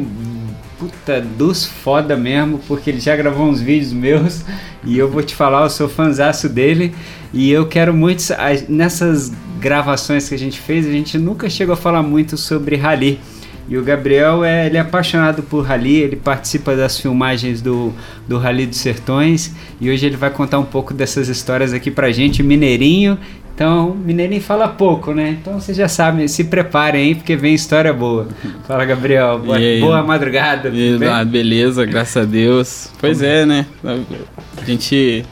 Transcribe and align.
puta, 0.78 1.20
dos 1.20 1.66
foda 1.66 2.16
mesmo, 2.16 2.58
porque 2.66 2.90
ele 2.90 3.00
já 3.00 3.14
gravou 3.14 3.46
uns 3.46 3.60
vídeos 3.60 3.92
meus 3.92 4.44
e 4.82 4.98
eu 4.98 5.10
vou 5.10 5.22
te 5.22 5.34
falar, 5.34 5.62
eu 5.62 5.70
sou 5.70 5.88
fanzaço 5.88 6.48
dele 6.48 6.94
e 7.32 7.50
eu 7.50 7.66
quero 7.66 7.92
muito. 7.92 8.22
Nessas 8.68 9.32
gravações 9.60 10.28
que 10.28 10.34
a 10.34 10.38
gente 10.38 10.58
fez, 10.58 10.86
a 10.86 10.90
gente 10.90 11.18
nunca 11.18 11.48
chegou 11.48 11.74
a 11.74 11.76
falar 11.76 12.02
muito 12.02 12.36
sobre 12.36 12.76
rally. 12.76 13.20
E 13.68 13.78
o 13.78 13.82
Gabriel 13.82 14.44
é, 14.44 14.66
ele 14.66 14.76
é 14.76 14.80
apaixonado 14.80 15.42
por 15.42 15.64
rally, 15.64 15.96
ele 15.96 16.16
participa 16.16 16.76
das 16.76 16.98
filmagens 16.98 17.62
do, 17.62 17.92
do 18.28 18.38
Rally 18.38 18.66
dos 18.66 18.78
Sertões 18.78 19.54
e 19.80 19.90
hoje 19.90 20.04
ele 20.04 20.16
vai 20.16 20.30
contar 20.30 20.58
um 20.58 20.64
pouco 20.64 20.92
dessas 20.92 21.28
histórias 21.28 21.72
aqui 21.72 21.90
pra 21.90 22.12
gente, 22.12 22.42
Mineirinho. 22.42 23.18
Então, 23.54 23.94
Mineirinho 23.94 24.42
fala 24.42 24.66
pouco, 24.66 25.14
né? 25.14 25.38
Então 25.40 25.60
vocês 25.60 25.76
já 25.76 25.86
sabem, 25.86 26.26
se 26.26 26.44
preparem 26.44 27.04
aí 27.04 27.14
porque 27.14 27.36
vem 27.36 27.54
história 27.54 27.92
boa. 27.92 28.26
Fala, 28.66 28.84
Gabriel. 28.84 29.38
Boa, 29.38 29.58
boa 29.80 30.02
madrugada. 30.02 30.70
E, 30.70 30.98
ah, 31.04 31.24
beleza, 31.24 31.86
graças 31.86 32.16
a 32.16 32.26
Deus. 32.26 32.90
Pois 32.98 33.22
é, 33.22 33.46
né? 33.46 33.64
A 33.84 34.64
gente 34.64 35.24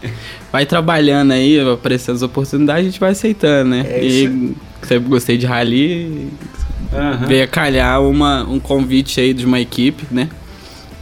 vai 0.53 0.65
trabalhando 0.65 1.33
aí, 1.33 1.59
aparecendo 1.61 2.15
as 2.15 2.23
oportunidades, 2.23 2.83
a 2.83 2.91
gente 2.91 3.01
vai 3.01 3.11
aceitando, 3.11 3.71
né? 3.71 3.87
É 3.89 4.05
e 4.05 4.55
sempre 4.83 5.09
gostei 5.09 5.37
de 5.37 5.47
rally, 5.47 6.29
uhum. 6.93 7.27
veio 7.27 7.45
a 7.45 7.47
calhar 7.47 8.03
uma, 8.03 8.43
um 8.45 8.61
convite 8.61 9.21
aí 9.21 9.33
de 9.33 9.45
uma 9.45 9.61
equipe, 9.61 10.07
né? 10.11 10.29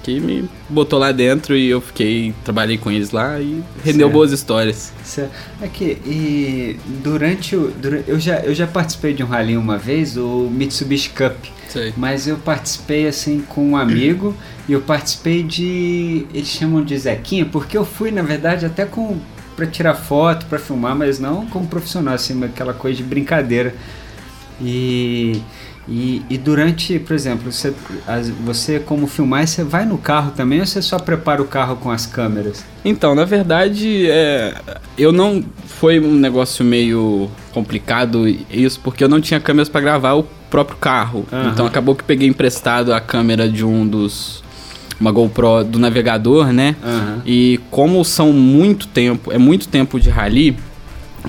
Que 0.03 0.19
me 0.19 0.49
botou 0.69 0.99
lá 0.99 1.13
dentro 1.13 1.55
e 1.55 1.69
eu 1.69 1.81
fiquei, 1.81 2.35
trabalhei 2.43 2.79
com 2.79 2.91
eles 2.91 3.11
lá 3.11 3.39
e 3.39 3.63
rendeu 3.85 4.07
certo. 4.07 4.13
boas 4.13 4.33
histórias. 4.33 4.93
Certo. 5.05 5.33
Aqui, 5.63 5.99
e 6.07 6.79
durante 7.03 7.55
o. 7.55 7.71
Durante, 7.71 8.09
eu, 8.09 8.19
já, 8.19 8.39
eu 8.39 8.55
já 8.55 8.67
participei 8.67 9.13
de 9.13 9.23
um 9.23 9.27
rally 9.27 9.57
uma 9.57 9.77
vez, 9.77 10.17
o 10.17 10.49
Mitsubishi 10.51 11.11
Cup. 11.11 11.37
Sei. 11.69 11.93
Mas 11.97 12.27
eu 12.27 12.37
participei 12.39 13.07
assim 13.07 13.41
com 13.47 13.71
um 13.71 13.77
amigo 13.77 14.35
e 14.67 14.73
eu 14.73 14.81
participei 14.81 15.43
de. 15.43 16.27
Eles 16.33 16.49
chamam 16.49 16.83
de 16.83 16.97
Zequinha, 16.97 17.45
porque 17.45 17.77
eu 17.77 17.85
fui, 17.85 18.11
na 18.11 18.23
verdade, 18.23 18.65
até 18.65 18.87
com 18.87 19.19
para 19.61 19.67
tirar 19.67 19.95
foto, 19.95 20.47
para 20.47 20.59
filmar, 20.59 20.97
mas 20.97 21.19
não 21.19 21.45
como 21.45 21.67
profissional, 21.67 22.15
assim, 22.15 22.43
aquela 22.43 22.73
coisa 22.73 22.97
de 22.97 23.03
brincadeira. 23.03 23.75
E 24.59 25.43
e, 25.89 26.23
e, 26.31 26.39
durante, 26.39 26.99
por 26.99 27.15
exemplo, 27.15 27.51
você, 27.51 27.75
você 28.45 28.79
como 28.79 29.07
filmar, 29.07 29.47
você 29.47 29.65
vai 29.65 29.85
no 29.85 29.99
carro 29.99 30.31
também 30.31 30.61
ou 30.61 30.67
você 30.67 30.81
só 30.81 30.99
prepara 30.99 31.43
o 31.43 31.47
carro 31.47 31.77
com 31.77 31.91
as 31.91 32.07
câmeras? 32.07 32.65
Então, 32.85 33.15
na 33.15 33.25
verdade, 33.25 34.09
é, 34.09 34.55
eu 34.97 35.11
não. 35.11 35.43
Foi 35.67 35.99
um 35.99 36.15
negócio 36.15 36.65
meio 36.65 37.31
complicado 37.53 38.29
isso, 38.51 38.79
porque 38.81 39.03
eu 39.03 39.09
não 39.09 39.21
tinha 39.21 39.41
câmeras 39.41 39.69
para 39.69 39.81
gravar 39.81 40.13
o 40.13 40.25
próprio 40.51 40.77
carro. 40.77 41.27
Uhum. 41.33 41.49
Então 41.49 41.67
acabou 41.67 41.95
que 41.95 42.05
peguei 42.05 42.29
emprestado 42.29 42.93
a 42.93 43.01
câmera 43.01 43.49
de 43.49 43.65
um 43.65 43.87
dos. 43.87 44.45
Uma 45.01 45.11
GoPro 45.11 45.65
do 45.65 45.79
navegador, 45.79 46.53
né? 46.53 46.77
Uhum. 46.85 47.23
E 47.25 47.59
como 47.71 48.05
são 48.05 48.35
muito 48.35 48.87
tempo, 48.87 49.33
é 49.33 49.39
muito 49.39 49.67
tempo 49.67 49.99
de 49.99 50.11
rally, 50.11 50.55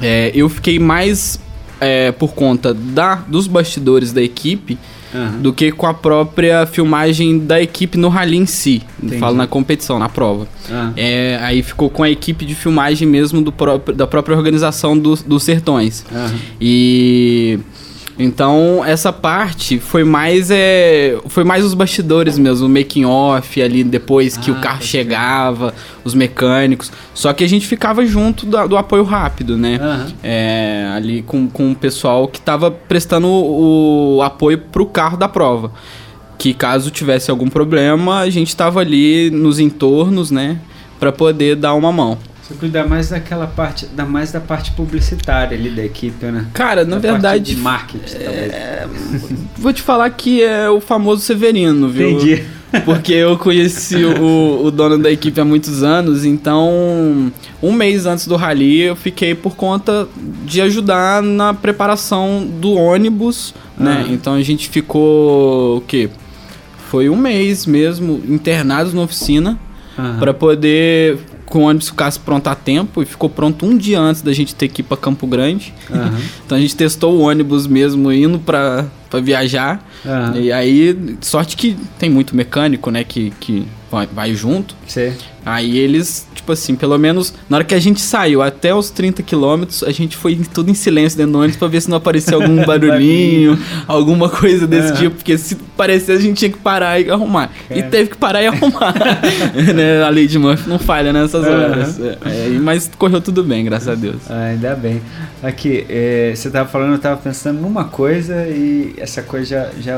é, 0.02 0.30
eu 0.36 0.50
fiquei 0.50 0.78
mais 0.78 1.40
é, 1.82 2.12
por 2.12 2.34
conta 2.34 2.74
da, 2.74 3.16
dos 3.16 3.48
bastidores 3.48 4.14
da 4.14 4.22
equipe 4.22 4.78
uhum. 5.14 5.42
do 5.42 5.54
que 5.54 5.72
com 5.72 5.88
a 5.88 5.94
própria 5.94 6.66
filmagem 6.66 7.40
da 7.40 7.62
equipe 7.62 7.98
no 7.98 8.08
rally 8.08 8.38
em 8.38 8.46
si. 8.46 8.82
Entendi. 9.02 9.20
Falo 9.20 9.36
na 9.36 9.48
competição, 9.48 10.00
na 10.00 10.08
prova. 10.08 10.48
Uhum. 10.70 10.94
É, 10.96 11.40
aí 11.42 11.62
ficou 11.64 11.90
com 11.90 12.04
a 12.04 12.10
equipe 12.10 12.46
de 12.46 12.56
filmagem 12.56 13.08
mesmo 13.08 13.42
do 13.42 13.52
próprio, 13.52 13.96
da 13.96 14.08
própria 14.08 14.38
organização 14.38 14.98
do, 14.98 15.16
dos 15.16 15.44
sertões. 15.44 16.06
Uhum. 16.12 16.38
E 16.60 17.60
então, 18.22 18.84
essa 18.86 19.12
parte 19.12 19.80
foi 19.80 20.04
mais 20.04 20.50
é, 20.52 21.18
foi 21.28 21.44
mais 21.44 21.66
os 21.66 21.74
bastidores 21.74 22.38
mesmo, 22.38 22.68
o 22.68 22.70
making 22.70 23.06
off 23.06 23.62
ali 23.62 23.84
depois 23.84 24.38
que 24.38 24.52
ah, 24.52 24.54
o 24.54 24.62
carro 24.62 24.82
chegava, 24.82 25.74
os 26.04 26.14
mecânicos. 26.14 26.92
Só 27.14 27.34
que 27.34 27.44
a 27.44 27.48
gente 27.48 27.68
ficava 27.68 28.06
junto 28.06 28.46
do, 28.46 28.68
do 28.68 28.78
apoio 28.78 29.04
rápido, 29.04 29.58
né? 29.58 29.80
Uhum. 29.82 30.14
É, 30.24 30.92
ali 30.96 31.22
com, 31.22 31.48
com 31.48 31.72
o 31.72 31.76
pessoal 31.76 32.28
que 32.28 32.40
estava 32.40 32.70
prestando 32.70 33.28
o, 33.28 34.18
o 34.18 34.22
apoio 34.22 34.58
pro 34.58 34.86
carro 34.86 35.18
da 35.18 35.28
prova. 35.28 35.72
Que 36.38 36.54
caso 36.54 36.90
tivesse 36.90 37.30
algum 37.30 37.50
problema, 37.50 38.20
a 38.20 38.30
gente 38.30 38.50
estava 38.50 38.80
ali 38.80 39.30
nos 39.30 39.60
entornos, 39.60 40.32
né? 40.32 40.60
para 41.02 41.12
poder 41.12 41.56
dar 41.56 41.74
uma 41.74 41.92
mão. 41.92 42.16
Você 42.52 42.58
cuida 42.58 42.86
mais 42.86 43.10
daquela 43.10 43.48
parte, 43.48 43.86
da 43.86 44.06
mais 44.06 44.32
da 44.32 44.40
parte 44.40 44.72
publicitária 44.72 45.58
ali 45.58 45.70
da 45.70 45.84
equipe, 45.84 46.26
né? 46.26 46.48
Cara, 46.54 46.84
na 46.84 46.98
da 46.98 47.12
verdade. 47.14 47.56
de 47.56 47.62
marketing, 47.62 48.16
é... 48.18 48.88
Vou 49.58 49.72
te 49.72 49.82
falar 49.82 50.10
que 50.10 50.44
é 50.44 50.70
o 50.70 50.82
famoso 50.82 51.22
Severino, 51.22 51.88
viu? 51.88 52.12
Entendi. 52.12 52.44
Porque 52.86 53.14
eu 53.14 53.38
conheci 53.38 54.04
o, 54.04 54.64
o, 54.64 54.72
dono 54.72 54.98
da 54.98 55.12
equipe 55.12 55.40
há 55.40 55.46
muitos 55.46 55.84
anos, 55.84 56.24
então 56.24 57.32
um 57.62 57.72
mês 57.74 58.06
antes 58.06 58.26
do 58.26 58.38
rally 58.38 58.80
eu 58.82 58.96
fiquei 58.96 59.36
por 59.36 59.56
conta 59.58 60.08
de 60.46 60.62
ajudar 60.62 61.22
na 61.22 61.54
preparação 61.54 62.48
do 62.62 62.74
ônibus, 62.74 63.54
né? 63.78 64.06
Ah. 64.08 64.12
Então 64.12 64.36
a 64.36 64.42
gente 64.42 64.70
ficou 64.70 65.78
o 65.78 65.82
quê? 65.82 66.10
Foi 66.90 67.10
um 67.10 67.18
mês 67.18 67.66
mesmo 67.66 68.22
internados 68.26 68.94
na 68.94 69.02
oficina 69.02 69.60
para 70.18 70.34
poder 70.34 71.20
com 71.52 71.60
o 71.60 71.62
ônibus 71.64 71.90
ficasse 71.90 72.18
pronto 72.18 72.48
a 72.48 72.56
tempo 72.56 73.04
e 73.04 73.06
ficou 73.06 73.30
pronto 73.30 73.66
um 73.66 73.78
dia 73.78 74.00
antes 74.00 74.22
da 74.22 74.32
gente 74.32 74.56
ter 74.56 74.70
que 74.70 74.82
ir 74.82 74.84
para 74.84 74.96
Campo 74.96 75.28
Grande. 75.28 75.74
Uhum. 75.90 76.22
então 76.46 76.58
a 76.58 76.62
gente 76.62 76.76
testou 76.76 77.18
o 77.18 77.20
ônibus 77.20 77.68
mesmo 77.68 78.10
indo 78.12 78.40
para 78.40 78.88
viajar. 79.22 79.86
Aham. 80.06 80.38
E 80.38 80.52
aí, 80.52 80.98
sorte 81.22 81.56
que 81.56 81.78
tem 82.00 82.10
muito 82.10 82.36
mecânico, 82.36 82.90
né, 82.92 83.04
que, 83.04 83.32
que 83.40 83.68
vai, 83.92 84.08
vai 84.08 84.34
junto. 84.34 84.76
Sei. 84.88 85.14
Aí 85.44 85.78
eles, 85.80 86.28
tipo 86.36 86.52
assim, 86.52 86.76
pelo 86.76 86.98
menos 87.00 87.34
na 87.50 87.58
hora 87.58 87.64
que 87.64 87.74
a 87.74 87.80
gente 87.80 88.00
saiu 88.00 88.44
até 88.44 88.74
os 88.76 88.92
30 88.92 89.24
quilômetros, 89.24 89.82
a 89.84 89.92
gente 89.92 90.16
foi 90.16 90.40
tudo 90.54 90.70
em 90.70 90.74
silêncio 90.76 91.18
dentro 91.18 91.34
do 91.34 91.40
ônibus 91.40 91.58
pra 91.58 91.68
ver 91.68 91.82
se 91.82 91.90
não 91.90 91.98
aparecia 91.98 92.36
algum 92.36 92.62
barulhinho, 92.66 93.58
alguma 93.88 94.30
coisa 94.30 94.68
desse 94.68 94.90
Aham. 94.90 94.98
tipo, 94.98 95.16
porque 95.16 95.38
se 95.40 95.56
parecesse 95.56 96.12
a 96.12 96.22
gente 96.22 96.38
tinha 96.38 96.52
que 96.52 96.60
parar 96.60 97.00
e 97.00 97.10
arrumar. 97.10 97.50
E 97.72 97.76
Cara. 97.76 97.90
teve 97.90 98.10
que 98.12 98.18
parar 98.18 98.44
e 98.44 98.48
arrumar. 98.48 98.94
né? 99.76 100.04
A 100.04 100.10
lei 100.10 100.28
de 100.28 100.38
Murphy 100.38 100.70
não 100.70 100.78
falha 100.78 101.12
nessas 101.12 101.44
Aham. 101.44 101.72
horas. 101.72 102.00
É, 102.00 102.50
mas 102.62 102.90
correu 102.98 103.20
tudo 103.20 103.44
bem, 103.44 103.66
graças 103.66 103.88
a 103.88 103.96
Deus. 103.96 104.18
Ah, 104.30 104.46
ainda 104.52 104.76
bem. 104.76 105.02
Aqui, 105.42 105.86
é, 105.90 106.34
você 106.36 106.52
tava 106.52 106.70
falando, 106.70 106.94
eu 106.94 107.00
tava 107.00 107.18
pensando 107.20 107.60
numa 107.60 107.86
coisa 107.86 108.48
e 108.48 108.94
essa 108.98 109.24
coisa 109.24 109.46
já, 109.46 109.70
já 109.82 109.91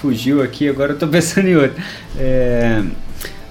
fugiu 0.00 0.42
aqui, 0.42 0.68
agora 0.68 0.92
eu 0.92 0.98
tô 0.98 1.06
pensando 1.08 1.48
em 1.48 1.56
outra. 1.56 1.74
É, 2.18 2.82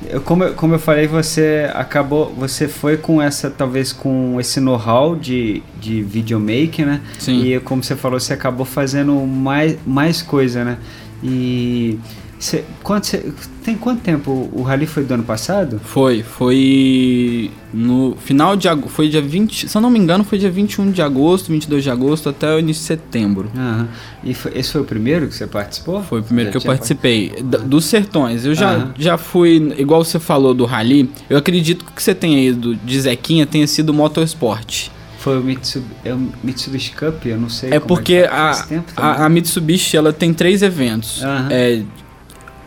eu- 0.09 0.21
como, 0.21 0.43
eu- 0.43 0.53
como 0.53 0.75
eu 0.75 0.79
falei, 0.79 1.07
você 1.07 1.69
acabou, 1.73 2.33
você 2.37 2.67
foi 2.67 2.97
com 2.97 3.21
essa, 3.21 3.49
talvez 3.49 3.91
com 3.91 4.39
esse 4.39 4.59
know-how 4.59 5.15
de, 5.15 5.61
de 5.79 6.01
videomaking, 6.03 6.85
né? 6.85 7.01
Sim. 7.19 7.43
E 7.43 7.59
como 7.59 7.83
você 7.83 7.95
falou, 7.95 8.19
você 8.19 8.33
acabou 8.33 8.65
fazendo 8.65 9.13
mais, 9.25 9.77
mais 9.85 10.21
coisa, 10.21 10.63
né? 10.63 10.77
E 11.23 11.99
você, 12.39 12.63
quanto, 12.83 13.07
você- 13.07 13.31
tem 13.63 13.75
quanto 13.75 14.01
tempo? 14.01 14.49
O 14.53 14.61
rally 14.61 14.85
foi 14.85 15.03
do 15.03 15.13
ano 15.13 15.23
passado? 15.23 15.79
Foi, 15.83 16.23
foi 16.23 17.51
no 17.73 18.15
final 18.19 18.55
de 18.55 18.67
agosto, 18.69 18.89
foi 18.93 19.09
dia 19.09 19.21
20, 19.21 19.67
se 19.67 19.75
eu 19.77 19.81
não 19.81 19.89
me 19.89 19.99
engano, 19.99 20.23
foi 20.23 20.37
dia 20.37 20.49
21 20.49 20.91
de 20.91 21.01
agosto, 21.01 21.51
22 21.51 21.83
de 21.83 21.89
agosto 21.89 22.29
até 22.29 22.53
o 22.55 22.59
início 22.59 22.81
de 22.81 22.87
setembro. 22.87 23.49
Aham. 23.55 23.87
E 24.23 24.33
foi- 24.33 24.51
esse 24.55 24.71
foi 24.71 24.81
o 24.81 24.85
primeiro 24.85 25.27
que 25.27 25.35
você 25.35 25.47
participou? 25.47 26.01
Foi 26.03 26.19
o 26.19 26.23
primeiro 26.23 26.51
que 26.51 26.57
eu 26.57 26.61
participei. 26.61 27.31
Dos 27.65 27.85
sertões. 27.85 28.45
Eu 28.45 28.53
já, 28.55 28.71
Aham. 28.71 28.93
já 28.97 29.17
fui, 29.17 29.73
igual 29.77 30.03
você 30.03 30.19
falou 30.19 30.53
do 30.53 30.65
Rally, 30.65 31.09
eu 31.29 31.37
acredito 31.37 31.83
que 31.85 31.91
o 31.91 31.93
que 31.95 32.03
você 32.03 32.13
tenha 32.15 32.39
ido 32.39 32.75
de 32.75 33.01
Zequinha 33.01 33.45
tenha 33.45 33.67
sido 33.67 33.93
Motorsport. 33.93 34.89
Foi 35.19 35.39
o 35.39 35.43
Mitsubishi, 35.43 35.91
é 36.05 36.13
o 36.13 36.29
Mitsubishi 36.43 36.91
Cup, 36.91 37.25
eu 37.25 37.37
não 37.39 37.49
sei. 37.49 37.69
É 37.71 37.79
como 37.79 37.87
porque 37.87 38.21
que 38.21 38.27
a, 38.27 38.51
a, 38.95 39.25
a 39.25 39.29
Mitsubishi 39.29 39.97
ela 39.97 40.13
tem 40.13 40.33
três 40.33 40.61
eventos. 40.61 41.21
Aham. 41.23 41.47
É, 41.51 41.81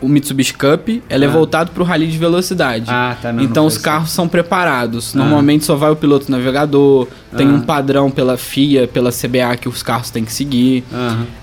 o 0.01 0.07
Mitsubishi 0.09 0.53
Cup 0.53 0.89
ela 1.07 1.25
é 1.25 1.27
Ah. 1.27 1.31
voltado 1.31 1.71
para 1.71 1.83
o 1.83 1.85
Rally 1.85 2.07
de 2.07 2.17
velocidade. 2.17 2.85
Ah, 2.87 3.15
tá. 3.21 3.31
Não, 3.31 3.43
então 3.43 3.63
não 3.63 3.67
os 3.67 3.73
foi 3.75 3.79
assim. 3.79 3.83
carros 3.83 4.09
são 4.11 4.27
preparados. 4.27 5.15
Ah. 5.15 5.19
Normalmente 5.19 5.63
só 5.63 5.75
vai 5.75 5.91
o 5.91 5.95
piloto 5.95 6.29
navegador, 6.31 7.07
tem 7.37 7.47
Ah. 7.47 7.51
um 7.51 7.61
padrão 7.61 8.09
pela 8.09 8.35
FIA, 8.37 8.87
pela 8.87 9.11
CBA 9.11 9.55
que 9.57 9.69
os 9.69 9.83
carros 9.83 10.09
têm 10.09 10.25
que 10.25 10.33
seguir. 10.33 10.83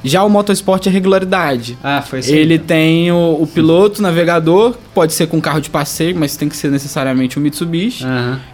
Já 0.05 0.25
o 0.25 0.29
motorsport 0.29 0.87
é 0.87 0.91
regularidade. 0.91 1.79
Ah, 1.83 2.03
foi 2.03 2.19
assim. 2.19 2.35
Ele 2.35 2.59
tem 2.59 3.11
o, 3.13 3.39
o 3.41 3.47
piloto, 3.47 4.03
navegador, 4.03 4.75
pode 4.95 5.13
ser 5.13 5.27
com 5.29 5.41
carro 5.41 5.61
de 5.61 5.71
passeio, 5.71 6.17
mas 6.17 6.37
tem 6.37 6.49
que 6.49 6.57
ser 6.57 6.71
necessariamente 6.71 7.39
um 7.39 7.43
Mitsubishi. 7.43 8.05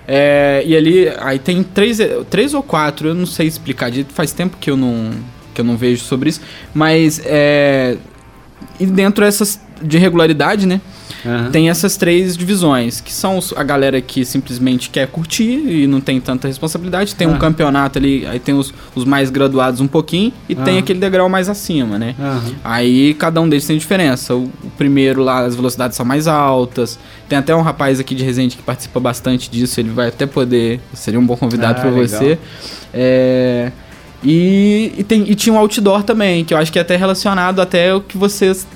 É, 0.07 0.63
e 0.67 0.77
ali, 0.77 1.09
aí 1.19 1.39
tem 1.39 1.63
três, 1.63 1.99
três 2.29 2.53
ou 2.55 2.63
quatro, 2.63 3.09
eu 3.09 3.15
não 3.15 3.27
sei 3.27 3.47
explicar 3.47 3.91
faz 4.11 4.33
tempo 4.33 4.57
que 4.61 4.71
eu 4.71 4.77
não, 4.77 5.11
que 5.55 5.61
eu 5.61 5.65
não 5.65 5.77
vejo 5.77 6.05
sobre 6.05 6.29
isso, 6.31 6.41
mas 6.75 7.21
é, 7.25 7.97
e 8.81 8.87
dentro 8.87 9.25
dessas 9.25 9.61
de 9.83 9.99
regularidade, 9.99 10.67
né, 10.67 10.81
Aham. 11.27 11.51
tem 11.51 11.69
essas 11.71 11.97
três 11.97 12.37
divisões, 12.37 13.01
que 13.01 13.13
são 13.13 13.39
a 13.57 13.63
galera 13.63 14.01
que 14.01 14.25
simplesmente 14.25 14.89
quer 14.91 15.07
curtir 15.09 15.43
e 15.67 15.87
não 15.87 16.01
tem 16.01 16.21
tanta 16.21 16.47
responsabilidade, 16.49 17.15
tem 17.15 17.27
um 17.27 17.35
Ah. 17.35 17.39
campeonato 17.39 17.99
ali, 17.99 18.27
aí 18.27 18.39
tem 18.39 18.55
os, 18.55 18.73
os 18.95 19.05
mais 19.05 19.31
graduados 19.31 19.81
um 19.81 19.87
pouquinho, 19.87 20.33
e 20.49 20.55
tem 20.55 20.77
Ah. 20.77 20.81
aquele 20.81 20.99
degrau 20.99 21.29
mais 21.29 21.49
acima, 21.49 21.99
né. 21.99 22.15
Aí 22.63 23.15
cada 23.15 23.41
um 23.41 23.49
deles 23.49 23.67
tem 23.67 23.77
diferença. 23.79 24.35
O, 24.35 24.45
o 24.63 24.71
primeiro 24.77 25.23
lá, 25.23 25.45
as 25.45 25.55
velocidades 25.55 25.97
são 25.97 26.05
mais 26.07 26.27
altas. 26.27 26.99
Tem 27.29 27.39
até 27.39 27.55
um 27.55 27.63
rapaz 27.63 27.99
aqui 28.01 28.15
de 28.15 28.23
Resende 28.25 28.57
que 28.57 28.63
participa 28.63 29.01
bastante 29.01 29.51
disso. 29.51 29.81
Ele 29.81 29.91
vai 29.91 30.09
até 30.09 30.27
poder. 30.27 30.81
Seria 30.93 31.19
um 31.21 31.27
bom 31.27 31.37
convidado 31.37 31.81
Ah, 31.81 31.85
legal. 31.91 32.07
você. 32.07 32.39
É, 32.93 33.73
e, 34.25 34.93
e, 34.99 35.05
tem, 35.05 35.23
e 35.31 35.35
tinha 35.35 35.53
um 35.55 35.59
outdoor 35.59 36.03
também, 36.03 36.45
que 36.45 36.55
eu 36.55 36.59
acho 36.59 36.73
que 36.73 36.79
é 36.79 36.83
até 36.83 36.97
relacionado 36.97 37.61
até 37.61 37.95
o 37.95 38.01
que 38.01 38.17
vocês 38.17 38.67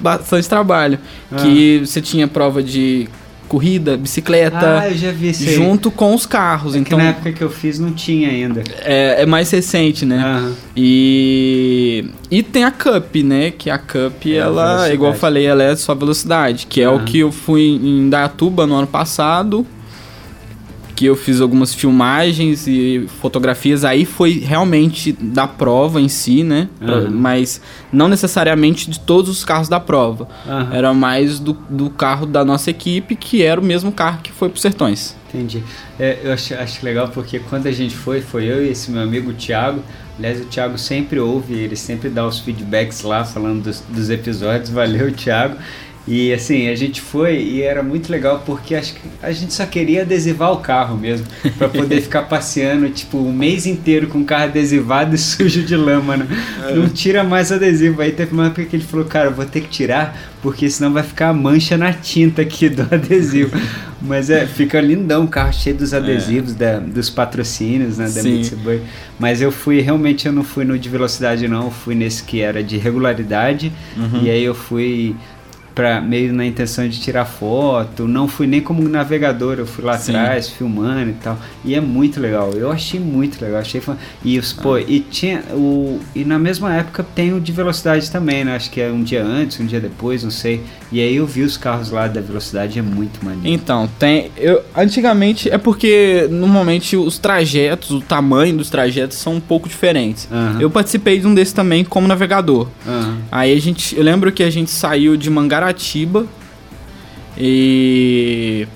bastante 0.00 0.48
trabalham. 0.48 0.98
Ah. 1.30 1.36
Que 1.36 1.78
você 1.84 2.00
tinha 2.00 2.26
prova 2.26 2.62
de 2.62 3.08
corrida, 3.48 3.96
bicicleta. 3.96 4.80
Ah, 4.80 4.88
eu 4.90 4.96
já 4.96 5.12
vi 5.12 5.28
isso 5.30 5.48
aí. 5.48 5.54
Junto 5.54 5.88
com 5.92 6.12
os 6.12 6.26
carros, 6.26 6.74
É 6.74 6.78
que 6.78 6.82
então 6.82 6.98
na 6.98 7.10
época 7.10 7.30
que 7.32 7.42
eu 7.42 7.48
fiz 7.48 7.78
não 7.78 7.92
tinha 7.92 8.28
ainda. 8.28 8.64
é, 8.80 9.22
é 9.22 9.26
mais 9.26 9.48
recente, 9.52 10.04
né? 10.04 10.18
Aham. 10.18 10.52
E, 10.76 12.06
e 12.30 12.42
tem 12.42 12.64
a 12.64 12.70
Cup, 12.72 13.14
né? 13.22 13.52
Que 13.52 13.70
a 13.70 13.78
Cup, 13.78 14.26
É, 14.26 14.30
ela, 14.34 14.64
velocidade. 14.64 14.94
igual 14.94 15.12
eu 15.12 15.18
falei, 15.18 15.46
ela 15.46 15.62
é 15.62 15.76
só 15.76 15.94
velocidade. 15.94 16.66
Que 16.66 16.82
é 16.82 16.88
o 16.90 17.04
que 17.04 17.18
eu 17.20 17.30
fui 17.30 17.62
em 17.62 18.08
Dayatuba 18.10 18.66
no 18.66 18.74
ano 18.74 18.86
passado. 18.88 19.64
Que 20.96 21.04
eu 21.06 21.14
fiz 21.14 21.40
algumas 21.40 21.72
filmagens 21.72 22.66
e 22.66 23.06
fotografias. 23.20 23.84
Aí 23.84 24.04
foi 24.04 24.38
realmente 24.38 25.12
da 25.12 25.46
prova 25.46 26.00
em 26.00 26.08
si, 26.08 26.42
né? 26.42 26.68
Aham. 26.80 27.10
Mas 27.10 27.60
não 27.92 28.08
necessariamente 28.08 28.90
de 28.90 28.98
todos 28.98 29.30
os 29.30 29.44
carros 29.44 29.68
da 29.68 29.78
prova. 29.78 30.26
Aham. 30.48 30.70
Era 30.72 30.94
mais 30.94 31.38
do, 31.38 31.52
do 31.70 31.90
carro 31.90 32.26
da 32.26 32.44
nossa 32.44 32.70
equipe, 32.70 33.14
que 33.14 33.42
era 33.42 33.60
o 33.60 33.64
mesmo 33.64 33.92
carro 33.92 34.20
que 34.22 34.32
foi 34.32 34.48
pro 34.48 34.58
Sertões. 34.58 35.14
Entendi. 35.28 35.62
É, 36.00 36.18
eu 36.24 36.32
acho, 36.32 36.54
acho 36.54 36.84
legal 36.84 37.08
porque 37.08 37.38
quando 37.38 37.66
a 37.66 37.72
gente 37.72 37.94
foi, 37.94 38.22
foi 38.22 38.44
eu 38.44 38.64
e 38.64 38.70
esse 38.70 38.90
meu 38.90 39.02
amigo 39.02 39.32
Thiago. 39.34 39.82
Aliás, 40.18 40.40
o 40.40 40.46
Thiago 40.46 40.78
sempre 40.78 41.20
ouve, 41.20 41.52
ele 41.52 41.76
sempre 41.76 42.08
dá 42.08 42.26
os 42.26 42.38
feedbacks 42.38 43.02
lá 43.02 43.22
falando 43.22 43.64
dos, 43.64 43.82
dos 43.86 44.08
episódios. 44.08 44.70
Valeu, 44.70 45.12
Thiago. 45.12 45.56
E 46.08 46.32
assim, 46.32 46.68
a 46.68 46.74
gente 46.76 47.00
foi 47.00 47.36
e 47.36 47.62
era 47.62 47.82
muito 47.82 48.10
legal 48.12 48.42
porque 48.46 48.76
acho 48.76 48.94
que 48.94 49.00
a 49.20 49.32
gente 49.32 49.52
só 49.52 49.66
queria 49.66 50.02
adesivar 50.02 50.52
o 50.52 50.58
carro 50.58 50.96
mesmo, 50.96 51.26
para 51.58 51.68
poder 51.68 52.00
ficar 52.02 52.22
passeando 52.22 52.88
tipo 52.90 53.18
um 53.18 53.32
mês 53.32 53.66
inteiro 53.66 54.06
com 54.06 54.20
o 54.20 54.24
carro 54.24 54.44
adesivado 54.44 55.16
e 55.16 55.18
sujo 55.18 55.64
de 55.64 55.74
lama, 55.74 56.16
né? 56.16 56.26
Não 56.74 56.88
tira 56.88 57.24
mais 57.24 57.50
adesivo. 57.50 58.00
Aí 58.02 58.12
teve 58.12 58.32
uma 58.32 58.46
época 58.46 58.64
que 58.64 58.76
ele 58.76 58.84
falou, 58.84 59.04
cara, 59.04 59.30
vou 59.30 59.44
ter 59.44 59.62
que 59.62 59.68
tirar 59.68 60.16
porque 60.40 60.70
senão 60.70 60.92
vai 60.92 61.02
ficar 61.02 61.32
mancha 61.32 61.76
na 61.76 61.92
tinta 61.92 62.42
aqui 62.42 62.68
do 62.68 62.82
adesivo. 62.94 63.58
Mas 64.00 64.30
é, 64.30 64.46
fica 64.46 64.80
lindão 64.80 65.24
o 65.24 65.28
carro 65.28 65.52
cheio 65.52 65.74
dos 65.74 65.92
adesivos 65.92 66.54
da, 66.54 66.78
dos 66.78 67.10
patrocínios, 67.10 67.98
né, 67.98 68.08
da. 68.08 68.22
Mitsubishi. 68.22 68.82
Mas 69.18 69.40
eu 69.40 69.50
fui, 69.50 69.80
realmente 69.80 70.26
eu 70.26 70.32
não 70.32 70.44
fui 70.44 70.64
no 70.64 70.78
de 70.78 70.88
velocidade 70.88 71.48
não, 71.48 71.64
eu 71.64 71.70
fui 71.70 71.96
nesse 71.96 72.22
que 72.22 72.40
era 72.40 72.62
de 72.62 72.76
regularidade. 72.76 73.72
E 74.22 74.30
aí 74.30 74.44
eu 74.44 74.54
fui 74.54 75.16
para 75.76 76.00
meio 76.00 76.32
na 76.32 76.46
intenção 76.46 76.88
de 76.88 76.98
tirar 76.98 77.26
foto, 77.26 78.08
não 78.08 78.26
fui 78.26 78.46
nem 78.46 78.62
como 78.62 78.88
navegador, 78.88 79.56
eu 79.58 79.66
fui 79.66 79.84
lá 79.84 79.98
Sim. 79.98 80.16
atrás 80.16 80.48
filmando 80.48 81.10
e 81.10 81.12
tal. 81.12 81.38
E 81.66 81.74
é 81.74 81.80
muito 81.82 82.18
legal. 82.18 82.50
Eu 82.54 82.72
achei 82.72 82.98
muito 82.98 83.38
legal, 83.44 83.60
achei 83.60 83.78
fan- 83.80 83.98
e 84.24 84.38
os 84.38 84.54
pô, 84.54 84.78
e 84.78 85.00
tinha 85.00 85.42
o 85.52 86.00
e 86.14 86.24
na 86.24 86.38
mesma 86.38 86.74
época 86.74 87.04
tem 87.14 87.34
o 87.34 87.38
de 87.40 87.52
velocidade 87.52 88.10
também, 88.10 88.42
né? 88.42 88.56
Acho 88.56 88.70
que 88.70 88.80
é 88.80 88.90
um 88.90 89.02
dia 89.02 89.22
antes, 89.22 89.60
um 89.60 89.66
dia 89.66 89.78
depois, 89.78 90.24
não 90.24 90.30
sei. 90.30 90.62
E 90.90 90.98
aí 91.00 91.16
eu 91.16 91.26
vi 91.26 91.42
os 91.42 91.58
carros 91.58 91.90
lá 91.90 92.06
da 92.08 92.22
velocidade, 92.22 92.78
é 92.78 92.82
muito 92.82 93.22
maneiro. 93.22 93.46
Então, 93.48 93.86
tem. 93.98 94.30
Eu, 94.36 94.62
antigamente 94.74 95.50
é 95.50 95.58
porque 95.58 96.26
normalmente 96.30 96.96
os 96.96 97.18
trajetos, 97.18 97.90
o 97.90 98.00
tamanho 98.00 98.56
dos 98.56 98.70
trajetos 98.70 99.18
são 99.18 99.34
um 99.34 99.40
pouco 99.40 99.68
diferentes. 99.68 100.26
Aham. 100.32 100.58
Eu 100.60 100.70
participei 100.70 101.18
de 101.18 101.26
um 101.26 101.34
desses 101.34 101.52
também 101.52 101.84
como 101.84 102.08
navegador. 102.08 102.68
Aham. 102.86 103.18
Aí 103.30 103.52
a 103.54 103.60
gente. 103.60 103.94
Eu 103.94 104.02
lembro 104.02 104.32
que 104.32 104.42
a 104.42 104.48
gente 104.50 104.70
saiu 104.70 105.16
de 105.18 105.28
Mangaratiba 105.66 106.26
e. 107.36 108.66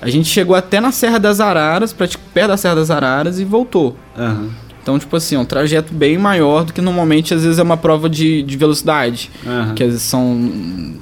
A 0.00 0.10
gente 0.10 0.28
chegou 0.28 0.54
até 0.54 0.80
na 0.80 0.92
Serra 0.92 1.18
das 1.18 1.40
Araras, 1.40 1.92
perto 1.92 2.18
da 2.34 2.56
Serra 2.56 2.76
das 2.76 2.90
Araras, 2.90 3.40
e 3.40 3.44
voltou. 3.44 3.96
Aham. 4.16 4.50
Então, 4.82 4.98
tipo 4.98 5.16
assim, 5.16 5.34
é 5.34 5.38
um 5.38 5.44
trajeto 5.44 5.92
bem 5.92 6.16
maior 6.16 6.64
do 6.64 6.72
que 6.72 6.80
normalmente, 6.80 7.34
às 7.34 7.42
vezes, 7.42 7.58
é 7.58 7.62
uma 7.62 7.76
prova 7.76 8.08
de, 8.08 8.42
de 8.42 8.56
velocidade. 8.56 9.30
Aham. 9.44 9.74
Que 9.74 9.82
às 9.82 9.90
vezes 9.90 10.02
são. 10.02 10.94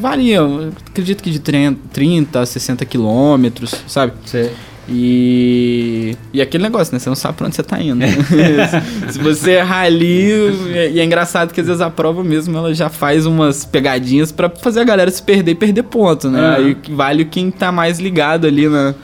Varia, 0.00 0.40
acredito 0.86 1.22
que 1.22 1.30
de 1.30 1.38
30, 1.38 1.80
30 1.92 2.40
a 2.40 2.46
60 2.46 2.84
quilômetros, 2.84 3.74
sabe? 3.86 4.12
Sei. 4.24 4.52
E. 4.88 6.16
E 6.32 6.40
aquele 6.40 6.62
negócio, 6.62 6.92
né? 6.92 6.98
Você 6.98 7.08
não 7.08 7.16
sabe 7.16 7.36
pra 7.36 7.46
onde 7.46 7.56
você 7.56 7.62
tá 7.62 7.80
indo. 7.80 8.04
Se 9.10 9.18
você 9.18 9.52
errar 9.52 9.82
ali. 9.82 10.30
E 10.94 11.00
é 11.00 11.04
engraçado 11.04 11.52
que 11.52 11.60
às 11.60 11.66
vezes 11.66 11.80
a 11.82 11.90
prova 11.90 12.22
mesmo 12.22 12.56
ela 12.56 12.72
já 12.74 12.88
faz 12.88 13.26
umas 13.26 13.64
pegadinhas 13.64 14.30
pra 14.30 14.48
fazer 14.48 14.80
a 14.80 14.84
galera 14.84 15.10
se 15.10 15.22
perder 15.22 15.52
e 15.52 15.54
perder 15.54 15.82
ponto, 15.84 16.30
né? 16.30 16.40
Aham. 16.40 16.56
Aí 16.56 16.76
vale 16.90 17.24
quem 17.24 17.50
tá 17.50 17.72
mais 17.72 17.98
ligado 17.98 18.46
ali 18.46 18.68
na, 18.68 18.94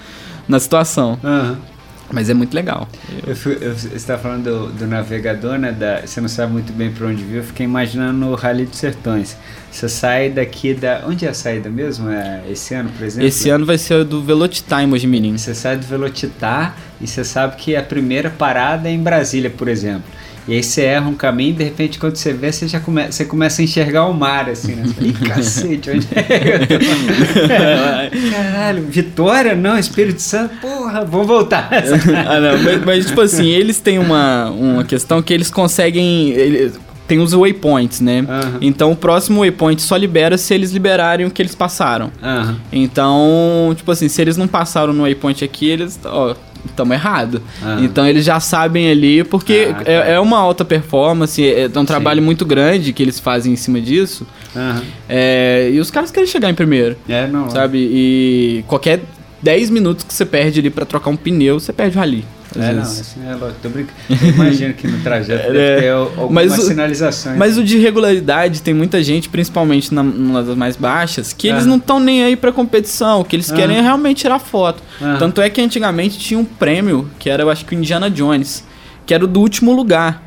na 0.49 0.61
situação. 0.61 1.19
Aham. 1.23 1.72
Mas 2.13 2.29
é 2.29 2.35
muito 2.35 2.53
legal. 2.55 2.87
Eu 3.27 3.35
eu- 3.61 3.75
você 3.75 3.89
está 3.97 4.19
falando 4.19 4.45
do, 4.45 4.67
do 4.73 4.87
navegador, 4.87 5.59
né? 5.59 5.73
Da, 5.73 6.03
você 6.07 6.21
não 6.21 6.29
sabe 6.29 6.53
muito 6.53 6.73
bem 6.73 6.91
para 6.93 7.07
onde 7.07 7.25
vir. 7.25 7.39
Eu 7.39 7.43
fiquei 7.45 7.65
imaginando 7.65 8.27
o 8.27 8.35
Rally 8.35 8.67
dos 8.67 8.79
Sertões. 8.79 9.37
Você 9.71 9.89
sai 9.89 10.29
daqui 10.29 10.75
da. 10.75 11.03
Onde 11.07 11.27
é 11.27 11.31
a 11.31 11.35
saída 11.35 11.71
mesmo? 11.71 12.11
É 12.11 12.43
esse 12.51 12.75
ano, 12.75 12.91
por 12.91 13.05
exemplo? 13.07 13.27
Esse 13.27 13.49
ano 13.49 13.65
vai 13.65 13.79
ser 13.79 14.05
do 14.05 14.23
Velocitar 14.23 14.83
em 14.83 14.87
Mojimirim. 14.87 15.37
Você 15.39 15.55
sai 15.55 15.77
do 15.79 15.87
Velocitar 15.87 16.77
e 17.01 17.07
você 17.07 17.25
sabe 17.25 17.57
que 17.57 17.75
a 17.75 17.83
primeira 17.83 18.29
parada 18.29 18.89
é 18.89 18.93
em 18.93 19.03
Brasília, 19.03 19.49
por 19.51 19.69
exemplo. 19.69 20.05
E 20.47 20.55
aí 20.55 20.63
você 20.63 20.83
erra 20.83 21.09
um 21.09 21.15
caminho 21.15 21.51
e 21.51 21.55
de 21.55 21.65
repente 21.65 21.99
quando 21.99 22.17
você 22.17 22.33
vê, 22.33 22.51
você 22.51 22.67
já 22.67 22.81
come, 22.81 23.07
você 23.07 23.25
começa 23.25 23.63
a 23.63 23.65
enxergar 23.65 24.07
o 24.07 24.15
mar, 24.15 24.49
assim, 24.49 24.75
né? 24.75 24.85
Ih, 25.01 25.13
cacete, 25.13 25.91
onde 25.91 26.09
é 26.15 26.23
que 26.23 26.73
eu 26.73 26.79
tô? 26.79 27.49
Caralho, 28.33 28.83
Vitória? 28.83 29.55
Não, 29.55 29.79
Espírito 29.79 30.21
Santo? 30.21 30.57
Porra, 30.61 31.05
vamos 31.05 31.27
voltar. 31.27 31.69
ah, 32.27 32.41
não, 32.41 32.63
mas, 32.63 32.85
mas, 32.85 33.07
tipo 33.07 33.21
assim, 33.21 33.47
eles 33.47 33.81
têm 33.81 33.99
uma, 33.99 34.51
uma 34.51 34.85
questão 34.85 35.23
que 35.23 35.33
eles 35.33 35.51
conseguem... 35.51 36.31
Eles, 36.31 36.79
tem 37.07 37.19
os 37.19 37.33
waypoints, 37.33 38.01
né? 38.01 38.25
Aham. 38.27 38.59
Então 38.63 38.93
o 38.93 38.97
próximo 38.97 39.41
waypoint 39.41 39.83
só 39.83 39.97
libera 39.97 40.39
se 40.39 40.55
eles 40.55 40.73
liberarem 40.73 41.27
o 41.27 41.31
que 41.31 41.43
eles 41.43 41.55
passaram. 41.55 42.11
Aham. 42.23 42.57
Então, 42.73 43.75
tipo 43.77 43.91
assim, 43.91 44.09
se 44.09 44.23
eles 44.23 44.37
não 44.37 44.49
passaram 44.49 44.93
no 44.93 45.03
waypoint 45.03 45.45
aqui, 45.45 45.69
eles, 45.69 46.01
ó, 46.05 46.35
estamos 46.67 46.95
errado. 46.95 47.43
Ah. 47.63 47.79
Então 47.81 48.07
eles 48.07 48.25
já 48.25 48.39
sabem 48.41 48.91
ali, 48.91 49.25
porque 49.25 49.69
Ah, 49.71 49.75
tá. 49.85 49.91
é, 49.91 50.13
é 50.15 50.21
uma 50.21 50.39
alta 50.39 50.65
performance, 50.65 51.43
é, 51.45 51.71
é 51.73 51.79
um 51.79 51.85
trabalho 51.85 52.23
muito 52.23 52.45
grande 52.45 52.93
que 52.93 53.03
eles 53.03 53.19
fazem 53.19 53.53
em 53.53 53.57
cima 53.57 53.81
disso. 53.81 54.27
Aham. 54.55 54.83
É, 55.09 55.71
e 55.73 55.81
os 55.81 55.91
caras 55.91 56.11
querem 56.11 56.29
chegar 56.29 56.51
em 56.51 56.55
primeiro, 56.55 56.97
É, 57.09 57.27
não. 57.27 57.49
sabe? 57.51 57.79
E 57.79 58.65
qualquer 58.67 59.01
10 59.43 59.71
minutos 59.71 60.05
que 60.05 60.13
você 60.15 60.25
perde 60.25 60.61
ali 60.61 60.71
pra 60.71 60.85
trocar 60.85 61.11
um 61.11 61.17
pneu, 61.17 61.59
você 61.59 61.73
perde 61.73 61.97
o 61.97 62.01
rally. 62.01 62.25
Às 62.59 62.65
É, 62.65 62.73
não, 62.73 62.83
vezes. 62.83 63.01
assim, 63.01 63.21
é 63.29 63.35
lógico, 63.35 63.61
tô 63.63 63.69
brincando. 63.69 63.99
Eu 64.11 64.29
imagino 64.31 64.75
que 64.75 64.87
no 64.89 64.99
trajeto 65.01 65.49
É, 65.51 65.53
deve 65.53 65.81
ter 65.83 65.91
algumas 65.93 66.31
mas 66.49 66.59
o- 66.59 66.63
sinalizações. 66.69 67.37
Mas 67.39 67.59
o 67.59 67.65
de 67.65 67.79
regularidade 67.79 68.63
tem 68.63 68.73
muita 68.75 69.03
gente, 69.03 69.29
principalmente 69.29 69.93
na, 69.95 70.03
nas 70.03 70.47
mais 70.57 70.77
baixas, 70.77 71.33
que 71.33 71.49
eles 71.49 71.65
Ah. 71.65 71.67
não 71.67 71.77
estão 71.77 71.99
nem 72.01 72.23
aí 72.25 72.37
pra 72.37 72.53
competição, 72.53 73.21
o 73.21 73.25
que 73.25 73.37
eles 73.37 73.51
Ah. 73.51 73.55
querem 73.55 73.77
é 73.77 73.81
realmente 73.81 74.23
tirar 74.23 74.39
foto. 74.39 74.83
Ah. 75.01 75.17
Tanto 75.19 75.41
é 75.41 75.49
que 75.51 75.61
antigamente 75.61 76.19
tinha 76.19 76.39
um 76.39 76.45
prêmio, 76.45 77.09
que 77.19 77.29
era, 77.31 77.43
eu 77.43 77.51
acho 77.51 77.65
que 77.65 77.75
o 77.75 77.79
Indiana 77.79 78.11
Jones, 78.11 78.65
que 79.07 79.13
era 79.15 79.25
o 79.25 79.27
do 79.27 79.41
último 79.41 79.73
lugar. 79.73 80.23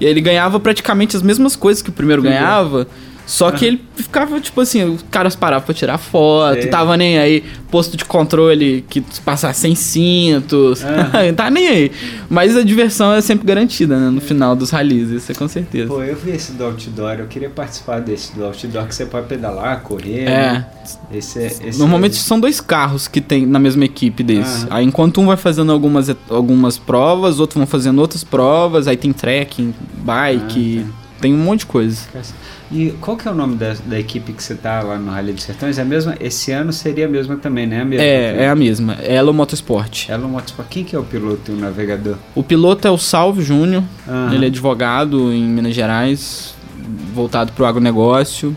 E 0.00 0.04
aí 0.04 0.10
ele 0.10 0.20
ganhava 0.20 0.60
praticamente 0.60 1.16
as 1.16 1.22
mesmas 1.22 1.56
coisas 1.56 1.82
que 1.82 1.88
o 1.88 1.92
primeiro 1.92 2.20
Legal. 2.22 2.38
ganhava. 2.38 2.86
Só 3.26 3.50
que 3.50 3.64
ele 3.64 3.84
ficava, 3.96 4.40
tipo 4.40 4.60
assim, 4.60 4.84
os 4.84 5.02
caras 5.10 5.34
paravam 5.34 5.66
pra 5.66 5.74
tirar 5.74 5.98
foto, 5.98 6.60
Sei. 6.62 6.70
tava 6.70 6.96
nem 6.96 7.18
aí, 7.18 7.42
posto 7.70 7.96
de 7.96 8.04
controle 8.04 8.84
que 8.88 9.00
passar 9.24 9.52
sem 9.52 9.74
cintos, 9.74 10.84
Ah. 10.84 11.10
tá 11.36 11.50
nem 11.50 11.66
aí. 11.66 11.92
Mas 12.30 12.56
a 12.56 12.62
diversão 12.62 13.12
é 13.12 13.20
sempre 13.20 13.44
garantida, 13.44 13.98
né, 13.98 14.10
no 14.10 14.20
final 14.20 14.54
dos 14.54 14.70
rallies, 14.70 15.10
isso 15.10 15.32
é 15.32 15.34
com 15.34 15.48
certeza. 15.48 15.88
Pô, 15.88 16.02
eu 16.02 16.14
vi 16.16 16.30
esse 16.30 16.52
do 16.52 16.64
outdoor, 16.64 17.16
eu 17.18 17.26
queria 17.26 17.50
participar 17.50 18.00
desse 18.00 18.32
do 18.36 18.44
outdoor 18.44 18.86
que 18.86 18.94
você 18.94 19.06
pode 19.06 19.26
pedalar, 19.26 19.80
correr. 19.82 20.20
É. 20.22 20.52
né? 20.52 20.66
Esse, 21.12 21.38
é- 21.40 21.46
esse 21.64 21.78
Normalmente 21.80 22.14
são 22.14 22.38
dois 22.38 22.60
carros 22.60 23.08
que 23.08 23.20
tem 23.20 23.44
na 23.44 23.58
mesma 23.58 23.84
equipe 23.84 24.22
desse. 24.22 24.66
Ah. 24.70 24.76
Aí 24.76 24.84
enquanto 24.86 25.20
um 25.20 25.26
vai 25.26 25.36
fazendo 25.36 25.72
algumas, 25.72 26.08
algumas 26.30 26.78
provas, 26.78 27.40
outros 27.40 27.56
vão 27.58 27.66
fazendo 27.66 27.98
outras 28.00 28.22
provas, 28.22 28.86
aí 28.86 28.96
tem 28.96 29.12
trekking, 29.12 29.74
bike, 30.04 30.86
Ah, 30.88 31.20
tem 31.20 31.34
um 31.34 31.38
monte 31.38 31.60
de 31.60 31.66
coisa. 31.66 32.02
E 32.70 32.90
qual 33.00 33.16
que 33.16 33.28
é 33.28 33.30
o 33.30 33.34
nome 33.34 33.54
da, 33.56 33.74
da 33.86 33.98
equipe 33.98 34.32
que 34.32 34.42
você 34.42 34.54
tá 34.56 34.80
lá 34.82 34.98
no 34.98 35.12
Rally 35.12 35.32
dos 35.32 35.44
Sertões? 35.44 35.78
É 35.78 35.82
a 35.82 35.84
mesma? 35.84 36.16
Esse 36.18 36.50
ano 36.50 36.72
seria 36.72 37.06
a 37.06 37.08
mesma 37.08 37.36
também, 37.36 37.64
né? 37.66 37.82
A 37.82 37.84
mesma, 37.84 38.04
É, 38.04 38.36
é 38.44 38.48
a 38.48 38.56
mesma. 38.56 38.94
Elo 39.02 39.32
Motorsport. 39.32 40.08
Ela 40.08 40.26
Motorsport. 40.26 40.68
Quem 40.68 40.82
que 40.82 40.96
é 40.96 40.98
o 40.98 41.04
piloto 41.04 41.52
e 41.52 41.54
o 41.54 41.56
navegador? 41.58 42.16
O 42.34 42.42
piloto 42.42 42.88
é 42.88 42.90
o 42.90 42.98
Salve 42.98 43.42
Júnior, 43.42 43.84
Aham. 44.08 44.34
ele 44.34 44.46
é 44.46 44.48
advogado 44.48 45.32
em 45.32 45.44
Minas 45.44 45.74
Gerais, 45.74 46.54
voltado 47.14 47.52
pro 47.52 47.64
agronegócio. 47.66 48.56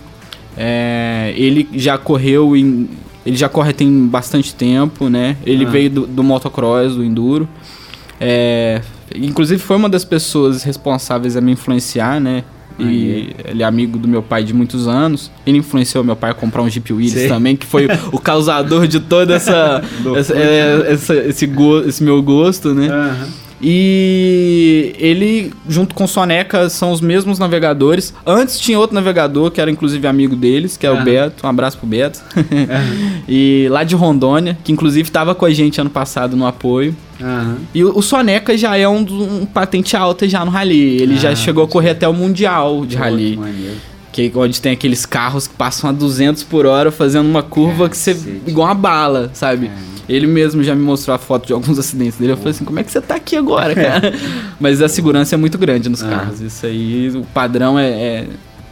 É, 0.58 1.32
ele 1.38 1.70
já 1.74 1.98
correu 1.98 2.58
em. 2.58 2.90
Ele 3.26 3.38
já 3.38 3.48
corre 3.48 3.74
tem 3.74 4.08
bastante 4.08 4.56
tempo, 4.56 5.08
né? 5.08 5.38
Ele 5.46 5.66
Ah. 5.66 5.70
veio 5.70 5.90
do, 5.90 6.08
do 6.08 6.24
motocross, 6.24 6.96
do 6.96 7.04
enduro. 7.04 7.48
É, 8.20 8.82
inclusive 9.16 9.62
foi 9.62 9.76
uma 9.78 9.88
das 9.88 10.04
pessoas 10.04 10.64
responsáveis 10.64 11.38
a 11.38 11.42
me 11.42 11.52
influenciar, 11.52 12.20
né? 12.20 12.44
E 12.84 13.36
ele 13.46 13.64
é 13.64 13.66
amigo 13.66 13.98
do 13.98 14.08
meu 14.08 14.22
pai 14.22 14.44
de 14.44 14.54
muitos 14.54 14.88
anos. 14.88 15.32
Ele 15.46 15.58
influenciou 15.58 16.04
meu 16.04 16.16
pai 16.16 16.32
a 16.32 16.34
comprar 16.34 16.62
um 16.62 16.70
Jeep 16.70 16.92
Willys 16.94 17.14
Sei. 17.14 17.28
também, 17.28 17.56
que 17.56 17.66
foi 17.66 17.88
o 18.12 18.20
causador 18.20 18.88
de 18.88 19.00
toda 19.00 19.36
essa, 19.36 19.84
essa- 20.16 20.36
é, 20.38 20.92
essa- 20.94 21.16
esse, 21.16 21.46
go- 21.48 21.82
esse 21.82 22.04
meu 22.04 22.22
gosto, 22.22 22.74
né? 22.74 22.88
Aham. 22.90 23.28
E 23.62 24.94
ele, 24.98 25.54
junto 25.68 25.94
com 25.96 26.06
o 26.06 26.08
Soneca, 26.08 26.70
são 26.70 26.92
os 26.92 27.02
mesmos 27.02 27.40
navegadores. 27.40 28.14
Antes 28.26 28.60
tinha 28.60 28.80
outro 28.80 28.94
navegador, 28.96 29.52
que 29.52 29.60
era 29.62 29.70
inclusive 29.70 30.06
amigo 30.08 30.36
deles, 30.36 30.78
que 30.78 30.86
é 30.86 30.92
o 30.92 30.96
Aham. 30.96 31.04
Beto. 31.04 31.46
Um 31.46 31.50
abraço 31.50 31.78
pro 31.78 31.88
Beto. 31.88 32.20
Aham. 32.36 33.22
e 33.28 33.68
lá 33.70 33.84
de 33.84 33.96
Rondônia, 33.96 34.58
que 34.64 34.72
inclusive 34.72 35.08
estava 35.10 35.36
com 35.36 35.46
a 35.46 35.52
gente 35.52 35.80
ano 35.82 35.90
passado 35.90 36.36
no 36.38 36.46
apoio. 36.48 36.96
Aham. 37.22 37.58
E 37.74 37.84
o, 37.84 37.98
o 37.98 38.02
Soneca 38.02 38.58
já 38.58 38.78
é 38.78 38.88
um, 38.88 39.00
um 39.42 39.46
patente 39.46 39.96
alta 39.96 40.28
já 40.28 40.44
no 40.46 40.52
rally. 40.52 41.02
Ele 41.02 41.16
Ah, 41.16 41.20
já 41.20 41.36
chegou 41.36 41.64
a 41.64 41.68
correr 41.68 41.92
até 41.92 42.08
o 42.08 42.14
Mundial 42.14 42.86
de 42.86 42.96
rally. 42.96 43.38
que 44.12 44.32
onde 44.36 44.60
tem 44.62 44.72
aqueles 44.72 45.06
carros 45.06 45.48
que 45.48 45.54
passam 45.54 45.90
a 45.90 45.94
200 45.94 46.44
por 46.44 46.66
hora 46.66 46.92
fazendo 46.92 47.28
uma 47.28 47.44
curva 47.44 47.90
que 47.90 47.98
você. 47.98 48.18
Igual 48.48 48.68
uma 48.68 48.74
bala, 48.76 49.30
sabe? 49.34 49.70
Ele 50.10 50.26
mesmo 50.28 50.64
já 50.64 50.74
me 50.76 50.82
mostrou 50.82 51.16
a 51.16 51.20
foto 51.20 51.46
de 51.48 51.54
alguns 51.54 51.78
acidentes 51.80 52.18
dele. 52.18 52.32
Eu 52.34 52.38
falei 52.38 52.52
assim: 52.52 52.66
como 52.66 52.80
é 52.80 52.84
que 52.84 52.92
você 52.92 53.00
tá 53.00 53.16
aqui 53.16 53.36
agora, 53.38 53.74
cara? 53.76 54.12
Mas 54.60 54.82
a 54.82 54.90
segurança 54.90 55.36
é 55.36 55.38
muito 55.38 55.58
grande 55.58 55.88
nos 55.88 56.04
Ah. 56.04 56.10
carros. 56.10 56.42
Isso 56.42 56.66
aí, 56.66 57.10
o 57.16 57.24
padrão 57.26 57.78
é, 57.78 57.90
é, 57.90 58.28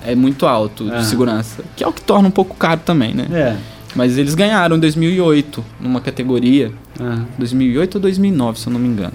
é 0.07 0.15
muito 0.15 0.45
alto 0.47 0.89
Ah. 0.91 0.97
de 0.97 1.05
segurança. 1.05 1.63
Que 1.75 1.83
é 1.83 1.87
o 1.87 1.93
que 1.93 2.01
torna 2.01 2.27
um 2.27 2.31
pouco 2.31 2.55
caro 2.55 2.81
também, 2.83 3.13
né? 3.13 3.27
É. 3.31 3.55
Mas 3.95 4.17
eles 4.17 4.35
ganharam 4.35 4.75
em 4.75 4.79
2008, 4.79 5.63
numa 5.79 6.01
categoria. 6.01 6.71
Aham. 6.99 7.25
2008 7.37 7.95
ou 7.95 8.01
2009, 8.01 8.59
se 8.59 8.67
eu 8.67 8.73
não 8.73 8.79
me 8.79 8.87
engano. 8.87 9.13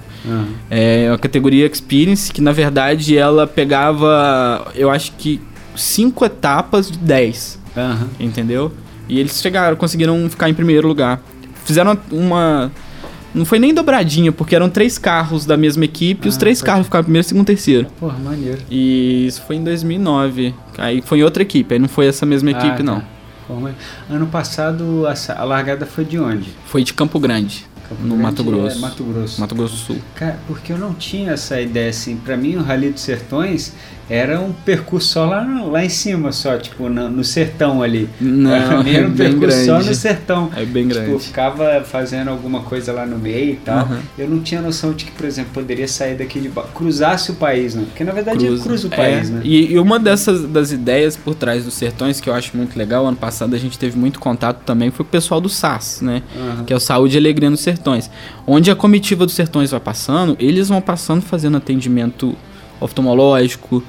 É 0.70 1.06
uma 1.10 1.18
categoria 1.18 1.66
Experience 1.66 2.32
que 2.32 2.40
na 2.40 2.52
verdade 2.52 3.16
ela 3.16 3.46
pegava, 3.46 4.70
eu 4.74 4.90
acho 4.90 5.12
que 5.18 5.40
cinco 5.76 6.24
etapas 6.24 6.90
de 6.90 6.98
10, 6.98 7.58
Aham. 7.76 8.08
entendeu? 8.18 8.72
E 9.08 9.18
eles 9.20 9.40
chegaram, 9.40 9.76
conseguiram 9.76 10.28
ficar 10.30 10.48
em 10.48 10.54
primeiro 10.54 10.86
lugar. 10.88 11.20
Fizeram 11.64 11.96
uma 12.10 12.70
não 13.34 13.46
foi 13.46 13.58
nem 13.58 13.72
dobradinha, 13.72 14.30
porque 14.30 14.54
eram 14.54 14.68
três 14.68 14.98
carros 14.98 15.46
da 15.46 15.56
mesma 15.56 15.84
equipe, 15.86 16.26
e 16.26 16.28
os 16.28 16.36
Ah, 16.36 16.40
três 16.40 16.58
pode- 16.58 16.66
carros 16.66 16.84
ficaram 16.86 17.04
primeiro, 17.04 17.26
segundo, 17.26 17.46
terceiro. 17.46 17.86
Porra, 17.98 18.18
maneiro. 18.18 18.58
E 18.70 19.26
isso 19.26 19.42
foi 19.46 19.56
em 19.56 19.64
2009. 19.64 20.54
Aí 20.76 21.00
foi 21.00 21.20
em 21.20 21.22
outra 21.22 21.42
equipe, 21.42 21.72
aí 21.74 21.80
não 21.80 21.88
foi 21.88 22.06
essa 22.06 22.26
mesma 22.26 22.50
equipe 22.50 22.66
Ah, 22.66 22.76
tá. 22.76 22.82
não. 22.82 23.02
Porra, 23.48 23.74
Ano 24.10 24.26
passado 24.26 25.04
a, 25.06 25.44
largada 25.44 25.86
foi 25.86 26.04
de 26.04 26.18
onde? 26.18 26.50
Foi 26.66 26.84
de 26.84 26.92
Campo 26.92 27.18
Grande, 27.18 27.64
Campo 27.88 28.02
no 28.02 28.08
Grande 28.10 28.22
Mato 28.22 28.44
Grosso. 28.44 28.76
É, 28.76 28.80
Mato 28.80 29.04
Grosso. 29.04 29.40
Mato 29.40 29.54
Grosso 29.54 29.74
do 29.74 29.80
Sul. 29.80 29.96
Cara, 30.14 30.38
porque 30.46 30.70
eu 30.72 30.78
não 30.78 30.92
tinha 30.92 31.32
essa 31.32 31.58
ideia 31.60 31.88
assim. 31.88 32.16
Pra 32.16 32.36
mim, 32.36 32.56
o 32.56 32.62
Rally 32.62 32.90
dos 32.90 33.00
Sertões 33.02 33.72
era 34.10 34.40
um 34.40 34.52
percurso 34.52 35.08
só 35.08 35.24
lá, 35.26 35.40
lá 35.70 35.84
em 35.84 35.88
cima, 35.88 36.32
só, 36.32 36.56
tipo, 36.58 36.88
no, 36.88 37.08
no 37.08 37.24
sertão 37.24 37.82
ali. 37.82 38.08
Não, 38.20 38.50
é 38.82 38.94
era 38.94 39.06
um 39.08 39.10
bem 39.10 39.30
percurso 39.30 39.58
só 39.64 39.72
grande. 39.74 39.88
no 39.88 39.94
sertão. 39.94 40.50
É 40.56 40.64
bem 40.64 40.88
Tipo, 40.88 41.00
grande. 41.00 41.22
ficava 41.24 41.82
fazendo 41.84 42.28
alguma 42.28 42.60
coisa 42.62 42.92
lá 42.92 43.06
no 43.06 43.18
meio 43.18 43.52
e 43.52 43.56
tal. 43.56 43.78
Aham. 43.80 44.00
Eu 44.18 44.28
não 44.28 44.40
tinha 44.40 44.60
noção 44.60 44.92
de 44.92 45.04
que, 45.06 45.12
por 45.12 45.24
exemplo, 45.26 45.52
poderia 45.54 45.88
sair 45.88 46.16
daqui 46.16 46.40
de 46.40 46.48
ba- 46.48 46.66
cruzasse 46.74 47.30
o 47.30 47.34
país, 47.34 47.74
né? 47.74 47.84
Porque 47.86 48.04
na 48.04 48.12
verdade 48.12 48.44
Cruza. 48.46 48.62
cruza 48.62 48.88
o 48.88 48.92
É, 48.92 48.96
país, 48.96 49.30
né? 49.30 49.40
E, 49.44 49.72
e 49.72 49.78
uma 49.78 49.98
dessas 49.98 50.42
das 50.46 50.72
ideias 50.72 51.16
por 51.16 51.34
trás 51.34 51.64
dos 51.64 51.74
sertões 51.74 52.20
que 52.20 52.28
eu 52.28 52.34
acho 52.34 52.56
muito 52.56 52.76
legal, 52.78 53.06
ano 53.06 53.16
passado 53.16 53.54
a 53.54 53.58
gente 53.58 53.78
teve 53.78 53.96
muito 53.98 54.18
contato 54.20 54.60
também, 54.66 54.90
foi 54.90 55.04
com 55.04 55.08
o 55.08 55.12
pessoal 55.12 55.40
do 55.40 55.48
SAS, 55.48 56.00
né? 56.02 56.22
Aham. 56.36 56.64
Que 56.64 56.72
é 56.72 56.76
o 56.76 56.80
Saúde 56.80 57.16
e 57.16 57.18
Alegria 57.18 57.48
nos 57.48 57.60
Sertões. 57.60 58.10
Onde 58.46 58.70
a 58.70 58.74
comitiva 58.76 59.24
dos 59.24 59.34
sertões 59.34 59.70
vai 59.70 59.80
passando, 59.80 60.36
eles 60.40 60.68
vão 60.68 60.80
passando 60.80 61.22
fazendo 61.22 61.56
atendimento 61.56 62.34
oftalmológico, 62.80 63.82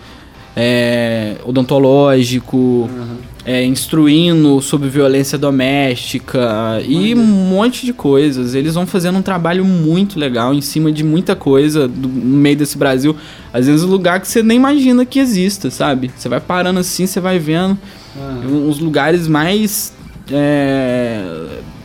é, 0.56 1.36
odontológico, 1.44 2.90
Aham. 2.96 3.18
é, 3.46 3.66
instruindo 3.66 4.62
sobre 4.62 4.88
violência 4.88 5.38
doméstica 5.38 6.82
e 6.88 7.13
um 7.16 7.25
monte 7.25 7.86
de 7.86 7.92
coisas. 7.94 8.54
Eles 8.56 8.74
vão 8.75 8.86
fazendo 8.86 9.18
um 9.18 9.22
trabalho 9.22 9.66
muito 9.66 10.20
legal 10.20 10.54
em 10.54 10.62
cima 10.62 10.92
de 10.92 11.04
muita 11.04 11.36
coisa 11.36 11.88
do- 11.88 12.08
no 12.08 12.38
meio 12.38 12.56
desse 12.56 12.78
Brasil. 12.78 13.16
Às 13.52 13.66
vezes 13.68 13.84
um 13.84 13.90
lugar 13.90 14.20
que 14.20 14.28
você 14.28 14.42
nem 14.44 14.58
imagina 14.58 15.06
que 15.06 15.20
exista, 15.20 15.70
sabe? 15.72 16.12
Você 16.16 16.30
vai 16.30 16.40
parando 16.40 16.80
assim, 16.80 17.06
você 17.08 17.20
vai 17.20 17.40
vendo 17.40 17.78
Aham. 18.16 18.48
uns 18.68 18.80
lugares 18.80 19.28
mais 19.28 19.92
é, 20.32 21.25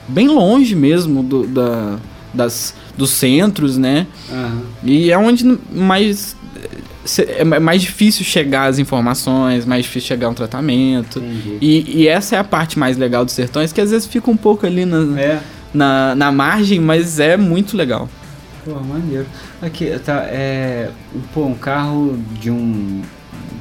bem 0.07 0.29
longe 0.29 0.75
mesmo 0.77 1.23
do, 1.23 1.47
da, 1.47 1.97
das, 2.33 2.75
dos 2.97 3.11
centros, 3.11 3.77
né? 3.77 4.07
E 4.85 5.11
é 5.11 5.19
onde 5.19 5.59
mais 5.73 6.37
é 7.37 7.45
mais 7.45 7.83
difícil 7.83 8.25
chegar 8.25 8.67
às 8.67 8.79
informações, 8.79 9.65
mais 9.65 9.85
difícil 9.85 10.09
chegar 10.09 10.27
a 10.27 10.31
um 10.31 10.35
tratamento. 10.35 11.23
E, 11.61 12.03
e 12.03 12.09
essa 12.09 12.37
é 12.37 12.39
a 12.39 12.45
parte 12.45 12.79
mais 12.79 12.97
legal 12.97 13.25
dos 13.25 13.35
sertões, 13.35 13.73
que 13.73 13.81
às 13.81 13.91
vezes 13.91 14.07
fica 14.07 14.31
um 14.31 14.37
pouco 14.37 14.67
ali 14.67 14.85
na, 14.85 15.21
É. 15.21 15.41
na, 15.73 16.15
na 16.15 16.33
margem, 16.33 16.81
mas 16.81 17.19
é 17.21 17.37
muito 17.37 17.77
legal. 17.77 18.09
Pô, 18.65 18.75
maneiro. 18.81 19.27
Aqui, 19.63 19.91
tá, 20.05 20.25
é. 20.29 20.91
um- 21.15 21.21
Pô, 21.33 21.47
um 21.47 21.55
carro 21.55 22.19
de 22.41 22.51
um. 22.51 23.03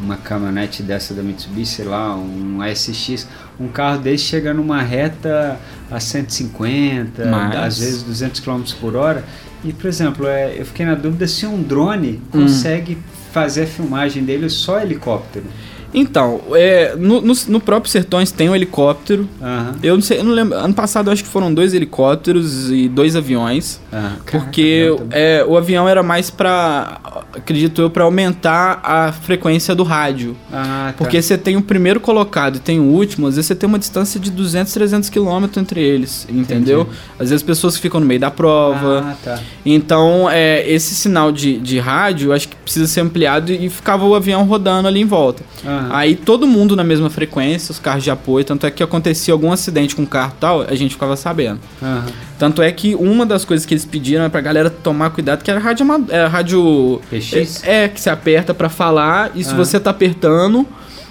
Uma 0.03 0.15
caminhonete 0.15 0.83
dessa 0.83 1.13
da 1.13 1.23
Mitsubishi, 1.23 1.77
sei 1.77 1.85
lá, 1.85 2.15
um 2.15 2.61
ASX, 2.61 3.27
um 3.59 3.67
carro 3.67 3.97
desse 3.97 4.25
chega 4.25 4.53
numa 4.53 4.79
reta 4.81 5.59
a 5.89 5.99
150, 5.99 7.25
Mais. 7.25 7.55
às 7.55 7.79
vezes 7.79 8.03
200 8.03 8.39
km 8.39 8.61
por 8.79 8.95
hora. 8.95 9.23
E, 9.63 9.73
por 9.73 9.87
exemplo, 9.87 10.27
é, 10.27 10.53
eu 10.57 10.65
fiquei 10.65 10.85
na 10.85 10.93
dúvida 10.93 11.27
se 11.27 11.45
um 11.47 11.61
drone 11.61 12.21
consegue 12.31 12.97
fazer 13.41 13.63
a 13.63 13.67
filmagem 13.67 14.23
dele 14.23 14.49
só 14.49 14.79
helicóptero. 14.79 15.45
Então, 15.93 16.41
é, 16.51 16.95
no, 16.97 17.21
no, 17.21 17.33
no 17.47 17.59
próprio 17.59 17.89
Sertões 17.89 18.31
tem 18.31 18.49
um 18.49 18.55
helicóptero. 18.55 19.27
Aham. 19.41 19.75
Eu 19.81 19.95
não 19.95 20.01
sei, 20.01 20.19
eu 20.19 20.23
não 20.23 20.33
lembro. 20.33 20.57
Ano 20.57 20.73
passado 20.73 21.07
eu 21.07 21.13
acho 21.13 21.23
que 21.23 21.29
foram 21.29 21.53
dois 21.53 21.73
helicópteros 21.73 22.69
e 22.69 22.89
dois 22.89 23.15
aviões. 23.15 23.79
aham. 23.91 24.17
Porque 24.29 24.93
Caraca, 24.97 25.17
é, 25.17 25.45
o 25.47 25.55
avião 25.55 25.87
era 25.87 26.03
mais 26.03 26.29
pra, 26.29 26.99
acredito 27.37 27.81
eu, 27.81 27.89
pra 27.89 28.03
aumentar 28.03 28.79
a 28.83 29.11
frequência 29.11 29.73
do 29.75 29.83
rádio. 29.83 30.35
Ah, 30.51 30.87
tá. 30.89 30.93
Porque 30.97 31.21
você 31.21 31.37
tem 31.37 31.55
o 31.55 31.61
primeiro 31.61 31.99
colocado 31.99 32.57
e 32.57 32.59
tem 32.59 32.79
o 32.79 32.83
último, 32.83 33.27
às 33.27 33.35
vezes 33.35 33.47
você 33.47 33.55
tem 33.55 33.67
uma 33.67 33.79
distância 33.79 34.19
de 34.19 34.29
200, 34.31 34.71
300 34.73 35.09
quilômetros 35.09 35.57
entre 35.61 35.81
eles, 35.81 36.27
entendeu? 36.29 36.87
Às 37.19 37.29
vezes 37.29 37.43
pessoas 37.43 37.77
ficam 37.77 37.99
no 37.99 38.05
meio 38.05 38.19
da 38.19 38.31
prova. 38.31 39.05
Ah, 39.11 39.15
tá. 39.23 39.39
Então, 39.65 40.29
é, 40.29 40.67
esse 40.69 40.95
sinal 40.95 41.31
de, 41.31 41.57
de 41.59 41.79
rádio, 41.79 42.33
acho 42.33 42.47
que 42.49 42.55
precisa 42.55 42.87
ser 42.87 43.01
ampliado 43.01 43.51
e 43.51 43.69
ficava 43.69 44.05
o 44.05 44.15
avião 44.15 44.43
rodando 44.45 44.87
ali 44.87 44.99
em 45.01 45.05
volta. 45.05 45.43
Aí 45.91 46.15
todo 46.15 46.47
mundo 46.47 46.75
na 46.75 46.83
mesma 46.83 47.09
frequência, 47.09 47.71
os 47.71 47.79
carros 47.79 48.03
de 48.03 48.11
apoio, 48.11 48.43
tanto 48.45 48.65
é 48.65 48.71
que 48.71 48.81
acontecia 48.83 49.33
algum 49.33 49.51
acidente 49.51 49.95
com 49.95 50.03
o 50.03 50.07
carro 50.07 50.33
e 50.37 50.39
tal, 50.39 50.61
a 50.61 50.75
gente 50.75 50.91
ficava 50.93 51.15
sabendo. 51.15 51.59
Aham. 51.81 52.05
Tanto 52.39 52.61
é 52.61 52.71
que 52.71 52.93
uma 52.93 53.25
das 53.25 53.43
coisas 53.43 53.65
que 53.65 53.73
eles 53.73 53.83
pediram 53.83 54.23
é 54.23 54.29
pra 54.29 54.39
galera 54.41 54.69
tomar 54.69 55.09
cuidado, 55.09 55.43
que 55.43 55.49
era 55.49 55.59
rádio, 55.59 55.83
ama- 55.83 56.05
é, 56.09 56.25
rádio 56.27 57.01
PX? 57.29 57.63
É, 57.63 57.83
é, 57.83 57.87
que 57.87 57.99
você 57.99 58.09
aperta 58.09 58.53
pra 58.53 58.69
falar 58.69 59.31
e 59.35 59.43
se 59.43 59.51
Ah. 59.51 59.55
você 59.55 59.79
tá 59.79 59.89
apertando, 59.91 60.65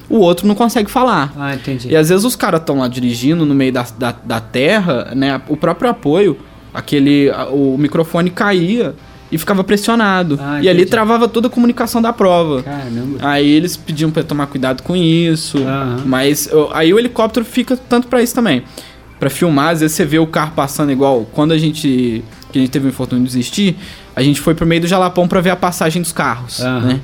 o 0.09 0.19
outro 0.19 0.47
não 0.47 0.55
consegue 0.55 0.91
falar. 0.91 1.33
Ah, 1.37 1.55
entendi. 1.55 1.89
E 1.89 1.97
às 1.97 2.09
vezes 2.09 2.25
os 2.25 2.37
caras 2.37 2.61
estão 2.61 2.79
lá 2.79 2.89
dirigindo 2.89 3.45
no 3.45 3.55
meio 3.55 3.73
da, 3.73 3.87
da, 3.99 4.15
da 4.25 4.41
terra, 4.41 5.13
né? 5.15 5.41
O 5.49 5.57
próprio 5.57 5.91
apoio, 5.91 6.37
aquele. 6.73 7.31
O 7.51 7.77
microfone 7.79 8.31
caía 8.31 8.95
e 9.33 9.37
ficava 9.37 9.65
pressionado. 9.65 10.39
Ah, 10.41 10.63
e 10.63 10.69
ali 10.69 10.87
travava 10.87 11.27
toda 11.27 11.49
a 11.49 11.51
comunicação 11.51 12.01
da 12.01 12.13
prova. 12.13 12.63
Caramba. 12.63 13.19
Aí 13.21 13.49
eles 13.49 13.77
pediam 13.77 14.11
pra 14.11 14.21
eu 14.23 14.25
tomar 14.27 14.47
cuidado 14.47 14.83
com 14.85 14.95
isso. 14.95 15.59
Aham. 15.59 16.03
Mas 16.07 16.49
aí 16.73 16.95
o 16.95 16.99
helicóptero 16.99 17.45
fica 17.45 17.77
tanto 17.77 18.07
pra 18.07 18.23
isso 18.23 18.35
também. 18.35 18.63
Pra 19.19 19.29
filmar, 19.31 19.71
às 19.71 19.81
vezes 19.81 19.97
você 19.97 20.05
vê 20.05 20.19
o 20.21 20.27
carro 20.27 20.53
passando 20.55 20.93
igual. 20.93 21.27
Quando 21.33 21.51
a 21.53 21.59
gente. 21.59 22.23
Que 22.57 22.61
a 22.61 22.63
gente 22.63 22.71
teve 22.71 22.87
o 22.87 22.89
infortúnio 22.89 23.23
de 23.23 23.29
desistir, 23.29 23.77
a 24.15 24.23
gente 24.23 24.41
foi 24.41 24.55
pro 24.55 24.65
meio 24.65 24.81
do 24.81 24.87
Jalapão 24.87 25.29
pra 25.29 25.43
ver 25.43 25.51
a 25.51 25.57
passagem 25.57 26.01
dos 26.01 26.11
carros. 26.11 26.61
Aham. 26.61 26.87
Né? 26.87 27.01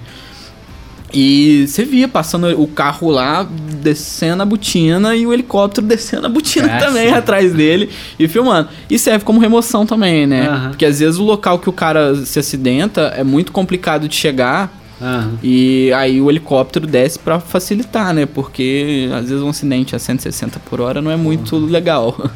E 1.13 1.67
você 1.69 1.85
via 1.85 2.09
passando 2.09 2.49
o 2.59 2.67
carro 2.67 3.11
lá, 3.11 3.47
descendo 3.83 4.43
a 4.43 4.47
botina 4.47 5.15
e 5.15 5.27
o 5.27 5.33
helicóptero 5.33 5.85
descendo 5.87 6.25
a 6.25 6.31
botina 6.31 6.75
Ah, 6.75 6.79
também 6.79 7.13
atrás 7.13 7.53
dele 7.53 7.91
e 8.19 8.27
filmando. 8.27 8.71
E 8.89 8.99
serve 8.99 9.27
como 9.27 9.39
remoção 9.39 9.85
também, 9.85 10.27
né? 10.27 10.49
Aham. 10.49 10.69
Porque 10.71 10.87
às 10.87 11.01
vezes 11.01 11.19
o 11.19 11.23
local 11.23 11.59
que 11.59 11.69
o 11.69 11.73
cara 11.73 12.17
se 12.25 12.39
acidenta 12.39 13.13
é 13.15 13.23
muito 13.23 13.53
complicado 13.53 14.09
de 14.09 14.15
chegar. 14.15 14.73
Aham. 15.03 15.33
E 15.43 15.93
aí 15.93 16.19
o 16.19 16.31
helicóptero 16.31 16.87
desce 16.87 17.19
pra 17.19 17.39
facilitar, 17.41 18.15
né? 18.15 18.25
Porque 18.25 19.11
às 19.15 19.29
vezes 19.29 19.43
um 19.43 19.51
acidente 19.51 19.95
a 19.95 19.99
160 19.99 20.61
por 20.61 20.81
hora 20.81 21.03
não 21.03 21.11
é 21.11 21.17
muito 21.17 21.59
legal. 21.59 22.31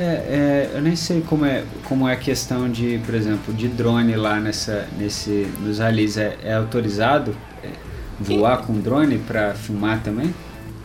É, 0.00 0.04
é, 0.04 0.70
eu 0.74 0.80
nem 0.82 0.94
sei 0.94 1.20
como 1.20 1.44
é, 1.44 1.64
como 1.84 2.08
é 2.08 2.12
a 2.12 2.16
questão 2.16 2.68
de, 2.68 3.00
por 3.04 3.14
exemplo, 3.14 3.52
de 3.52 3.66
drone 3.66 4.14
lá 4.14 4.38
nessa, 4.38 4.86
nesse, 4.96 5.48
nos 5.60 5.78
ralis. 5.78 6.16
É, 6.16 6.36
é 6.44 6.54
autorizado 6.54 7.36
é, 7.64 7.68
voar 8.20 8.58
com 8.58 8.74
drone 8.74 9.18
pra 9.18 9.54
filmar 9.54 10.00
também? 10.02 10.32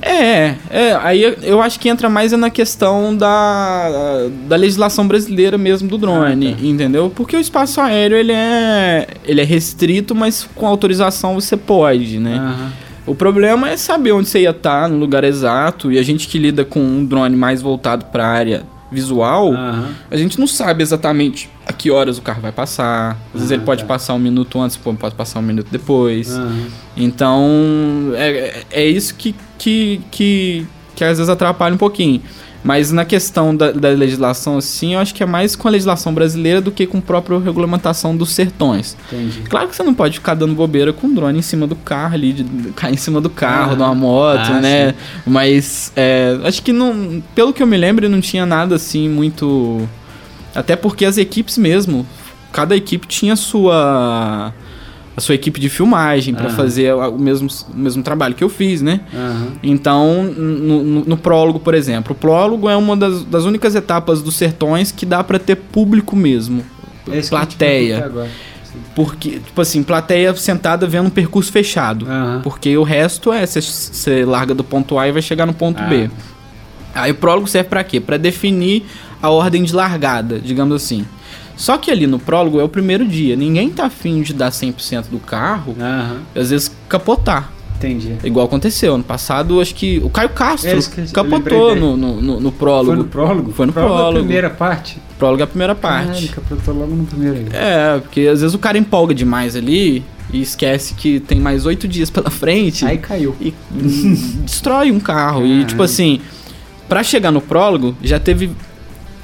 É, 0.01 0.55
é, 0.69 0.95
aí 1.01 1.21
eu 1.43 1.61
acho 1.61 1.79
que 1.79 1.87
entra 1.87 2.09
mais 2.09 2.33
na 2.33 2.49
questão 2.49 3.15
da, 3.15 4.27
da 4.49 4.55
legislação 4.57 5.07
brasileira 5.07 5.57
mesmo 5.57 5.87
do 5.87 5.97
drone, 5.97 6.53
Ah, 6.53 6.55
tá. 6.57 6.65
entendeu? 6.65 7.09
Porque 7.15 7.37
o 7.37 7.39
espaço 7.39 7.79
aéreo 7.79 8.17
ele 8.17 8.33
é, 8.33 9.07
ele 9.23 9.39
é 9.39 9.45
restrito, 9.45 10.13
mas 10.13 10.45
com 10.55 10.67
autorização 10.67 11.35
você 11.35 11.55
pode, 11.55 12.19
né? 12.19 12.35
Aham. 12.35 12.71
O 13.05 13.13
problema 13.15 13.69
é 13.69 13.77
saber 13.77 14.11
onde 14.13 14.27
você 14.27 14.41
ia 14.41 14.49
estar, 14.51 14.89
no 14.89 14.97
lugar 14.97 15.23
exato, 15.23 15.91
e 15.91 15.99
a 15.99 16.03
gente 16.03 16.27
que 16.27 16.37
lida 16.37 16.65
com 16.65 16.79
um 16.81 17.05
drone 17.05 17.35
mais 17.35 17.61
voltado 17.61 18.05
para 18.05 18.25
a 18.25 18.29
área 18.29 18.63
visual, 18.93 19.53
Aham. 19.53 19.89
a 20.09 20.15
gente 20.15 20.39
não 20.39 20.47
sabe 20.47 20.81
exatamente 20.83 21.49
a 21.65 21.73
que 21.73 21.89
horas 21.91 22.17
o 22.17 22.21
carro 22.21 22.41
vai 22.41 22.51
passar. 22.51 23.17
Às 23.33 23.39
vezes 23.41 23.51
Ah, 23.51 23.55
ele 23.55 23.63
pode 23.63 23.81
tá. 23.81 23.87
passar 23.87 24.13
um 24.13 24.19
minuto 24.19 24.59
antes, 24.61 24.77
pode 24.77 25.15
passar 25.15 25.39
um 25.39 25.43
minuto 25.43 25.67
depois. 25.71 26.31
Aham. 26.33 26.67
Então, 26.95 28.11
é, 28.15 28.63
é 28.71 28.85
isso 28.85 29.15
que, 29.15 29.35
que, 29.57 30.01
que, 30.11 30.65
que 30.95 31.03
às 31.03 31.17
vezes 31.17 31.29
atrapalha 31.29 31.73
um 31.75 31.77
pouquinho. 31.77 32.21
Mas 32.63 32.91
na 32.91 33.03
questão 33.03 33.53
da, 33.55 33.71
da 33.71 33.89
legislação, 33.89 34.57
assim, 34.57 34.93
eu 34.93 34.99
acho 34.99 35.13
que 35.13 35.21
é 35.21 35.25
mais 35.25 35.53
com 35.55 35.67
a 35.67 35.71
legislação 35.71 36.13
brasileira 36.13 36.61
do 36.61 36.71
que 36.71 36.87
com 36.87 36.99
a 36.99 37.01
própria 37.01 37.37
regulamentação 37.39 38.15
dos 38.15 38.29
sertões. 38.31 38.95
Entendi. 39.11 39.41
Claro 39.49 39.67
que 39.67 39.75
você 39.75 39.83
não 39.83 39.93
pode 39.93 40.13
ficar 40.19 40.33
dando 40.33 40.55
bobeira 40.55 40.93
com 40.93 41.07
um 41.07 41.13
drone 41.13 41.39
em 41.39 41.41
cima 41.41 41.67
do 41.67 41.75
carro 41.75 42.13
ali, 42.13 42.31
de 42.31 42.43
cair 42.71 42.93
em 42.93 42.97
cima 42.97 43.19
do 43.19 43.29
carro, 43.29 43.73
Ah. 43.73 43.75
de 43.75 43.81
uma 43.81 43.93
moto, 43.95 44.49
Ah, 44.53 44.61
né? 44.61 44.95
Mas 45.27 45.91
é, 45.95 46.37
acho 46.45 46.61
que 46.63 46.71
não. 46.71 47.21
Pelo 47.35 47.51
que 47.51 47.61
eu 47.61 47.67
me 47.67 47.75
lembro, 47.75 48.07
não 48.07 48.21
tinha 48.21 48.45
nada 48.45 48.75
assim 48.75 49.09
muito. 49.09 49.87
Até 50.55 50.75
porque 50.75 51.03
as 51.03 51.17
equipes 51.17 51.57
mesmo, 51.57 52.05
cada 52.51 52.75
equipe 52.75 53.07
tinha 53.07 53.35
sua. 53.35 54.53
A 55.15 55.21
sua 55.21 55.35
equipe 55.35 55.59
de 55.59 55.69
filmagem 55.69 56.33
pra 56.33 56.47
Aham. 56.47 56.55
fazer 56.55 56.93
o 56.95 57.17
mesmo, 57.19 57.47
o 57.73 57.77
mesmo 57.77 58.01
trabalho 58.01 58.33
que 58.33 58.43
eu 58.43 58.49
fiz, 58.49 58.81
né? 58.81 59.01
Aham. 59.13 59.47
Então, 59.61 60.23
no, 60.23 60.83
no- 60.83 61.05
no 61.05 61.17
prólogo, 61.17 61.59
por 61.59 61.75
exemplo, 61.75 62.13
o 62.13 62.15
prólogo 62.15 62.67
é 62.67 62.75
uma 62.75 62.97
das, 62.97 63.23
das 63.23 63.45
únicas 63.45 63.75
etapas 63.75 64.21
dos 64.23 64.35
sertões 64.35 64.91
que 64.91 65.05
dá 65.05 65.23
pra 65.23 65.37
ter 65.37 65.55
público 65.55 66.15
mesmo. 66.15 66.63
É 67.11 67.17
eu 67.17 67.21
te 67.21 67.29
plateia. 67.29 68.11
Porque, 68.95 69.31
tipo 69.39 69.61
assim, 69.61 69.83
plateia 69.83 70.35
sentada 70.35 70.87
vendo 70.87 71.07
um 71.07 71.11
percurso 71.11 71.51
fechado. 71.51 72.07
Aham. 72.07 72.41
Porque 72.43 72.75
o 72.77 72.83
resto 72.83 73.31
é, 73.31 73.45
você 73.45 74.25
larga 74.25 74.53
do 74.55 74.63
ponto 74.63 74.97
A 74.97 75.07
e 75.07 75.11
vai 75.11 75.21
chegar 75.21 75.45
no 75.45 75.53
ponto 75.53 75.79
Ah. 75.81 75.85
B. 75.87 76.09
Aí 76.95 77.11
o 77.11 77.15
prólogo 77.15 77.47
serve 77.47 77.69
pra 77.69 77.83
quê? 77.83 77.99
Pra 77.99 78.17
definir 78.17 78.85
a 79.21 79.29
ordem 79.29 79.63
de 79.63 79.73
largada, 79.73 80.39
digamos 80.39 80.75
assim. 80.75 81.05
Só 81.55 81.77
que 81.77 81.91
ali 81.91 82.07
no 82.07 82.19
prólogo 82.19 82.59
é 82.59 82.63
o 82.63 82.69
primeiro 82.69 83.05
dia. 83.05 83.35
Ninguém 83.35 83.69
tá 83.69 83.85
afim 83.85 84.21
de 84.21 84.33
dar 84.33 84.49
100% 84.51 85.05
do 85.09 85.19
carro, 85.19 85.75
Aham. 85.79 86.17
e 86.35 86.39
às 86.39 86.49
vezes 86.49 86.71
capotar. 86.89 87.51
Entendi. 87.77 88.15
Igual 88.23 88.45
aconteceu 88.45 88.95
ano 88.95 89.03
passado, 89.03 89.59
acho 89.59 89.75
que 89.75 89.99
o 90.03 90.09
Caio 90.09 90.29
Castro 90.29 90.69
É, 90.69 90.75
esqueci, 90.77 91.13
eu 91.13 91.23
capotou 91.23 91.75
no, 91.75 91.97
no, 91.97 92.21
no, 92.21 92.39
no 92.39 92.51
prólogo. 92.51 92.87
Foi 92.87 92.95
no 92.95 93.03
prólogo? 93.05 93.51
Foi 93.51 93.65
no 93.65 93.73
prólogo. 93.73 93.95
prólogo. 93.97 94.17
a 94.17 94.21
primeira 94.21 94.49
parte? 94.49 94.97
Prólogo 95.19 95.41
é 95.41 95.43
a 95.43 95.47
primeira 95.47 95.75
parte. 95.75 96.27
capotou 96.29 96.73
logo 96.73 96.95
no 96.95 97.05
primeiro. 97.05 97.45
É, 97.51 97.99
porque 97.99 98.21
às 98.21 98.39
vezes 98.39 98.53
o 98.55 98.59
cara 98.59 98.77
empolga 98.77 99.13
demais 99.13 99.55
ali 99.57 100.01
e 100.31 100.41
esquece 100.41 100.93
que 100.93 101.19
tem 101.19 101.41
mais 101.41 101.65
oito 101.65 101.85
dias 101.87 102.09
pela 102.09 102.29
frente 102.29 102.85
Aí 102.85 102.97
caiu. 102.97 103.35
e 103.41 103.53
destrói 104.45 104.89
um 104.89 104.99
carro. 104.99 105.45
E 105.45 105.65
tipo 105.65 105.83
assim, 105.83 106.21
pra 106.87 107.03
chegar 107.03 107.31
no 107.31 107.41
prólogo, 107.41 107.97
já 108.01 108.17
teve 108.17 108.49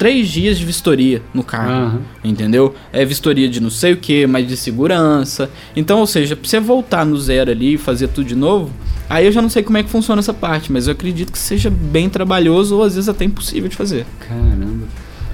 três 0.00 0.28
dias 0.30 0.58
de 0.58 0.64
vistoria 0.64 1.20
no 1.34 1.44
carro. 1.44 1.70
Aham. 1.70 2.00
Entendeu? 2.24 2.74
É 2.90 3.04
vistoria 3.04 3.46
de 3.50 3.60
não 3.60 3.68
sei 3.68 3.92
o 3.92 3.98
que, 3.98 4.26
mas 4.26 4.48
de 4.48 4.56
segurança. 4.56 5.50
Então, 5.76 6.00
ou 6.00 6.06
seja, 6.06 6.34
pra 6.34 6.48
você 6.48 6.58
voltar 6.58 7.04
no 7.04 7.18
zero 7.20 7.50
ali 7.50 7.74
e 7.74 7.78
fazer 7.78 8.08
tudo 8.08 8.26
de 8.26 8.34
novo, 8.34 8.70
aí 9.10 9.26
eu 9.26 9.30
já 9.32 9.42
não 9.42 9.50
sei 9.50 9.62
como 9.62 9.76
é 9.76 9.82
que 9.82 9.90
funciona 9.90 10.20
essa 10.20 10.32
parte, 10.32 10.72
mas 10.72 10.86
eu 10.86 10.92
acredito 10.92 11.30
que 11.30 11.38
seja 11.38 11.68
bem 11.68 12.08
trabalhoso 12.08 12.76
ou 12.76 12.82
às 12.82 12.94
vezes 12.94 13.10
até 13.10 13.26
impossível 13.26 13.68
de 13.68 13.76
fazer. 13.76 14.06
Caramba. 14.26 14.86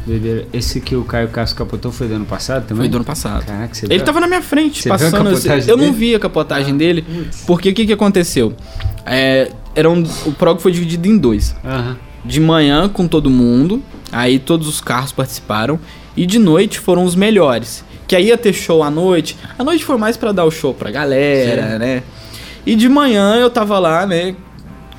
Doideira. 0.05 0.47
Esse 0.53 0.81
que 0.81 0.97
o 0.97 1.05
Caio 1.05 1.29
Castro 1.29 1.59
capotou 1.65 1.93
foi 1.93 2.09
do 2.09 2.15
ano 2.15 2.27
passado 2.27 2.67
também? 2.67 2.83
Foi 2.83 2.89
do 2.89 2.97
ano 2.97 3.05
passado. 3.05 3.45
Caraca, 3.47 3.73
você 3.73 3.87
Ele 3.87 3.97
viu? 3.99 4.05
tava 4.05 4.19
na 4.21 4.27
minha 4.27 4.43
frente, 4.43 4.83
Você 4.83 4.89
passando 4.89 5.29
assim. 5.29 5.49
Eu 5.69 5.77
não 5.77 5.93
vi 5.93 6.13
a 6.15 6.19
capotagem 6.19 6.77
dele, 6.77 7.03
Putz. 7.03 7.45
porque 7.47 7.71
o 7.71 7.75
que, 7.75 7.87
que 7.87 7.93
aconteceu? 7.93 8.53
É, 9.05 9.51
era 9.77 9.89
um, 9.89 10.03
o 10.25 10.33
prog 10.33 10.61
foi 10.61 10.73
dividido 10.73 11.07
em 11.07 11.17
dois. 11.17 11.55
Aham. 11.65 11.97
De 12.25 12.41
manhã 12.41 12.89
com 12.89 13.07
todo 13.07 13.31
mundo, 13.31 13.81
aí 14.17 14.39
todos 14.39 14.67
os 14.69 14.81
carros 14.81 15.13
participaram, 15.13 15.79
e 16.17 16.25
de 16.27 16.39
noite 16.39 16.79
foram 16.79 17.05
os 17.05 17.15
melhores. 17.15 17.85
Que 18.09 18.15
aí 18.17 18.27
ia 18.29 18.39
ter 18.39 18.53
show 18.53 18.83
à 18.83 18.91
noite. 18.91 19.37
A 19.59 19.65
noite 19.65 19.85
foi 19.85 19.97
mais 19.99 20.17
pra 20.17 20.33
dar 20.33 20.45
o 20.45 20.51
show 20.51 20.73
pra 20.73 20.91
galera, 20.91 21.73
Sim. 21.73 21.79
né? 21.79 22.03
E 22.65 22.75
de 22.75 22.89
manhã 22.89 23.35
eu 23.37 23.51
tava 23.51 23.79
lá, 23.79 24.07
né? 24.07 24.35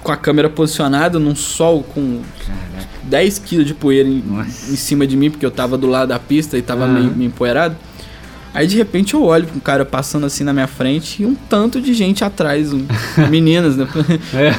Com 0.03 0.11
a 0.11 0.17
câmera 0.17 0.49
posicionada 0.49 1.17
num 1.17 1.35
sol 1.35 1.83
com 1.83 2.21
Caraca. 2.45 2.87
10 3.03 3.39
kg 3.39 3.63
de 3.63 3.73
poeira 3.73 4.07
em, 4.07 4.23
em 4.69 4.75
cima 4.75 5.07
de 5.07 5.15
mim, 5.17 5.29
porque 5.31 5.45
eu 5.45 5.51
tava 5.51 5.77
do 5.77 5.87
lado 5.87 6.09
da 6.09 6.19
pista 6.19 6.57
e 6.57 6.61
tava 6.61 6.83
Aham. 6.83 6.93
meio, 6.93 7.11
meio 7.15 7.27
empoeirado. 7.29 7.75
Aí 8.53 8.65
de 8.67 8.75
repente 8.75 9.13
eu 9.13 9.23
olho 9.23 9.47
com 9.47 9.57
o 9.57 9.61
cara 9.61 9.85
passando 9.85 10.25
assim 10.25 10.43
na 10.43 10.51
minha 10.51 10.67
frente 10.67 11.21
e 11.21 11.25
um 11.25 11.35
tanto 11.35 11.79
de 11.79 11.93
gente 11.93 12.23
atrás, 12.23 12.73
um- 12.73 12.85
meninas, 13.29 13.75
né? 13.77 13.87
É. 14.33 14.51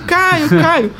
Caio, 0.00 0.48
Caio, 0.48 0.62
Caio. 0.62 0.90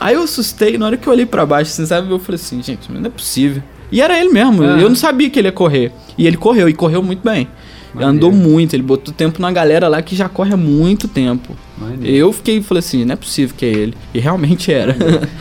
Aí 0.00 0.14
eu 0.14 0.22
assustei, 0.22 0.78
na 0.78 0.86
hora 0.86 0.96
que 0.96 1.06
eu 1.06 1.12
olhei 1.12 1.26
pra 1.26 1.44
baixo, 1.44 1.70
assim, 1.72 1.86
sabe? 1.86 2.10
Eu 2.10 2.18
falei 2.18 2.40
assim, 2.40 2.62
gente, 2.62 2.90
não 2.90 3.04
é 3.04 3.10
possível. 3.10 3.62
E 3.90 4.00
era 4.00 4.18
ele 4.18 4.30
mesmo, 4.30 4.62
Aham. 4.62 4.78
eu 4.78 4.88
não 4.88 4.96
sabia 4.96 5.28
que 5.30 5.38
ele 5.38 5.48
ia 5.48 5.52
correr. 5.52 5.92
E 6.16 6.26
ele 6.26 6.36
correu, 6.36 6.68
e 6.68 6.72
correu 6.72 7.02
muito 7.02 7.22
bem. 7.22 7.48
Maneiro. 7.94 8.16
andou 8.16 8.32
muito, 8.32 8.74
ele 8.76 8.82
botou 8.82 9.14
tempo 9.14 9.40
na 9.40 9.50
galera 9.50 9.88
lá 9.88 10.02
que 10.02 10.14
já 10.14 10.28
corre 10.28 10.52
há 10.52 10.56
muito 10.56 11.08
tempo. 11.08 11.56
Maneiro. 11.76 12.06
Eu 12.06 12.32
fiquei 12.32 12.58
e 12.58 12.62
falei 12.62 12.80
assim, 12.80 13.04
não 13.04 13.14
é 13.14 13.16
possível 13.16 13.54
que 13.56 13.64
é 13.64 13.68
ele. 13.68 13.94
E 14.12 14.18
realmente 14.18 14.72
era. 14.72 14.94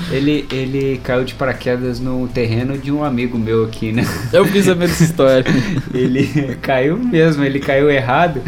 Ele, 0.09 0.45
ele 0.51 1.01
caiu 1.03 1.25
de 1.25 1.33
paraquedas 1.33 1.99
no 1.99 2.27
terreno 2.29 2.77
de 2.77 2.91
um 2.91 3.03
amigo 3.03 3.37
meu 3.37 3.65
aqui, 3.65 3.91
né? 3.91 4.07
eu 4.31 4.45
fiquei 4.45 4.63
sabendo 4.63 4.89
dessa 4.89 5.03
história. 5.03 5.43
Ele 5.93 6.55
caiu 6.61 6.97
mesmo, 6.97 7.43
ele 7.43 7.59
caiu 7.59 7.89
errado. 7.89 8.41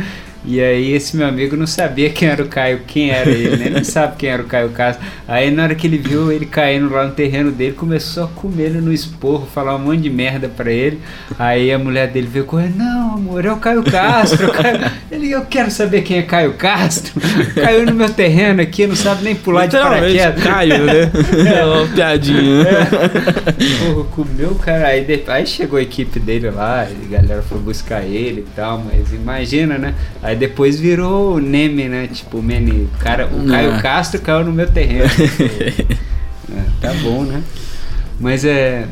E 0.46 0.62
aí 0.62 0.94
esse 0.94 1.18
meu 1.18 1.28
amigo 1.28 1.58
não 1.58 1.68
sabia 1.68 2.10
quem 2.10 2.28
era 2.30 2.42
o 2.42 2.48
Caio, 2.48 2.82
quem 2.88 3.10
era 3.12 3.30
ele, 3.30 3.58
né? 3.58 3.66
Ele 3.66 3.76
não 3.76 3.84
sabe 3.84 4.16
quem 4.18 4.30
era 4.30 4.42
o 4.42 4.46
Caio 4.46 4.70
Castro. 4.70 5.06
Aí 5.28 5.52
na 5.52 5.64
hora 5.64 5.76
que 5.76 5.86
ele 5.86 5.98
viu 5.98 6.32
ele 6.32 6.46
caindo 6.46 6.90
lá 6.90 7.06
no 7.06 7.12
terreno 7.12 7.52
dele, 7.52 7.74
começou 7.74 8.24
a 8.24 8.28
comer 8.28 8.64
ele 8.68 8.82
no 8.82 8.92
esporro, 8.94 9.46
falar 9.54 9.76
um 9.76 9.80
monte 9.80 10.02
de 10.02 10.10
merda 10.10 10.48
pra 10.48 10.72
ele. 10.72 11.00
Aí 11.38 11.72
a 11.74 11.78
mulher 11.78 12.08
dele 12.08 12.28
veio 12.32 12.46
correndo, 12.46 12.78
não, 12.78 13.16
amor, 13.16 13.46
é 13.46 13.52
o 13.52 13.58
Caio 13.58 13.84
Castro. 13.84 14.48
o 14.48 14.52
Caio... 14.52 14.80
Ele, 15.12 15.32
eu 15.32 15.42
quero 15.46 15.70
saber 15.72 16.04
quem 16.04 16.20
é 16.20 16.22
Caio 16.22 16.54
Castro. 16.54 17.20
Caiu 17.56 17.86
no 17.86 17.94
meu 17.96 18.10
terreno 18.10 18.62
aqui, 18.62 18.86
não 18.88 18.96
sabe 18.96 19.24
nem 19.24 19.36
pular 19.36 19.66
de 19.66 19.76
paraquedas. 19.78 20.44
Caiu, 20.44 20.86
né? 20.86 21.12
É 21.60 21.66
uma 21.66 21.88
piadinha. 21.88 22.62
É. 22.62 22.86
Porra, 23.86 24.04
comeu, 24.12 24.56
cara. 24.56 24.88
Aí, 24.88 25.04
de- 25.04 25.24
aí 25.28 25.46
chegou 25.48 25.80
a 25.80 25.82
equipe 25.82 26.20
dele 26.20 26.50
lá, 26.52 26.84
a 26.84 27.12
galera 27.12 27.42
foi 27.42 27.58
buscar 27.60 28.04
ele 28.04 28.42
e 28.42 28.56
tal, 28.56 28.84
mas 28.86 29.12
imagina, 29.14 29.78
né? 29.78 29.94
Aí 30.30 30.36
depois 30.36 30.80
virou 30.80 31.38
o 31.38 31.40
Neme, 31.40 31.90
né? 31.90 32.06
Tipo, 32.06 32.38
o 32.38 32.44
Mene, 32.44 32.84
o 32.84 32.98
cara, 33.00 33.26
o 33.26 33.48
Caio 33.48 33.74
É. 33.74 33.82
Castro 33.82 34.22
caiu 34.22 34.46
no 34.46 34.52
meu 34.52 34.70
terreno. 34.70 35.10
É, 36.52 36.64
tá 36.82 36.92
bom, 37.04 37.24
né? 37.26 37.44
Mas 38.20 38.44
é. 38.44 38.88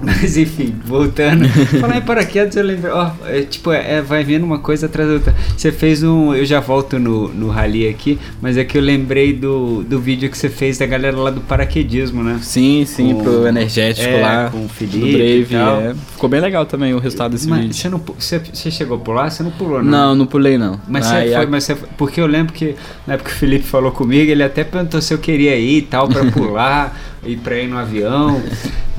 Mas 0.04 0.36
enfim, 0.36 0.74
voltando. 0.84 1.46
Falar 1.80 1.98
em 1.98 2.00
paraquedas, 2.02 2.56
eu 2.56 2.64
lembrei. 2.64 2.90
Ó, 2.90 3.10
é, 3.26 3.42
tipo, 3.42 3.70
é, 3.72 3.96
é, 3.96 4.00
vai 4.02 4.24
vendo 4.24 4.44
uma 4.44 4.58
coisa 4.58 4.86
atrás 4.86 5.08
da 5.08 5.14
outra. 5.14 5.34
Você 5.56 5.70
fez 5.70 6.02
um. 6.02 6.34
Eu 6.34 6.44
já 6.44 6.58
volto 6.60 6.98
no, 6.98 7.28
no 7.28 7.48
rally 7.48 7.86
aqui, 7.88 8.18
mas 8.40 8.56
é 8.56 8.64
que 8.64 8.78
eu 8.78 8.82
lembrei 8.82 9.32
do, 9.32 9.82
do 9.82 10.00
vídeo 10.00 10.30
que 10.30 10.38
você 10.38 10.48
fez 10.48 10.78
da 10.78 10.86
galera 10.86 11.16
lá 11.16 11.30
do 11.30 11.40
paraquedismo, 11.42 12.22
né? 12.24 12.38
Sim, 12.42 12.84
sim, 12.86 13.14
Com- 13.14 13.22
pro 13.22 13.46
energético 13.46 14.08
é, 14.08 14.20
lá. 14.22 14.48
com 14.50 14.58
o 14.58 14.62
do 14.62 14.68
Felipe 14.68 15.06
e 15.08 15.44
Brave. 15.44 15.46
tal. 15.54 15.80
é. 15.82 15.94
Ficou 16.12 16.30
bem 16.30 16.40
legal 16.40 16.64
também 16.66 16.94
o 16.94 16.98
resultado 16.98 17.32
desse 17.32 17.48
Mas 17.48 17.60
vídeo. 17.60 17.74
você, 17.74 17.88
não, 17.88 17.98
você, 18.18 18.38
você 18.52 18.70
chegou 18.70 18.96
a 18.96 19.00
pular? 19.00 19.30
Você 19.30 19.42
não 19.42 19.50
pulou, 19.50 19.82
não? 19.82 19.90
Não, 19.90 20.14
não 20.14 20.26
pulei 20.26 20.56
não. 20.56 20.80
Mas 20.88 21.06
você, 21.06 21.14
Aí 21.14 21.34
foi, 21.34 21.46
mas 21.46 21.64
você 21.64 21.74
foi- 21.76 21.88
porque 21.98 22.20
eu 22.20 22.26
lembro 22.26 22.52
que 22.54 22.74
na 23.06 23.14
época 23.14 23.30
que 23.30 23.36
o 23.36 23.38
Felipe 23.38 23.64
falou 23.66 23.92
comigo, 23.92 24.30
ele 24.30 24.42
até 24.42 24.64
perguntou 24.64 25.00
se 25.02 25.12
eu 25.12 25.18
queria 25.18 25.56
ir 25.56 25.78
e 25.78 25.82
tal 25.82 26.08
pra 26.08 26.24
pular, 26.32 26.98
ir 27.24 27.36
pra 27.36 27.56
ir 27.58 27.68
no 27.68 27.76
avião. 27.78 28.40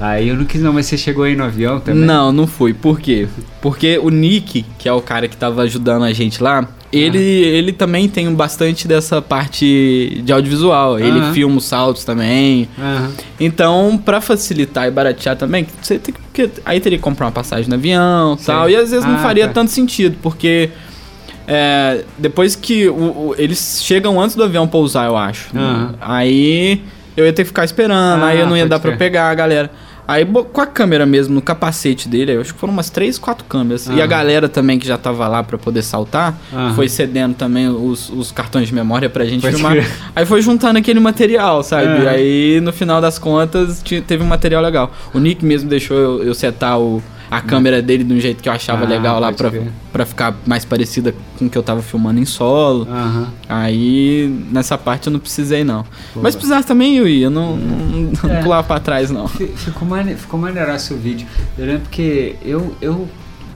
Aí 0.01 0.29
eu 0.29 0.35
não 0.35 0.45
quis 0.45 0.59
não, 0.61 0.73
mas 0.73 0.87
você 0.87 0.97
chegou 0.97 1.23
aí 1.23 1.35
no 1.35 1.43
avião 1.43 1.79
também? 1.79 2.03
Não, 2.03 2.31
não 2.31 2.47
fui. 2.47 2.73
Por 2.73 2.99
quê? 2.99 3.27
Porque 3.61 3.99
o 3.99 4.09
Nick, 4.09 4.65
que 4.79 4.89
é 4.89 4.93
o 4.93 4.99
cara 5.01 5.27
que 5.27 5.37
tava 5.37 5.61
ajudando 5.61 6.03
a 6.03 6.11
gente 6.11 6.41
lá, 6.41 6.67
ele, 6.91 7.17
Ah. 7.19 7.47
ele 7.57 7.71
também 7.71 8.09
tem 8.09 8.33
bastante 8.33 8.87
dessa 8.87 9.21
parte 9.21 10.21
de 10.25 10.33
audiovisual. 10.33 10.99
Ele 10.99 11.21
filma 11.33 11.57
os 11.57 11.65
saltos 11.65 12.03
também. 12.03 12.67
Aham. 12.79 13.11
Então, 13.39 14.01
pra 14.03 14.19
facilitar 14.19 14.87
e 14.87 14.91
baratear 14.91 15.35
também, 15.37 15.67
você 15.81 15.99
tem 15.99 16.13
que. 16.13 16.19
porque 16.19 16.49
aí 16.65 16.79
teria 16.79 16.97
que 16.97 17.03
comprar 17.03 17.27
uma 17.27 17.31
passagem 17.31 17.69
no 17.69 17.75
avião 17.75 18.33
e 18.35 18.39
Sim. 18.39 18.45
tal. 18.47 18.69
E 18.69 18.75
às 18.75 18.89
vezes 18.91 19.05
não 19.05 19.15
Ah, 19.15 19.19
faria 19.19 19.47
tá. 19.47 19.53
tanto 19.53 19.69
sentido, 19.71 20.17
porque. 20.21 20.69
é, 21.47 22.03
depois 22.17 22.55
que 22.55 22.87
o- 22.87 22.93
o- 22.93 23.35
eles 23.37 23.81
chegam 23.83 24.21
antes 24.21 24.35
do 24.35 24.43
avião 24.43 24.65
pousar, 24.67 25.07
eu 25.07 25.17
acho. 25.17 25.49
Aí 25.99 26.81
eu 27.17 27.25
ia 27.25 27.33
ter 27.33 27.43
que 27.43 27.47
ficar 27.49 27.65
esperando, 27.65 28.23
Ah, 28.23 28.27
aí 28.27 28.39
eu 28.39 28.47
não 28.47 28.55
ia 28.55 28.65
dar 28.65 28.79
pra 28.79 28.91
crer. 28.91 28.97
pegar 28.97 29.29
a 29.29 29.33
galera. 29.35 29.69
Aí 30.11 30.25
com 30.25 30.59
a 30.61 30.65
câmera 30.67 31.05
mesmo, 31.05 31.33
no 31.35 31.41
capacete 31.41 32.09
dele, 32.09 32.33
eu 32.35 32.41
acho 32.41 32.53
que 32.53 32.59
foram 32.59 32.73
umas 32.73 32.89
três, 32.89 33.17
quatro 33.17 33.45
câmeras. 33.45 33.87
E 33.87 33.91
a 33.91 33.95
Aham. 33.95 34.07
galera 34.07 34.49
também 34.49 34.77
que 34.77 34.85
já 34.85 34.97
tava 34.97 35.25
lá 35.27 35.41
pra 35.41 35.57
poder 35.57 35.81
saltar, 35.83 36.37
Aham. 36.51 36.73
foi 36.75 36.89
cedendo 36.89 37.33
também 37.35 37.69
os, 37.69 38.09
os 38.09 38.31
cartões 38.31 38.67
de 38.67 38.73
memória 38.75 39.09
pra 39.09 39.23
gente 39.23 39.41
Pode 39.41 39.55
filmar. 39.55 39.71
crer. 39.73 39.89
Aí 40.15 40.25
foi 40.25 40.41
juntando 40.41 40.77
aquele 40.79 40.99
material, 40.99 41.63
sabe? 41.63 41.85
Aham. 41.87 42.09
Aí 42.09 42.59
no 42.61 42.73
final 42.73 42.99
das 42.99 43.17
contas 43.17 43.81
teve 44.05 44.21
um 44.23 44.27
material 44.27 44.61
legal. 44.61 44.91
O 45.13 45.19
Nick 45.19 45.45
mesmo 45.45 45.69
deixou 45.69 45.97
eu, 45.97 46.23
eu 46.23 46.33
setar 46.33 46.77
o, 46.77 47.01
a 47.31 47.39
câmera 47.41 47.81
dele 47.81 48.03
de 48.03 48.13
um 48.13 48.19
jeito 48.19 48.43
que 48.43 48.49
eu 48.49 48.53
achava 48.53 48.83
Ah, 48.83 48.87
legal 48.89 49.17
lá 49.19 49.31
pra, 49.31 49.49
pra 49.93 50.05
ficar 50.05 50.35
mais 50.45 50.65
parecida 50.65 51.15
com 51.39 51.45
o 51.45 51.49
que 51.49 51.57
eu 51.57 51.63
tava 51.63 51.81
filmando 51.81 52.19
em 52.19 52.25
solo. 52.25 52.85
Aham. 52.91 53.29
Aí 53.47 54.27
nessa 54.51 54.77
parte 54.77 55.07
eu 55.07 55.13
não 55.13 55.19
precisei 55.19 55.63
não. 55.63 55.83
Pô. 56.13 56.19
Mas 56.21 56.35
precisasse 56.35 56.67
também 56.67 56.97
eu 56.97 57.07
ia, 57.07 57.27
eu 57.27 57.29
não, 57.31 57.55
não, 57.55 58.11
não 58.23 58.29
É. 58.35 58.41
pulava 58.43 58.67
pra 58.67 58.79
trás 58.81 59.09
não. 59.09 59.27
Fi- 59.29 59.47
Ficou, 59.47 59.87
mane 59.87 60.15
ficou 60.15 60.37
maneiraço 60.39 60.93
o 60.93 60.97
vídeo. 60.97 61.25
Eu 61.57 61.65
lembro 61.65 61.89
que 61.89 62.35
eu, 62.43 62.75
eu, 62.81 63.07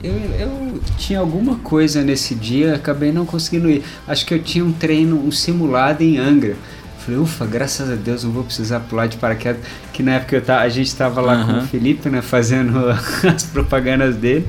eu, 0.02 0.12
eu 0.40 0.80
tinha 0.96 1.18
alguma 1.20 1.56
coisa 1.56 2.02
nesse 2.02 2.34
dia, 2.34 2.74
acabei 2.76 3.12
não 3.12 3.26
conseguindo 3.26 3.68
ir. 3.68 3.82
Acho 4.08 4.24
que 4.24 4.32
eu 4.34 4.42
tinha 4.42 4.64
um 4.64 4.72
treino, 4.72 5.16
um 5.22 5.30
simulado 5.30 6.02
em 6.02 6.16
Angra. 6.16 6.56
Falei, 7.06 7.20
ufa, 7.20 7.46
graças 7.46 7.88
a 7.88 7.94
Deus 7.94 8.24
não 8.24 8.32
vou 8.32 8.42
precisar 8.42 8.80
pular 8.80 9.06
de 9.06 9.16
paraquedas. 9.16 9.60
Que 9.92 10.02
na 10.02 10.14
época 10.14 10.34
eu 10.36 10.42
ta- 10.42 10.60
a 10.60 10.68
gente 10.68 10.92
tava 10.94 11.20
lá 11.20 11.36
com 11.44 11.52
Aham. 11.52 11.58
o 11.62 11.66
Felipe, 11.68 12.10
né, 12.10 12.20
fazendo 12.20 12.76
as 13.32 13.44
propagandas 13.44 14.16
dele. 14.16 14.44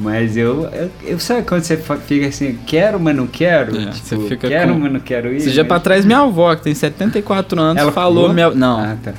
Mas 0.00 0.36
eu, 0.36 0.68
eu, 0.72 0.90
eu- 1.04 1.18
sabe 1.18 1.42
quando 1.42 1.62
você 1.64 1.76
fica 1.76 2.28
assim, 2.28 2.56
quero, 2.64 3.00
mas 3.00 3.16
não 3.16 3.26
quero? 3.26 3.76
É, 3.76 3.86
tipo, 3.86 4.06
você 4.06 4.16
fica 4.28 4.46
quero, 4.48 4.72
com- 4.72 4.78
mas 4.78 4.92
não 4.92 5.00
quero 5.00 5.32
ir. 5.32 5.38
Esse 5.38 5.50
dia 5.50 5.64
né? 5.64 5.68
pra 5.68 5.80
trás, 5.80 6.04
minha 6.04 6.20
avó, 6.20 6.54
que 6.54 6.62
tem 6.62 6.74
74 6.74 7.60
anos, 7.60 7.82
Ela 7.82 7.90
falou. 7.90 8.22
pulou? 8.22 8.32
Minha... 8.34 8.50
Não. 8.50 8.78
Ah, 8.78 8.96
tá. 9.02 9.12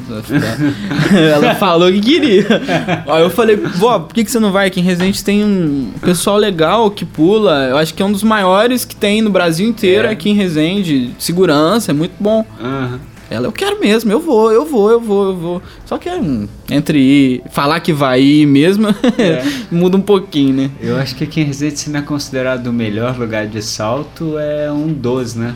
Ela 1.34 1.56
falou 1.60 1.92
que 1.92 2.00
queria. 2.00 2.46
Aí 3.08 3.22
eu 3.22 3.30
falei, 3.30 3.56
vó, 3.58 4.00
por 4.00 4.14
que, 4.14 4.24
que 4.24 4.32
você 4.32 4.40
não 4.40 4.52
vai? 4.52 4.68
Aqui 4.68 4.80
em 4.80 4.84
Residente 4.84 5.24
tem 5.24 5.44
um 5.44 5.92
pessoal 6.02 6.38
legal 6.38 6.90
que 6.92 7.04
pula. 7.06 7.68
Eu 7.70 7.78
acho 7.78 7.94
que 7.94 8.02
é 8.02 8.06
um 8.06 8.12
dos 8.12 8.24
maiores 8.24 8.86
que 8.86 8.96
tem 8.96 9.22
no 9.22 9.30
Brasil 9.30 9.68
inteiro 9.68 10.08
É. 10.08 10.12
aqui 10.12 10.30
em 10.30 10.34
Resende. 10.34 11.12
Segurança, 11.20 11.92
é 11.92 11.94
muito 11.94 12.14
bom. 12.20 12.46
Aham. 12.62 13.00
Ela, 13.30 13.46
eu 13.48 13.52
quero 13.52 13.80
mesmo, 13.80 14.12
eu 14.12 14.20
vou, 14.20 14.52
eu 14.52 14.66
vou, 14.66 14.90
eu 14.90 15.00
vou, 15.00 15.28
eu 15.30 15.36
vou. 15.38 15.62
Só 15.86 15.98
que 15.98 16.10
hum, 16.10 16.48
entre 16.70 16.98
ir, 17.00 17.44
falar 17.52 17.80
que 17.80 17.94
vai 17.94 18.22
ir 18.22 18.46
mesmo, 18.48 18.88
É. 19.20 19.44
muda 19.72 19.98
um 19.98 20.02
pouquinho, 20.02 20.54
né? 20.54 20.72
Eu 20.82 20.98
acho 20.98 21.16
que 21.16 21.24
aqui 21.24 21.42
em 21.42 21.44
Resende, 21.44 21.78
se 21.80 21.90
não 21.92 22.00
é 22.00 22.02
considerado 22.04 22.68
o 22.68 22.74
melhor 22.74 23.18
lugar 23.18 23.46
de 23.48 23.62
salto, 23.62 24.38
é 24.40 24.72
um 24.72 24.88
dos, 24.88 25.36
né? 25.36 25.54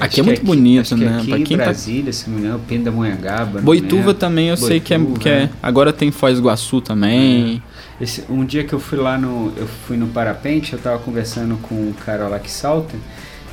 Aqui 0.00 0.04
Acho 0.04 0.20
é 0.20 0.22
que 0.22 0.22
muito 0.22 0.44
bonito, 0.46 0.80
acho 0.80 0.94
que 0.96 1.04
né? 1.04 1.16
Aqui 1.18 1.28
Pra 1.28 1.38
em 1.38 1.44
tá- 1.44 1.56
Brasília, 1.56 2.12
se 2.12 2.28
não 2.30 2.36
me 2.38 2.42
engano, 2.44 2.56
o 2.56 2.60
Pindamonhangaba. 2.66 3.58
não 3.58 3.64
Boituva 3.64 4.14
também 4.14 4.48
eu 4.48 4.56
sei 4.56 4.80
que 4.80 4.94
é, 4.94 4.98
Boituva, 4.98 5.20
que 5.20 5.28
é. 5.28 5.40
né? 5.40 5.50
Agora 5.62 5.92
tem 5.92 6.10
Foz 6.10 6.36
do 6.36 6.40
Iguaçu 6.40 6.80
também. 6.80 7.62
Esse- 8.00 8.24
um 8.30 8.44
dia 8.44 8.64
que 8.64 8.72
eu 8.72 8.80
fui 8.80 8.96
lá 8.98 9.18
no. 9.18 9.52
Eu 9.56 9.66
fui 9.86 9.96
no 9.98 10.06
parapente, 10.06 10.72
eu 10.72 10.78
tava 10.78 10.98
conversando 11.00 11.56
com 11.60 11.74
um 11.74 11.92
cara 12.04 12.28
lá 12.28 12.38
que 12.38 12.50
salta. 12.50 12.96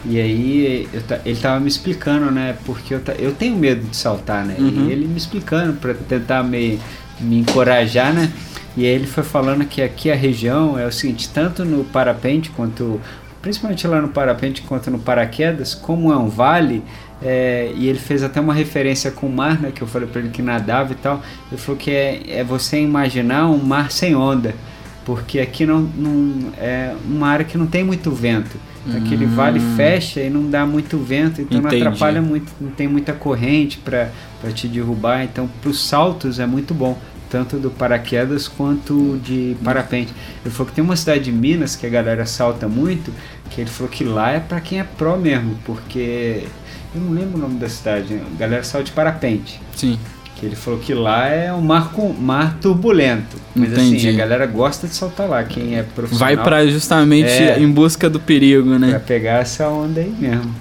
E 0.05 0.19
aí 0.19 0.87
eu 0.93 1.01
ele 1.25 1.39
tava 1.39 1.59
me 1.59 1.67
explicando, 1.67 2.31
né? 2.31 2.55
Porque 2.65 2.93
eu, 2.93 3.01
eu 3.17 3.33
tenho 3.33 3.55
medo 3.55 3.85
de 3.87 3.95
saltar, 3.95 4.45
né? 4.45 4.55
Uhum. 4.57 4.87
E 4.87 4.91
ele 4.91 5.07
me 5.07 5.17
explicando 5.17 5.73
pra 5.73 5.93
tentar 5.93 6.43
me, 6.43 6.79
me 7.19 7.39
encorajar, 7.39 8.13
né? 8.13 8.31
E 8.75 8.85
aí 8.85 8.91
ele 8.91 9.07
foi 9.07 9.23
falando 9.23 9.65
que 9.65 9.81
aqui 9.81 10.11
a 10.11 10.15
região 10.15 10.77
é 10.77 10.85
o 10.85 10.91
seguinte, 10.91 11.29
tanto 11.29 11.65
no 11.65 11.83
parapente 11.83 12.49
quanto. 12.51 13.01
Principalmente 13.41 13.87
lá 13.87 14.01
no 14.01 14.09
parapente 14.09 14.61
quanto 14.61 14.91
no 14.91 14.99
paraquedas, 14.99 15.73
como 15.73 16.11
é 16.11 16.17
um 16.17 16.27
vale, 16.27 16.83
é, 17.21 17.71
e 17.75 17.87
ele 17.87 17.99
fez 17.99 18.21
até 18.21 18.41
uma 18.41 18.53
referência 18.53 19.09
com 19.09 19.27
o 19.27 19.31
mar, 19.31 19.59
né? 19.59 19.71
Que 19.73 19.81
eu 19.81 19.87
falei 19.87 20.07
pra 20.07 20.21
ele 20.21 20.29
que 20.29 20.41
nadava 20.41 20.91
e 20.91 20.95
tal. 20.95 21.21
Ele 21.51 21.59
falou 21.59 21.77
que 21.77 21.91
é, 21.91 22.21
é 22.27 22.43
você 22.43 22.79
imaginar 22.79 23.47
um 23.47 23.57
mar 23.57 23.91
sem 23.91 24.15
onda 24.15 24.53
porque 25.07 25.39
aqui 25.39 25.65
não, 25.65 25.79
não 25.79 26.51
é 26.57 26.93
uma 27.05 27.29
área 27.29 27.45
que 27.45 27.57
não 27.57 27.65
tem 27.65 27.81
muito 27.81 28.11
vento. 28.11 28.57
Aquele 28.93 29.25
Hum. 29.25 29.35
vale 29.35 29.59
fecha 29.77 30.19
e 30.19 30.29
não 30.29 30.49
dá 30.49 30.65
muito 30.65 30.97
vento, 30.97 31.41
então 31.41 31.59
Entendi. 31.59 31.81
não 31.81 31.87
atrapalha 31.87 32.21
muito, 32.21 32.51
não 32.59 32.71
tem 32.71 32.89
muita 32.89 33.13
corrente 33.13 33.77
para 33.77 34.09
te 34.53 34.67
derrubar. 34.67 35.23
Então, 35.23 35.49
para 35.61 35.69
os 35.69 35.81
saltos 35.81 36.39
é 36.41 36.45
muito 36.45 36.73
bom, 36.73 36.99
tanto 37.29 37.55
do 37.55 37.69
paraquedas 37.69 38.49
quanto 38.49 39.17
de 39.23 39.55
parapente. 39.63 40.13
Ele 40.43 40.53
falou 40.53 40.67
que 40.67 40.75
tem 40.75 40.83
uma 40.83 40.97
cidade 40.97 41.23
de 41.23 41.31
Minas 41.31 41.73
que 41.73 41.85
a 41.85 41.89
galera 41.89 42.25
salta 42.25 42.67
muito, 42.67 43.09
que 43.49 43.61
ele 43.61 43.69
falou 43.69 43.89
que 43.89 44.03
lá 44.03 44.31
é 44.31 44.41
para 44.41 44.59
quem 44.59 44.81
é 44.81 44.83
pró 44.83 45.15
mesmo, 45.15 45.57
porque 45.63 46.43
eu 46.93 46.99
não 46.99 47.11
lembro 47.11 47.37
o 47.37 47.41
nome 47.41 47.55
da 47.59 47.69
cidade, 47.69 48.13
né? 48.13 48.21
a 48.35 48.37
galera 48.37 48.63
salta 48.63 48.83
de 48.85 48.91
parapente. 48.91 49.61
Sim. 49.73 49.97
Que 50.39 50.45
ele 50.45 50.55
falou 50.55 50.79
que 50.79 50.93
lá 50.93 51.27
é 51.27 51.51
um 51.51 51.61
mar, 51.61 51.91
com, 51.91 52.13
mar 52.13 52.57
turbulento. 52.61 53.37
Mas 53.55 53.73
assim, 53.73 53.87
Entendi. 53.89 54.09
a 54.09 54.11
galera 54.13 54.45
gosta 54.45 54.87
de 54.87 54.95
saltar 54.95 55.27
lá. 55.27 55.43
Quem 55.43 55.77
é 55.77 55.83
profissional 55.83 56.35
Vai 56.35 56.43
pra 56.43 56.65
justamente 56.67 57.27
É. 57.29 57.59
em 57.59 57.69
busca 57.71 58.07
do 58.09 58.19
perigo, 58.19 58.69
pra 58.69 58.79
né? 58.79 59.01
pegar 59.05 59.41
essa 59.41 59.67
onda 59.67 59.99
aí 59.99 60.13
mesmo. 60.19 60.53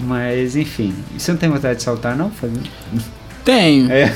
Mas 0.00 0.56
enfim, 0.56 0.92
você 1.16 1.30
não 1.30 1.38
tem 1.38 1.48
vontade 1.48 1.76
de 1.76 1.82
saltar 1.84 2.16
não, 2.16 2.30
Fabinho? 2.30 2.64
Tenho. 3.44 3.90
É. 3.92 4.12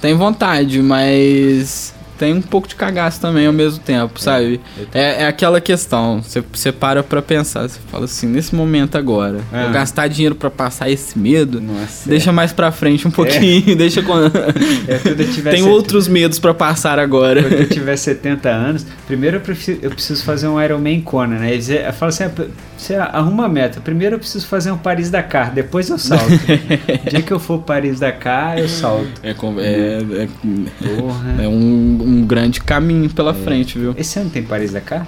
Tem 0.00 0.14
vontade, 0.14 0.82
mas 0.82 1.94
tem 2.20 2.34
um 2.34 2.42
pouco 2.42 2.68
de 2.68 2.74
cagaço 2.74 3.18
também 3.18 3.46
ao 3.46 3.52
mesmo 3.52 3.78
tempo, 3.80 4.20
sabe? 4.20 4.60
eu 4.78 4.86
É, 4.92 5.22
é 5.22 5.26
aquela 5.26 5.58
questão, 5.58 6.22
você, 6.22 6.42
você 6.52 6.70
para 6.70 7.02
pra 7.02 7.22
pensar, 7.22 7.66
você 7.66 7.80
fala 7.90 8.04
assim, 8.04 8.26
nesse 8.26 8.54
momento 8.54 8.98
agora, 8.98 9.40
Ah. 9.50 9.62
vou 9.64 9.72
gastar 9.72 10.06
dinheiro 10.06 10.34
pra 10.34 10.50
passar 10.50 10.90
esse 10.90 11.18
medo, 11.18 11.62
Nossa. 11.62 12.06
deixa 12.08 12.30
mais 12.30 12.52
pra 12.52 12.70
frente 12.70 13.08
um 13.08 13.10
pouquinho, 13.10 13.74
deixa. 13.74 14.00
É, 14.00 14.02
quando 14.02 15.20
eu 15.20 15.28
tiver 15.32 15.50
tem 15.52 15.62
outros 15.62 16.06
medos 16.08 16.38
pra 16.38 16.52
passar 16.52 16.98
agora. 16.98 17.42
Quando 17.42 17.52
eu 17.54 17.68
tiver 17.68 17.96
70 17.96 18.48
anos, 18.50 18.86
primeiro 19.10 19.36
eu 19.38 19.40
preciso, 19.40 19.78
eu 19.82 19.90
preciso 19.90 20.24
fazer 20.24 20.46
um 20.48 20.60
Ironman 20.62 21.00
Kona, 21.00 21.36
né? 21.38 21.52
Eles- 21.52 21.68
Eu 21.68 21.92
falo 21.92 22.10
assim, 22.10 22.24
ah, 22.24 22.30
você 22.76 22.94
arruma 22.94 23.46
a 23.46 23.48
meta. 23.48 23.80
Primeiro 23.80 24.14
eu 24.14 24.18
preciso 24.20 24.46
fazer 24.46 24.70
um 24.70 24.78
Paris 24.78 25.10
Dakar, 25.10 25.52
depois 25.52 25.88
eu 25.90 25.98
salto. 25.98 26.24
O 27.06 27.10
dia 27.10 27.22
que 27.22 27.32
eu 27.32 27.40
for 27.40 27.58
Paris 27.62 27.98
Dakar, 28.00 28.58
eu 28.58 28.68
salto. 28.68 29.10
É, 29.22 29.34
com- 29.34 29.58
é, 29.58 29.98
é, 30.22 31.44
é 31.44 31.48
um, 31.48 31.98
um 32.00 32.24
grande 32.26 32.60
caminho 32.60 33.10
pela 33.10 33.34
frente, 33.34 33.78
viu? 33.78 33.94
Esse 33.98 34.18
ano 34.18 34.30
tem 34.30 34.42
Paris 34.42 34.72
Dakar? 34.72 35.06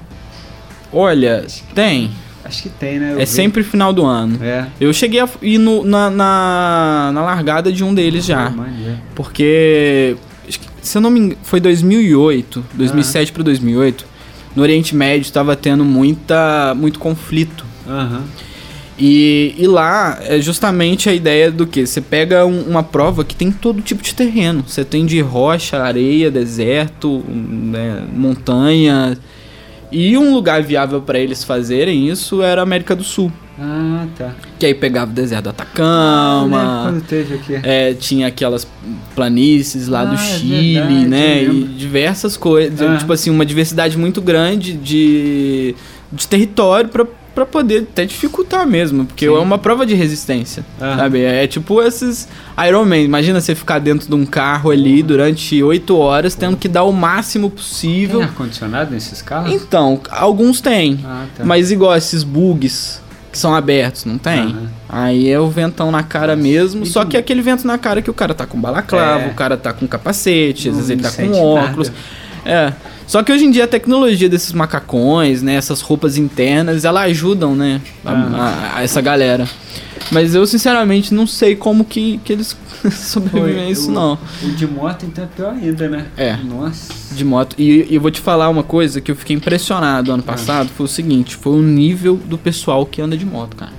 Olha, 0.92 1.44
tem. 1.74 2.10
Acho 2.44 2.64
que 2.64 2.68
tem, 2.70 2.98
né? 2.98 3.12
Eu 3.12 3.16
é 3.18 3.20
vi. 3.20 3.26
sempre 3.26 3.62
final 3.62 3.92
do 3.92 4.04
ano. 4.04 4.38
É. 4.42 4.66
Eu 4.80 4.92
cheguei 4.92 5.20
a 5.20 5.28
ir 5.40 5.58
no- 5.58 5.84
na, 5.84 6.10
na, 6.10 7.10
na 7.14 7.22
largada 7.22 7.70
de 7.72 7.84
um 7.84 7.94
deles 7.94 8.24
já. 8.24 8.50
Pô, 8.50 8.56
maneiro. 8.56 8.98
Porque, 9.14 10.16
se 10.82 10.98
eu 10.98 11.02
não 11.02 11.10
me 11.10 11.20
engano, 11.20 11.38
foi 11.42 11.60
2008, 11.60 12.64
2007 12.74 13.32
para 13.32 13.42
2008, 13.42 14.04
no 14.54 14.62
Oriente 14.62 14.94
Médio 14.94 15.22
estava 15.22 15.56
tendo 15.56 15.84
muita, 15.84 16.74
muito 16.76 16.98
conflito. 16.98 17.64
Aham. 17.88 18.22
E, 18.98 19.54
e 19.58 19.66
lá 19.66 20.18
é 20.22 20.38
justamente 20.40 21.08
a 21.08 21.14
ideia 21.14 21.50
do 21.50 21.66
que? 21.66 21.86
Você 21.86 22.00
pega 22.00 22.44
um- 22.44 22.62
uma 22.62 22.82
prova 22.82 23.24
que 23.24 23.34
tem 23.34 23.50
todo 23.50 23.80
tipo 23.80 24.02
de 24.02 24.14
terreno. 24.14 24.62
Você 24.66 24.84
tem 24.84 25.06
de 25.06 25.18
rocha, 25.20 25.82
areia, 25.82 26.30
deserto, 26.30 27.24
né, 27.28 28.04
montanha. 28.14 29.16
E 29.90 30.16
um 30.16 30.32
lugar 30.34 30.62
viável 30.62 31.00
para 31.00 31.18
eles 31.18 31.42
fazerem 31.42 32.08
isso 32.08 32.42
era 32.42 32.60
a 32.60 32.64
América 32.64 32.94
do 32.94 33.02
Sul. 33.02 33.32
Ah, 33.60 34.06
tá. 34.16 34.30
Que 34.58 34.66
aí 34.66 34.74
pegava 34.74 35.10
o 35.10 35.14
deserto 35.14 35.44
do 35.44 35.50
Eu 35.50 35.52
lembro 35.52 35.62
Atacama, 35.72 36.80
quando 36.84 37.02
teve 37.04 37.34
aqui. 37.34 37.60
é, 37.62 37.92
tinha 37.94 38.26
aquelas 38.26 38.66
planícies 39.14 39.88
lá 39.88 40.00
Ah, 40.02 40.04
do 40.06 40.14
é 40.14 40.18
Chile, 40.18 40.74
verdade, 40.74 41.06
né? 41.06 41.44
E 41.44 41.64
diversas 41.64 42.36
coisas. 42.36 42.80
Ah. 42.80 42.96
Tipo 42.96 43.12
assim, 43.12 43.30
uma 43.30 43.44
diversidade 43.44 43.98
muito 43.98 44.20
grande 44.22 44.72
de, 44.72 45.74
de 46.10 46.26
território 46.26 46.88
pra, 46.88 47.04
pra 47.34 47.44
poder 47.44 47.80
até 47.90 48.06
dificultar 48.06 48.66
mesmo. 48.66 49.04
Porque 49.04 49.26
Sim. 49.28 49.34
é 49.34 49.38
uma 49.38 49.58
prova 49.58 49.84
de 49.84 49.94
resistência, 49.94 50.64
Ah. 50.80 50.96
sabe? 50.96 51.20
É 51.22 51.46
tipo 51.46 51.82
esses 51.82 52.26
Iron 52.66 52.86
Man. 52.86 52.98
Imagina 53.00 53.38
você 53.38 53.54
ficar 53.54 53.78
dentro 53.80 54.08
de 54.08 54.14
um 54.14 54.24
carro 54.24 54.70
ali 54.70 55.02
durante 55.02 55.62
oito 55.62 55.96
horas, 55.98 56.34
tendo 56.34 56.56
que 56.56 56.68
dar 56.68 56.84
o 56.84 56.92
máximo 56.92 57.50
Tem 57.50 57.56
possível. 57.58 58.22
ar-condicionado 58.22 58.90
nesses 58.92 59.20
carros? 59.20 59.52
Então, 59.52 60.00
alguns 60.10 60.62
têm. 60.62 61.00
Ah, 61.04 61.26
tá. 61.36 61.44
Mas 61.44 61.70
igual 61.70 61.94
esses 61.94 62.22
bugs 62.24 63.01
que 63.32 63.38
são 63.38 63.54
abertos, 63.54 64.04
não 64.04 64.18
tem? 64.18 64.40
Aham. 64.40 64.68
Aí 64.88 65.28
é 65.30 65.40
o 65.40 65.48
ventão 65.48 65.90
na 65.90 66.02
cara 66.02 66.36
mesmo, 66.36 66.84
E 66.84 66.86
só 66.86 67.04
que 67.04 67.16
é 67.16 67.20
aquele 67.20 67.40
vento 67.42 67.66
na 67.66 67.78
cara 67.78 68.00
que 68.02 68.10
o 68.10 68.14
cara 68.14 68.34
tá 68.34 68.44
com 68.46 68.60
balaclava, 68.60 69.24
É. 69.24 69.28
o 69.28 69.34
cara 69.34 69.56
tá 69.56 69.72
com 69.72 69.86
capacete, 69.88 70.68
às 70.68 70.74
vezes 70.76 70.90
ele 70.90 71.02
tá 71.02 71.10
com 71.10 71.22
nada. 71.26 71.38
óculos. 71.70 71.90
É. 72.44 72.72
Só 73.06 73.22
que 73.22 73.32
hoje 73.32 73.44
em 73.44 73.50
dia 73.50 73.64
a 73.64 73.68
tecnologia 73.68 74.28
desses 74.28 74.52
macacões, 74.52 75.42
né, 75.42 75.54
essas 75.54 75.80
roupas 75.80 76.16
internas, 76.16 76.84
ela 76.84 77.02
ajudam, 77.02 77.54
né, 77.54 77.80
a, 78.04 78.10
a- 78.12 78.72
a 78.78 78.82
essa 78.84 79.00
galera. 79.00 79.48
Mas 80.10 80.34
eu 80.34 80.46
sinceramente 80.46 81.12
não 81.14 81.26
sei 81.26 81.54
como 81.56 81.84
que, 81.84 82.20
que 82.24 82.32
eles 82.32 82.56
sobrevivem 82.90 83.54
a 83.54 83.64
Foi, 83.64 83.70
isso 83.70 83.90
o- 83.90 83.92
não. 83.94 84.18
O 84.42 84.48
de 84.52 84.66
moto 84.66 85.04
então 85.06 85.24
é 85.24 85.26
pior 85.26 85.52
ainda, 85.52 85.88
né? 85.88 86.06
É. 86.16 86.36
Nossa. 86.36 87.14
De 87.14 87.24
moto. 87.24 87.54
E, 87.58 87.86
e 87.90 87.94
eu 87.94 88.00
vou 88.00 88.10
te 88.10 88.20
falar 88.20 88.48
uma 88.48 88.62
coisa 88.62 89.00
que 89.00 89.10
eu 89.10 89.16
fiquei 89.16 89.36
impressionado 89.36 90.10
ano 90.12 90.22
passado, 90.22 90.68
foi 90.70 90.86
o 90.86 90.88
seguinte, 90.88 91.36
foi 91.36 91.52
o 91.52 91.62
nível 91.62 92.16
do 92.16 92.36
pessoal 92.38 92.84
que 92.86 93.00
anda 93.00 93.16
de 93.16 93.24
moto, 93.26 93.56
cara. 93.56 93.72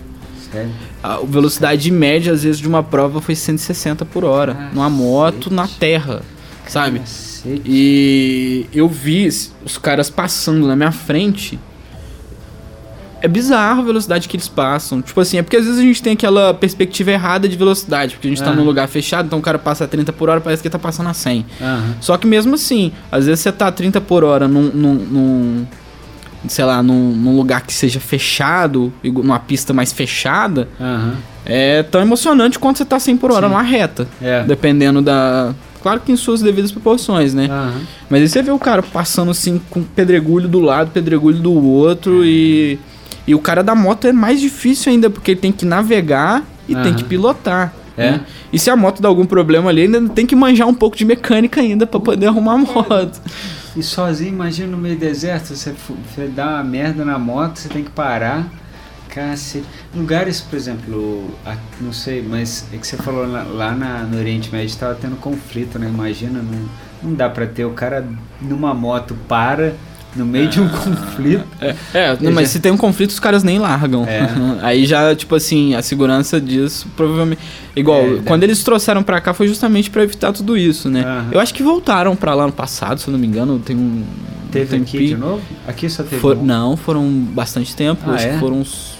Sério. 0.51 0.71
A 1.01 1.17
velocidade 1.17 1.89
média, 1.91 2.31
às 2.31 2.43
vezes, 2.43 2.59
de 2.61 2.67
uma 2.67 2.83
prova 2.83 3.19
foi 3.19 3.35
160 3.35 4.05
por 4.05 4.23
hora. 4.23 4.53
Cacete. 4.53 4.75
numa 4.75 4.89
moto, 4.89 5.51
na 5.53 5.67
terra, 5.67 6.21
sabe? 6.67 6.99
Cacete. 6.99 7.61
E 7.65 8.65
eu 8.73 8.87
vi 8.87 9.27
os 9.27 9.77
caras 9.81 10.09
passando 10.09 10.65
na 10.67 10.75
minha 10.75 10.91
frente. 10.91 11.59
É 13.23 13.27
bizarro 13.29 13.81
a 13.81 13.85
velocidade 13.85 14.27
que 14.27 14.35
eles 14.35 14.49
passam. 14.49 15.01
Tipo 15.01 15.21
assim, 15.21 15.37
é 15.37 15.41
porque 15.41 15.55
às 15.55 15.63
vezes 15.65 15.79
a 15.79 15.83
gente 15.83 16.03
tem 16.03 16.11
aquela 16.11 16.53
perspectiva 16.53 17.09
errada 17.11 17.47
de 17.47 17.55
velocidade. 17.55 18.15
Porque 18.15 18.27
a 18.27 18.29
gente 18.29 18.43
tá 18.43 18.51
Ah. 18.51 18.53
num 18.53 18.65
lugar 18.65 18.85
fechado, 18.89 19.25
então 19.27 19.39
o 19.39 19.41
cara 19.41 19.57
passa 19.57 19.85
a 19.85 19.87
30 19.87 20.11
por 20.11 20.27
hora, 20.29 20.41
parece 20.41 20.61
que 20.61 20.69
tá 20.69 20.77
passando 20.77 21.07
a 21.09 21.13
100. 21.13 21.45
Aham. 21.61 21.95
Só 22.01 22.17
que 22.17 22.27
mesmo 22.27 22.53
assim, 22.55 22.91
às 23.09 23.25
vezes 23.25 23.39
você 23.39 23.51
tá 23.51 23.67
a 23.67 23.71
30 23.71 24.01
por 24.01 24.23
hora 24.25 24.45
num. 24.47 24.63
num, 24.73 24.93
num- 24.95 25.65
sei 26.49 26.65
lá, 26.65 26.83
num, 26.83 27.13
num 27.15 27.37
lugar 27.37 27.61
que 27.61 27.73
seja 27.73 28.01
fechado, 28.01 28.91
numa 29.01 29.39
pista 29.39 29.71
mais 29.71 29.93
fechada, 29.93 30.67
Aham. 30.77 31.13
é 31.45 31.81
tão 31.83 32.01
emocionante 32.01 32.59
quanto 32.59 32.79
você 32.79 32.83
tá 32.83 32.99
100 32.99 33.15
por 33.15 33.31
hora 33.31 33.47
Sim. 33.47 33.53
numa 33.53 33.63
reta. 33.63 34.05
É. 34.21 34.43
Dependendo 34.43 35.01
da. 35.01 35.53
Claro 35.81 36.01
que 36.01 36.11
em 36.11 36.17
suas 36.17 36.41
devidas 36.41 36.69
proporções, 36.73 37.33
né? 37.33 37.45
Aham. 37.49 37.73
Mas 38.09 38.21
aí 38.23 38.27
você 38.27 38.41
vê 38.41 38.51
o 38.51 38.59
cara 38.59 38.83
passando 38.83 39.31
assim 39.31 39.61
com 39.69 39.81
pedregulho 39.81 40.49
do 40.49 40.59
lado, 40.59 40.91
pedregulho 40.91 41.39
do 41.39 41.53
outro 41.53 42.25
e. 42.25 42.77
E 43.25 43.33
o 43.33 43.39
cara 43.39 43.63
da 43.63 43.73
moto 43.75 44.05
é 44.07 44.11
mais 44.11 44.39
difícil 44.41 44.91
ainda, 44.91 45.09
porque 45.09 45.31
ele 45.31 45.39
tem 45.39 45.51
que 45.51 45.65
navegar 45.65 46.43
e 46.67 46.73
tem 46.73 46.83
Aham. 46.87 46.93
que 46.95 47.03
pilotar. 47.03 47.73
É. 47.95 48.11
né? 48.13 48.21
E 48.51 48.57
se 48.57 48.69
a 48.71 48.75
moto 48.75 49.01
dá 49.01 49.07
algum 49.07 49.25
problema 49.25 49.69
ali, 49.69 49.83
ainda 49.83 50.09
tem 50.09 50.25
que 50.25 50.35
manjar 50.35 50.67
um 50.67 50.73
pouco 50.73 50.97
de 50.97 51.05
mecânica 51.05 51.61
ainda 51.61 51.85
pra 51.85 51.99
poder 51.99 52.25
arrumar 52.27 52.53
a 52.53 52.57
moto. 52.57 53.21
E 53.75 53.83
sozinho, 53.83 54.29
imagina 54.33 54.67
no 54.71 54.77
meio 54.77 54.95
do 54.95 54.99
deserto, 54.99 55.55
você, 55.55 55.73
você 56.13 56.27
dá 56.27 56.47
uma 56.55 56.63
merda 56.63 57.05
na 57.05 57.17
moto, 57.19 57.57
você 57.57 57.69
tem 57.69 57.83
que 57.83 57.91
parar. 57.91 58.47
Cacete. 59.09 59.63
Lugares, 59.95 60.41
por 60.41 60.55
exemplo, 60.55 61.29
não 61.79 61.93
sei, 61.93 62.25
mas 62.27 62.65
é 62.73 62.77
que 62.77 62.87
você 62.87 62.97
falou 62.97 63.27
lá, 63.27 63.43
lá 63.43 63.71
na- 63.71 63.99
no 64.03 64.17
Oriente 64.17 64.51
Médio 64.51 64.67
estava 64.67 64.95
tendo 64.95 65.15
conflito, 65.17 65.77
né? 65.77 65.87
Imagina, 65.87 66.41
não, 66.41 66.59
não 67.09 67.13
dá 67.13 67.29
pra 67.29 67.45
ter 67.45 67.63
o 67.65 67.71
cara 67.71 68.03
numa 68.41 68.73
moto 68.73 69.15
para 69.27 69.75
no 70.15 70.25
meio 70.25 70.47
de 70.47 70.59
um 70.61 70.67
conflito. 70.69 71.43
É, 71.61 71.75
é, 71.93 72.17
não, 72.21 72.31
mas 72.31 72.47
já- 72.47 72.53
se 72.53 72.59
tem 72.59 72.71
um 72.71 72.77
conflito, 72.77 73.09
os 73.11 73.19
caras 73.19 73.43
nem 73.43 73.57
largam. 73.59 74.05
É. 74.05 74.27
Aí 74.61 74.85
já, 74.85 75.15
tipo 75.15 75.35
assim, 75.35 75.73
a 75.75 75.81
segurança 75.81 76.39
disso 76.39 76.87
provavelmente. 76.95 77.41
Igual, 77.75 78.01
É, 78.01 78.19
quando 78.25 78.43
eles 78.43 78.63
trouxeram 78.63 79.01
pra 79.03 79.19
cá 79.19 79.33
foi 79.33 79.47
justamente 79.47 79.89
pra 79.89 80.03
evitar 80.03 80.31
tudo 80.33 80.57
isso, 80.57 80.89
né? 80.89 81.01
Aham. 81.03 81.27
Eu 81.31 81.39
acho 81.39 81.53
que 81.53 81.63
voltaram 81.63 82.15
pra 82.15 82.33
lá 82.35 82.45
no 82.45 82.53
passado, 82.53 82.99
se 82.99 83.07
eu 83.07 83.11
não 83.11 83.19
me 83.19 83.25
engano, 83.27 83.57
tem 83.59 83.75
um. 83.75 84.03
Teve 84.51 84.77
um 84.77 84.81
aqui 84.83 85.07
de 85.07 85.17
novo? 85.17 85.41
Aqui 85.67 85.89
só 85.89 86.03
teve 86.03 86.19
For- 86.21 86.37
um. 86.37 86.43
Não, 86.45 86.77
foram 86.77 87.09
bastante 87.09 87.75
tempo. 87.75 88.03
Ah, 88.07 88.11
acho 88.13 88.27
é? 88.27 88.33
que 88.33 88.39
foram 88.39 88.59
uns. 88.59 88.93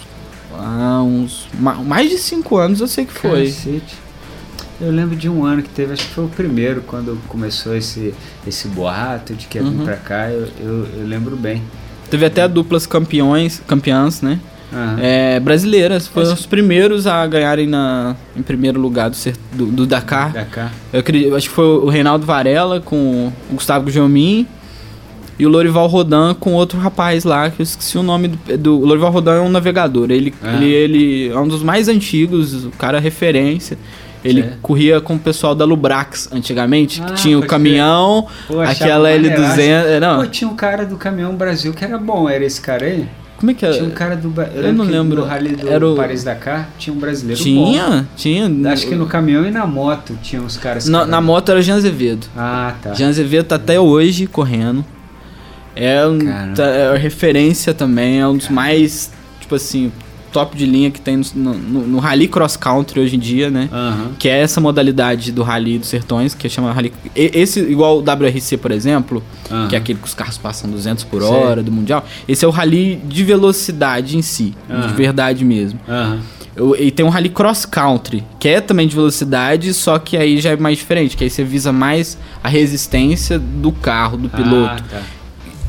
Ah, 0.57 1.01
uns. 1.03 1.47
ma- 1.59 1.75
Mais 1.75 2.09
de 2.09 2.17
cinco 2.17 2.57
anos 2.57 2.79
eu 2.81 2.87
sei 2.87 3.05
que 3.05 3.13
foi. 3.13 3.45
Cacete. 3.47 4.02
Eu 4.83 4.91
lembro 4.91 5.15
de 5.15 5.29
um 5.29 5.45
ano 5.45 5.61
que 5.63 5.69
teve, 5.69 5.93
acho 5.93 6.03
que 6.05 6.13
foi 6.13 6.25
o 6.25 6.29
primeiro, 6.29 6.81
quando 6.85 7.17
começou 7.27 7.75
esse, 7.75 8.13
esse 8.45 8.67
boato 8.67 9.33
de 9.33 9.47
que 9.47 9.57
ia 9.57 9.63
vir 9.63 9.69
Uhum. 9.69 9.85
pra 9.85 9.95
cá, 9.95 10.29
eu, 10.29 10.47
eu, 10.59 10.87
eu 10.99 11.07
lembro 11.07 11.35
bem. 11.37 11.61
Teve 12.09 12.25
até 12.25 12.47
duplas 12.47 12.85
campeões, 12.85 13.61
campeãs, 13.65 14.21
né? 14.21 14.39
Aham. 14.73 14.97
É, 14.99 15.39
brasileiras. 15.39 16.07
Foram 16.07 16.33
os 16.33 16.45
primeiros 16.45 17.07
a 17.07 17.25
ganharem 17.27 17.67
na, 17.67 18.15
em 18.35 18.41
primeiro 18.41 18.79
lugar 18.79 19.09
do, 19.09 19.17
do, 19.53 19.65
do 19.67 19.85
Dakar. 19.85 20.33
Cá. 20.49 20.71
Eu, 20.91 20.99
acredito, 20.99 21.35
acho 21.35 21.47
que 21.47 21.55
foi 21.55 21.65
o 21.65 21.87
Reinaldo 21.89 22.25
Varela 22.25 22.81
com 22.81 23.31
o 23.49 23.53
Gustavo 23.53 23.85
Gujomin 23.85 24.47
e 25.37 25.45
o 25.45 25.49
Lorival 25.49 25.87
Rodan 25.87 26.33
com 26.33 26.53
outro 26.53 26.79
rapaz 26.79 27.23
lá, 27.23 27.49
que 27.49 27.61
eu 27.61 27.63
esqueci 27.63 27.97
o 27.97 28.03
nome 28.03 28.29
do. 28.29 28.57
do 28.57 28.79
o 28.79 28.85
Lorival 28.85 29.11
Rodan 29.11 29.35
é 29.35 29.41
um 29.41 29.49
navegador. 29.49 30.11
Ele, 30.11 30.33
ele, 30.43 30.65
ele 30.71 31.29
é 31.29 31.39
um 31.39 31.47
dos 31.47 31.63
mais 31.63 31.87
antigos, 31.87 32.65
o 32.65 32.71
cara 32.71 32.97
é 32.97 33.01
referência. 33.01 33.77
Ele 34.23 34.41
Certo. 34.43 34.57
corria 34.61 35.01
com 35.01 35.15
o 35.15 35.19
pessoal 35.19 35.53
da 35.53 35.65
Lubrax 35.65 36.29
antigamente, 36.31 37.01
Ah, 37.01 37.07
que 37.07 37.13
tinha 37.15 37.37
o 37.37 37.45
caminhão, 37.45 38.25
Pô, 38.47 38.59
achava 38.61 38.71
aquela 38.71 39.09
L200. 39.09 39.39
maneiraço. 39.49 39.61
é, 39.89 39.99
Não, 39.99 40.17
Pô, 40.21 40.25
tinha 40.27 40.49
um 40.49 40.55
cara 40.55 40.85
do 40.85 40.95
Caminhão 40.97 41.35
Brasil 41.35 41.73
que 41.73 41.83
era 41.83 41.97
bom, 41.97 42.29
era 42.29 42.43
esse 42.45 42.61
cara 42.61 42.85
aí? 42.85 43.07
como 43.35 43.51
é 43.51 43.53
que 43.55 43.69
Tinha 43.69 43.83
um 43.83 43.87
é? 43.87 43.91
cara 43.91 44.15
do. 44.15 44.29
Ba- 44.29 44.49
eu 44.55 44.71
não 44.71 44.85
lembro. 44.85 45.17
No 45.23 45.27
Rally 45.27 45.57
do 45.57 45.67
Era 45.69 45.85
o- 45.85 45.95
Paris-Dakar 45.97 46.69
tinha 46.79 46.95
um 46.95 46.97
brasileiro 46.99 47.37
bom. 47.43 47.71
Tinha, 47.73 48.07
tinha. 48.15 48.71
Acho 48.71 48.87
que 48.87 48.95
no 48.95 49.05
caminhão 49.05 49.45
e 49.45 49.51
na 49.51 49.65
moto 49.67 50.17
tinha 50.23 50.41
uns 50.41 50.55
caras. 50.55 50.87
na, 50.87 51.05
na 51.05 51.19
moto 51.19 51.49
era 51.51 51.61
Jean 51.61 51.75
Azevedo. 51.75 52.25
Ah, 52.37 52.73
tá. 52.81 52.93
Jean 52.93 53.09
Azevedo 53.09 53.45
tá 53.47 53.55
até 53.55 53.77
hoje 53.77 54.27
correndo. 54.27 54.85
É, 55.75 56.05
um, 56.07 56.19
Caramba. 56.19 56.55
tá- 56.55 56.63
é 56.67 56.95
referência 56.97 57.73
também, 57.73 58.21
é 58.21 58.27
um 58.27 58.37
dos 58.37 58.47
mais, 58.47 59.11
tipo 59.41 59.55
assim, 59.55 59.91
top 60.33 60.57
de 60.57 60.65
linha 60.65 60.91
que 60.91 60.99
tem 60.99 61.21
no, 61.35 61.53
no, 61.53 61.87
no 61.87 61.99
Rally 61.99 62.27
Cross 62.27 62.57
Country 62.57 62.99
hoje 62.99 63.15
em 63.15 63.19
dia, 63.19 63.49
né? 63.49 63.69
Aham. 63.71 64.11
Que 64.19 64.27
é 64.27 64.39
essa 64.41 64.59
modalidade 64.59 65.31
do 65.31 65.43
Rally 65.43 65.77
dos 65.77 65.87
Sertões, 65.87 66.33
que 66.33 66.49
chama 66.49 66.71
Rally... 66.73 66.91
Esse, 67.15 67.59
igual 67.61 67.97
o 67.97 68.01
WRC, 68.01 68.57
por 68.57 68.71
exemplo, 68.71 69.23
aham. 69.49 69.67
que 69.67 69.75
é 69.75 69.77
aquele 69.77 69.99
que 69.99 70.05
os 70.07 70.13
carros 70.13 70.37
passam 70.37 70.69
200 70.69 71.03
por 71.05 71.21
Sei. 71.21 71.31
hora 71.31 71.61
do 71.63 71.71
Mundial. 71.71 72.03
Esse 72.27 72.43
é 72.43 72.47
o 72.47 72.51
Rally 72.51 72.95
de 73.05 73.23
velocidade 73.23 74.17
em 74.17 74.21
si, 74.21 74.53
Aham. 74.69 74.87
de 74.87 74.93
verdade 74.95 75.45
mesmo. 75.45 75.79
Eu- 76.55 76.75
E 76.77 76.91
tem 76.91 77.03
um 77.05 77.09
rally 77.09 77.29
cross 77.29 77.65
country, 77.65 78.23
que 78.39 78.47
é 78.47 78.61
também 78.61 78.87
de 78.87 78.93
velocidade, 78.95 79.73
só 79.73 79.97
que 79.97 80.15
aí 80.17 80.39
já 80.39 80.51
é 80.51 80.55
mais 80.57 80.77
diferente, 80.77 81.17
que 81.17 81.23
aí 81.23 81.29
você 81.29 81.43
visa 81.43 81.71
mais 81.71 82.17
a 82.43 82.47
resistência 82.49 83.39
do 83.39 83.71
carro, 83.71 84.17
do 84.17 84.29
piloto. 84.29 84.83
Ah, 84.87 84.97
tá. 84.97 85.01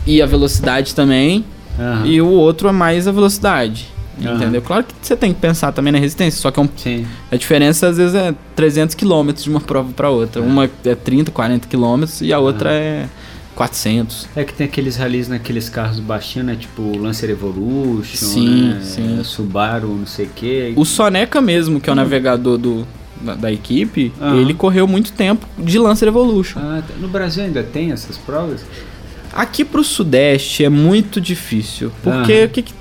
E 0.06 0.20
a 0.20 0.26
velocidade 0.26 0.94
também. 0.94 1.44
Aham. 1.78 2.06
E 2.06 2.20
o 2.20 2.28
outro 2.28 2.68
é 2.68 2.72
mais 2.72 3.08
a 3.08 3.12
velocidade. 3.12 3.86
Aham. 4.22 4.36
Entendeu? 4.36 4.62
Claro 4.62 4.84
que 4.84 4.94
você 5.02 5.16
tem 5.16 5.32
que 5.32 5.40
pensar 5.40 5.72
também 5.72 5.92
na 5.92 5.98
resistência, 5.98 6.40
só 6.40 6.50
que 6.50 6.60
é 6.60 6.62
um- 6.62 6.68
Sim. 6.76 7.06
a 7.30 7.36
diferença 7.36 7.88
às 7.88 7.96
vezes 7.96 8.14
é 8.14 8.34
300 8.54 8.94
km 8.94 9.32
de 9.32 9.48
uma 9.50 9.60
prova 9.60 9.92
para 9.92 10.10
outra. 10.10 10.40
Uma 10.42 10.70
é 10.84 10.94
30, 10.94 11.30
40 11.30 11.66
km 11.68 12.04
e 12.22 12.32
a 12.32 12.38
outra 12.38 12.70
é 12.72 13.06
400. 13.54 14.26
É 14.34 14.44
que 14.44 14.52
tem 14.52 14.66
aqueles 14.66 14.96
ralis 14.96 15.28
naqueles 15.28 15.68
carros 15.68 16.00
baixinhos, 16.00 16.46
né? 16.46 16.56
Tipo 16.58 16.96
Lancer 16.98 17.30
Evolution, 17.30 18.04
Sim, 18.26 18.64
né? 18.74 18.80
sim. 18.82 19.20
Subaru, 19.24 19.88
não 19.88 20.06
sei 20.06 20.26
o 20.26 20.30
quê. 20.34 20.72
O 20.76 20.84
Soneca 20.84 21.40
mesmo, 21.40 21.80
que 21.80 21.88
é 21.88 21.92
o 21.92 21.96
navegador 21.96 22.58
do, 22.58 22.86
da, 23.20 23.34
da 23.34 23.52
equipe, 23.52 24.12
ele 24.38 24.54
correu 24.54 24.86
muito 24.86 25.12
tempo 25.12 25.46
de 25.58 25.78
Lancer 25.78 26.08
Evolution. 26.08 26.60
Ah, 26.60 26.82
tá. 26.86 26.94
no 27.00 27.08
Brasil 27.08 27.44
ainda 27.44 27.62
tem 27.62 27.92
essas 27.92 28.16
provas? 28.18 28.60
Aqui 29.32 29.64
pro 29.64 29.82
Sudeste 29.82 30.64
é 30.64 30.68
muito 30.68 31.20
difícil. 31.20 31.90
Porque 32.02 32.44
o 32.44 32.48
que, 32.48 32.62
que 32.62 32.74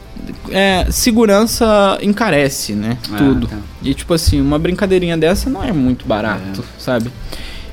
é, 0.49 0.85
segurança 0.89 1.97
encarece, 2.01 2.73
né? 2.73 2.97
Ah, 3.11 3.17
tudo. 3.17 3.47
tá. 3.47 3.57
E 3.81 3.93
tipo 3.93 4.13
assim, 4.13 4.39
uma 4.41 4.57
brincadeirinha 4.59 5.17
dessa 5.17 5.49
não 5.49 5.63
é 5.63 5.71
muito 5.71 6.05
barato, 6.05 6.63
sabe? 6.77 7.09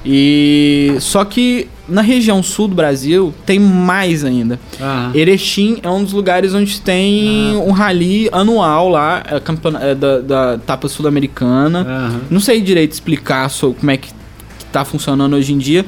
E 0.05 0.97
só 0.99 1.25
que 1.25 1.69
na 1.87 2.01
região 2.01 2.43
sul 2.43 2.69
do 2.69 2.75
Brasil 2.75 3.35
tem 3.45 3.59
mais 3.59 4.25
ainda. 4.25 4.59
Aham. 4.81 5.11
Erechim 5.15 5.79
é 5.83 5.91
um 5.91 6.03
dos 6.03 6.13
lugares 6.15 6.55
onde 6.55 6.81
tem 6.81 7.55
um 7.57 7.71
rally 7.73 8.29
anual 8.33 8.89
lá, 8.89 9.23
é, 9.31 9.39
campeona- 9.41 9.81
é 9.81 9.95
da, 9.95 10.21
da 10.21 10.55
etapa 10.55 10.89
sul-americana. 10.89 11.81
Aham. 11.81 12.21
Não 12.31 12.41
sei 12.41 12.61
direito 12.63 12.93
explicar 12.93 13.51
sobre 13.51 13.79
como 13.81 13.91
é 13.91 13.97
que, 13.99 14.09
que 14.09 14.65
tá 14.73 14.85
funcionando 14.85 15.35
hoje 15.37 15.53
em 15.53 15.59
dia. 15.59 15.85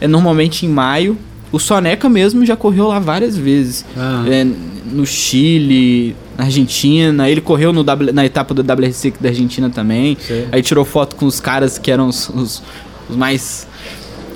É 0.00 0.06
normalmente 0.06 0.66
em 0.66 0.68
maio. 0.68 1.16
O 1.54 1.58
Soneca 1.60 2.08
mesmo 2.08 2.44
já 2.44 2.56
correu 2.56 2.88
lá 2.88 2.98
várias 2.98 3.36
vezes. 3.36 3.84
Aham. 3.96 4.26
É, 4.28 4.46
no 4.90 5.06
Chile, 5.06 6.14
na 6.36 6.44
Argentina. 6.44 7.28
Ele 7.30 7.40
correu 7.40 7.72
no 7.72 7.82
W- 7.84 8.12
na 8.12 8.24
etapa 8.24 8.52
do 8.52 8.60
WRC 8.62 9.14
da 9.20 9.28
Argentina 9.28 9.70
também. 9.70 10.16
Sei. 10.20 10.48
Aí 10.50 10.62
tirou 10.62 10.84
foto 10.84 11.16
com 11.16 11.26
os 11.26 11.40
caras 11.40 11.78
que 11.78 11.90
eram 11.90 12.08
os, 12.08 12.28
os- 12.28 12.62
os 13.08 13.16
mais, 13.16 13.66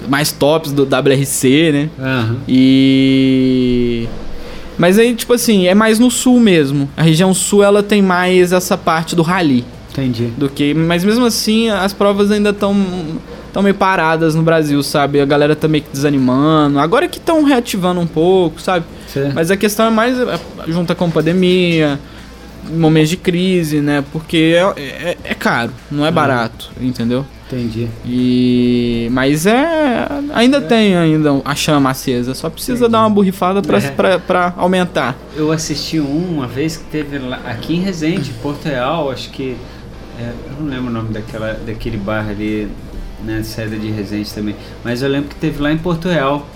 mais 0.09 0.31
tops 0.33 0.73
do 0.73 0.85
WRC, 0.85 1.73
né? 1.73 1.91
E. 2.49 4.07
Mas 4.79 4.99
aí, 4.99 5.15
tipo 5.15 5.33
assim, 5.33 5.67
é 5.67 5.75
mais 5.75 5.99
no 5.99 6.11
sul 6.11 6.39
mesmo. 6.39 6.89
A 6.97 7.03
região 7.03 7.35
sul 7.35 7.63
ela 7.65 7.83
tem 7.83 8.01
mais 8.01 8.53
essa 8.53 8.77
parte 8.79 9.17
do 9.17 9.23
rally 9.23 9.65
Entendi. 9.99 10.27
do 10.37 10.49
que. 10.49 10.73
Mas 10.75 11.05
mesmo 11.05 11.25
assim, 11.27 11.69
as 11.71 11.93
provas 11.93 12.31
ainda 12.31 12.51
estão 12.51 12.75
tão 13.53 13.63
meio 13.63 13.75
paradas 13.75 14.35
no 14.35 14.43
Brasil, 14.43 14.83
sabe? 14.83 15.21
A 15.21 15.25
galera 15.25 15.57
tá 15.57 15.67
meio 15.67 15.83
que 15.85 15.91
desanimando. 15.91 16.79
Agora 16.79 17.09
que 17.09 17.19
estão 17.19 17.43
reativando 17.45 18.01
um 18.01 18.07
pouco, 18.07 18.61
sabe? 18.61 18.85
Sei. 19.09 19.31
Mas 19.35 19.51
a 19.51 19.57
questão 19.57 19.87
é 19.87 19.91
mais 19.91 20.19
é, 20.19 20.39
junta 20.69 20.95
com 20.95 21.11
pandemia, 21.11 21.99
momentos 22.71 23.09
de 23.11 23.17
crise, 23.17 23.81
né? 23.81 24.05
Porque 24.13 24.55
é, 24.77 24.83
é, 25.11 25.17
é 25.25 25.35
caro, 25.35 25.73
não 25.91 26.05
é 26.07 26.11
barato, 26.11 26.71
entendeu? 26.81 27.25
Entendi. 27.51 27.89
E 28.05 29.09
mas 29.11 29.47
é 29.47 30.07
ainda 30.35 30.61
tem 30.61 30.95
ainda 30.95 31.41
a 31.47 31.55
chama 31.55 31.89
acesa, 31.91 32.35
só 32.35 32.51
precisa 32.51 32.81
Entendi. 32.81 32.93
dar 32.93 33.01
uma 33.01 33.09
borrifada 33.11 33.63
pra, 33.63 33.79
É. 33.79 33.91
pra, 33.91 34.19
pra 34.19 34.55
aumentar. 34.57 35.17
Eu 35.35 35.51
assisti 35.51 35.99
um 35.99 36.35
uma 36.37 36.47
vez 36.47 36.77
que 36.77 36.85
teve 36.85 37.19
lá, 37.19 37.41
aqui 37.47 37.75
em 37.77 37.81
Resende, 37.81 38.33
Porto 38.43 38.67
Real, 38.67 39.11
acho 39.11 39.31
que. 39.31 39.57
É, 40.19 40.33
eu 40.51 40.61
não 40.63 40.69
lembro 40.69 40.89
o 40.89 40.93
nome 40.93 41.13
daquela, 41.13 41.53
daquele 41.55 41.97
bar 41.97 42.29
ali, 42.29 42.69
na 43.25 43.43
saída 43.45 43.77
de 43.77 43.91
Resende 43.91 44.33
também. 44.33 44.57
Mas 44.85 45.03
eu 45.03 45.09
lembro 45.09 45.29
que 45.29 45.37
teve 45.37 45.63
lá 45.63 45.73
em 45.73 45.79
Porto 45.79 46.09
Real. 46.09 46.47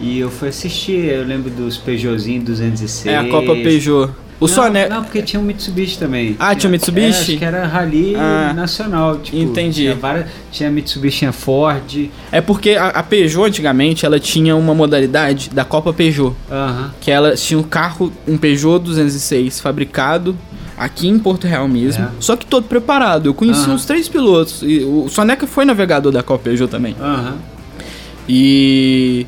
E 0.00 0.20
eu 0.20 0.30
fui 0.30 0.48
assistir, 0.48 1.06
eu 1.06 1.24
lembro 1.24 1.50
dos 1.50 1.76
Peugeotzinho 1.76 2.40
206. 2.42 3.06
É 3.06 3.18
a 3.18 3.28
Copa 3.28 3.52
Peugeot. 3.54 4.12
O 4.40 4.46
não, 4.46 4.54
Soneca. 4.54 4.94
Não, 4.94 5.02
porque 5.02 5.20
tinha 5.20 5.40
um 5.40 5.42
Mitsubishi 5.42 5.98
também. 5.98 6.36
Ah, 6.38 6.54
tinha 6.54 6.68
um 6.68 6.70
Mitsubishi? 6.70 7.08
É, 7.08 7.10
acho 7.10 7.36
que 7.38 7.44
era 7.44 7.66
Rally 7.66 8.14
Ah, 8.14 8.52
nacional. 8.54 9.18
Tipo, 9.18 9.36
entendi. 9.36 9.82
Tinha, 9.82 9.96
várias, 9.96 10.26
tinha 10.52 10.70
Mitsubishi, 10.70 11.18
tinha 11.18 11.32
Ford. 11.32 12.08
É 12.30 12.40
porque 12.40 12.70
a, 12.70 12.86
a 12.90 13.02
Peugeot 13.02 13.48
antigamente 13.48 14.06
ela 14.06 14.20
tinha 14.20 14.54
uma 14.54 14.72
modalidade 14.72 15.50
da 15.50 15.64
Copa 15.64 15.92
Peugeot, 15.92 16.36
Aham. 16.48 16.94
que 17.00 17.10
ela 17.10 17.34
tinha 17.34 17.58
um 17.58 17.64
carro, 17.64 18.12
um 18.28 18.38
Peugeot 18.38 18.78
206 18.78 19.58
fabricado 19.58 20.36
aqui 20.78 21.08
em 21.08 21.18
Porto 21.18 21.46
Real 21.46 21.66
mesmo, 21.68 22.04
É. 22.04 22.08
só 22.20 22.36
que 22.36 22.46
todo 22.46 22.64
preparado. 22.64 23.26
Eu 23.26 23.34
conheci 23.34 23.62
Aham. 23.64 23.74
uns 23.74 23.84
três 23.84 24.08
pilotos 24.08 24.62
e 24.62 24.78
o 24.84 25.08
Soneca 25.08 25.46
foi 25.46 25.64
navegador 25.64 26.12
da 26.12 26.22
Copa 26.22 26.44
Peugeot 26.44 26.68
também. 26.70 26.94
Aham. 27.00 27.36
E 28.28 29.26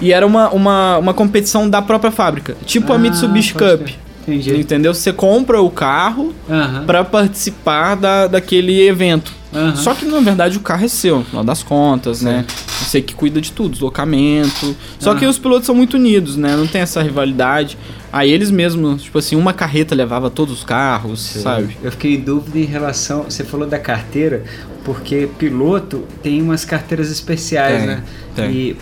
e 0.00 0.12
era 0.14 0.26
uma, 0.26 0.48
uma, 0.50 0.96
uma 0.98 1.12
competição 1.14 1.68
da 1.68 1.82
própria 1.82 2.10
fábrica, 2.10 2.56
tipo 2.64 2.90
a 2.92 2.96
Ah, 2.96 2.98
Mitsubishi 2.98 3.52
pode 3.52 3.78
Cup. 3.84 3.88
Entendi. 4.26 4.56
Entendeu? 4.58 4.94
Você 4.94 5.12
compra 5.12 5.60
o 5.60 5.70
carro 5.70 6.32
Aham. 6.48 6.84
pra 6.86 7.04
participar 7.04 7.96
da, 7.96 8.26
daquele 8.26 8.80
evento. 8.86 9.32
Aham. 9.52 9.76
Só 9.76 9.94
que 9.94 10.04
na 10.04 10.20
verdade 10.20 10.56
o 10.56 10.60
carro 10.60 10.84
é 10.84 10.88
seu, 10.88 11.18
no 11.18 11.24
final 11.24 11.44
das 11.44 11.62
contas, 11.62 12.22
né? 12.22 12.44
Você 12.80 13.00
que 13.02 13.14
cuida 13.14 13.40
de 13.40 13.50
tudo, 13.52 13.70
deslocamento. 13.72 14.76
Só 14.98 15.14
que 15.14 15.24
Aham. 15.24 15.30
os 15.30 15.38
pilotos 15.38 15.66
são 15.66 15.74
muito 15.74 15.94
unidos, 15.94 16.36
né? 16.36 16.54
Não 16.56 16.66
tem 16.66 16.80
essa 16.80 17.02
rivalidade. 17.02 17.76
Aí 18.12 18.30
eles 18.30 18.50
mesmos, 18.50 19.02
tipo 19.04 19.18
assim, 19.18 19.36
uma 19.36 19.52
carreta 19.52 19.94
levava 19.94 20.30
todos 20.30 20.58
os 20.58 20.64
carros, 20.64 21.20
sabe? 21.20 21.76
Eu 21.82 21.90
fiquei 21.92 22.14
em 22.16 22.20
dúvida 22.20 22.58
em 22.58 22.64
relação. 22.64 23.24
Você 23.24 23.44
falou 23.44 23.66
da 23.68 23.78
carteira, 23.78 24.42
porque 24.84 25.28
piloto 25.38 26.04
tem 26.22 26.40
umas 26.42 26.64
carteiras 26.64 27.10
especiais, 27.10 27.78
Tem, 27.78 27.86
né? 27.86 28.02
tem. 28.34 28.50
E 28.50 28.76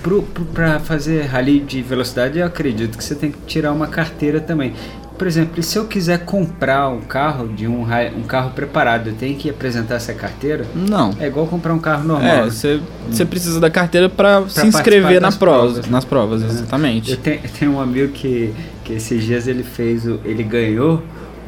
pra 0.54 0.78
fazer 0.80 1.22
rally 1.22 1.60
de 1.60 1.82
velocidade, 1.82 2.38
eu 2.38 2.46
acredito 2.46 2.96
que 2.96 3.04
você 3.04 3.14
tem 3.14 3.30
que 3.32 3.38
tirar 3.46 3.72
uma 3.72 3.86
carteira 3.86 4.40
também. 4.40 4.72
Por 5.18 5.26
exemplo, 5.26 5.60
se 5.62 5.76
eu 5.76 5.86
quiser 5.86 6.24
comprar 6.24 6.88
um 6.88 7.00
carro 7.00 7.48
de 7.48 7.66
um, 7.66 7.82
um 8.16 8.22
carro 8.22 8.50
preparado, 8.50 9.08
eu 9.08 9.14
tenho 9.14 9.36
que 9.36 9.50
apresentar 9.50 9.96
essa 9.96 10.14
carteira? 10.14 10.64
Não. 10.74 11.12
É 11.18 11.26
igual 11.26 11.46
comprar 11.48 11.74
um 11.74 11.78
carro 11.80 12.04
normal. 12.04 12.46
É, 12.46 12.50
você 12.50 13.24
precisa 13.28 13.58
da 13.58 13.68
carteira 13.68 14.08
pra, 14.08 14.48
se 14.48 14.64
inscrever 14.64 15.20
na 15.20 15.32
prova, 15.32 15.72
provas. 15.72 15.90
nas 15.90 16.04
provas, 16.04 16.42
exatamente. 16.42 17.10
Eu 17.10 17.16
tenho, 17.16 17.40
eu 17.42 17.50
tenho 17.50 17.72
um 17.72 17.80
amigo 17.80 18.12
que, 18.12 18.54
que 18.84 18.92
esses 18.92 19.24
dias 19.24 19.48
ele 19.48 19.64
fez, 19.64 20.06
o, 20.06 20.20
ele 20.24 20.44
ganhou 20.44 21.02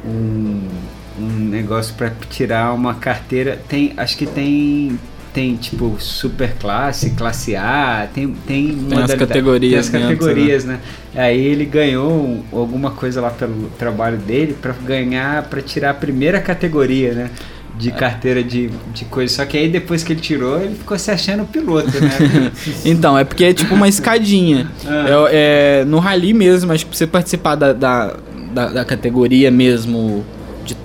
um, 0.04 0.68
um 1.16 1.28
negócio 1.28 1.94
para 1.94 2.10
tirar 2.28 2.74
uma 2.74 2.94
carteira. 2.94 3.56
Tem, 3.68 3.92
acho 3.96 4.16
que 4.16 4.26
tem 4.26 4.98
tem 5.32 5.56
tipo 5.56 5.96
super 5.98 6.54
classe, 6.58 7.10
classe 7.10 7.54
A, 7.56 8.08
tem 8.14 8.28
tem, 8.46 8.66
modalidade- 8.68 9.16
categorias 9.18 9.88
tem 9.88 10.02
as 10.02 10.08
categorias, 10.08 10.64
né? 10.64 10.78
Aí 11.14 11.38
ele 11.44 11.64
ganhou 11.64 12.10
um- 12.12 12.42
alguma 12.52 12.90
coisa 12.90 13.20
lá 13.20 13.30
pelo 13.30 13.70
trabalho 13.78 14.18
dele 14.18 14.56
para 14.60 14.72
ganhar, 14.72 15.44
para 15.44 15.60
tirar 15.62 15.90
a 15.90 15.94
primeira 15.94 16.40
categoria, 16.40 17.12
né? 17.12 17.30
De 17.78 17.90
carteira 17.92 18.42
de, 18.44 18.68
de 18.92 19.04
coisa. 19.06 19.32
Só 19.36 19.44
que 19.46 19.56
aí 19.56 19.68
depois 19.68 20.02
que 20.04 20.12
ele 20.12 20.20
tirou, 20.20 20.60
ele 20.60 20.74
ficou 20.74 20.98
se 20.98 21.10
achando 21.10 21.44
piloto, 21.46 21.88
né? 21.98 22.50
Então, 22.84 23.16
é 23.16 23.24
porque 23.24 23.44
é 23.44 23.54
tipo 23.54 23.74
uma 23.74 23.88
escadinha. 23.88 24.68
Ah. 24.86 25.28
É, 25.30 25.80
é, 25.80 25.84
no 25.86 25.98
rally 25.98 26.34
mesmo, 26.34 26.72
acho 26.72 26.84
que 26.84 26.90
pra 26.90 26.98
você 26.98 27.06
participar 27.06 27.54
da, 27.54 27.72
da, 27.72 28.16
da, 28.52 28.68
da 28.68 28.84
categoria 28.84 29.50
mesmo 29.50 30.24
de 30.64 30.76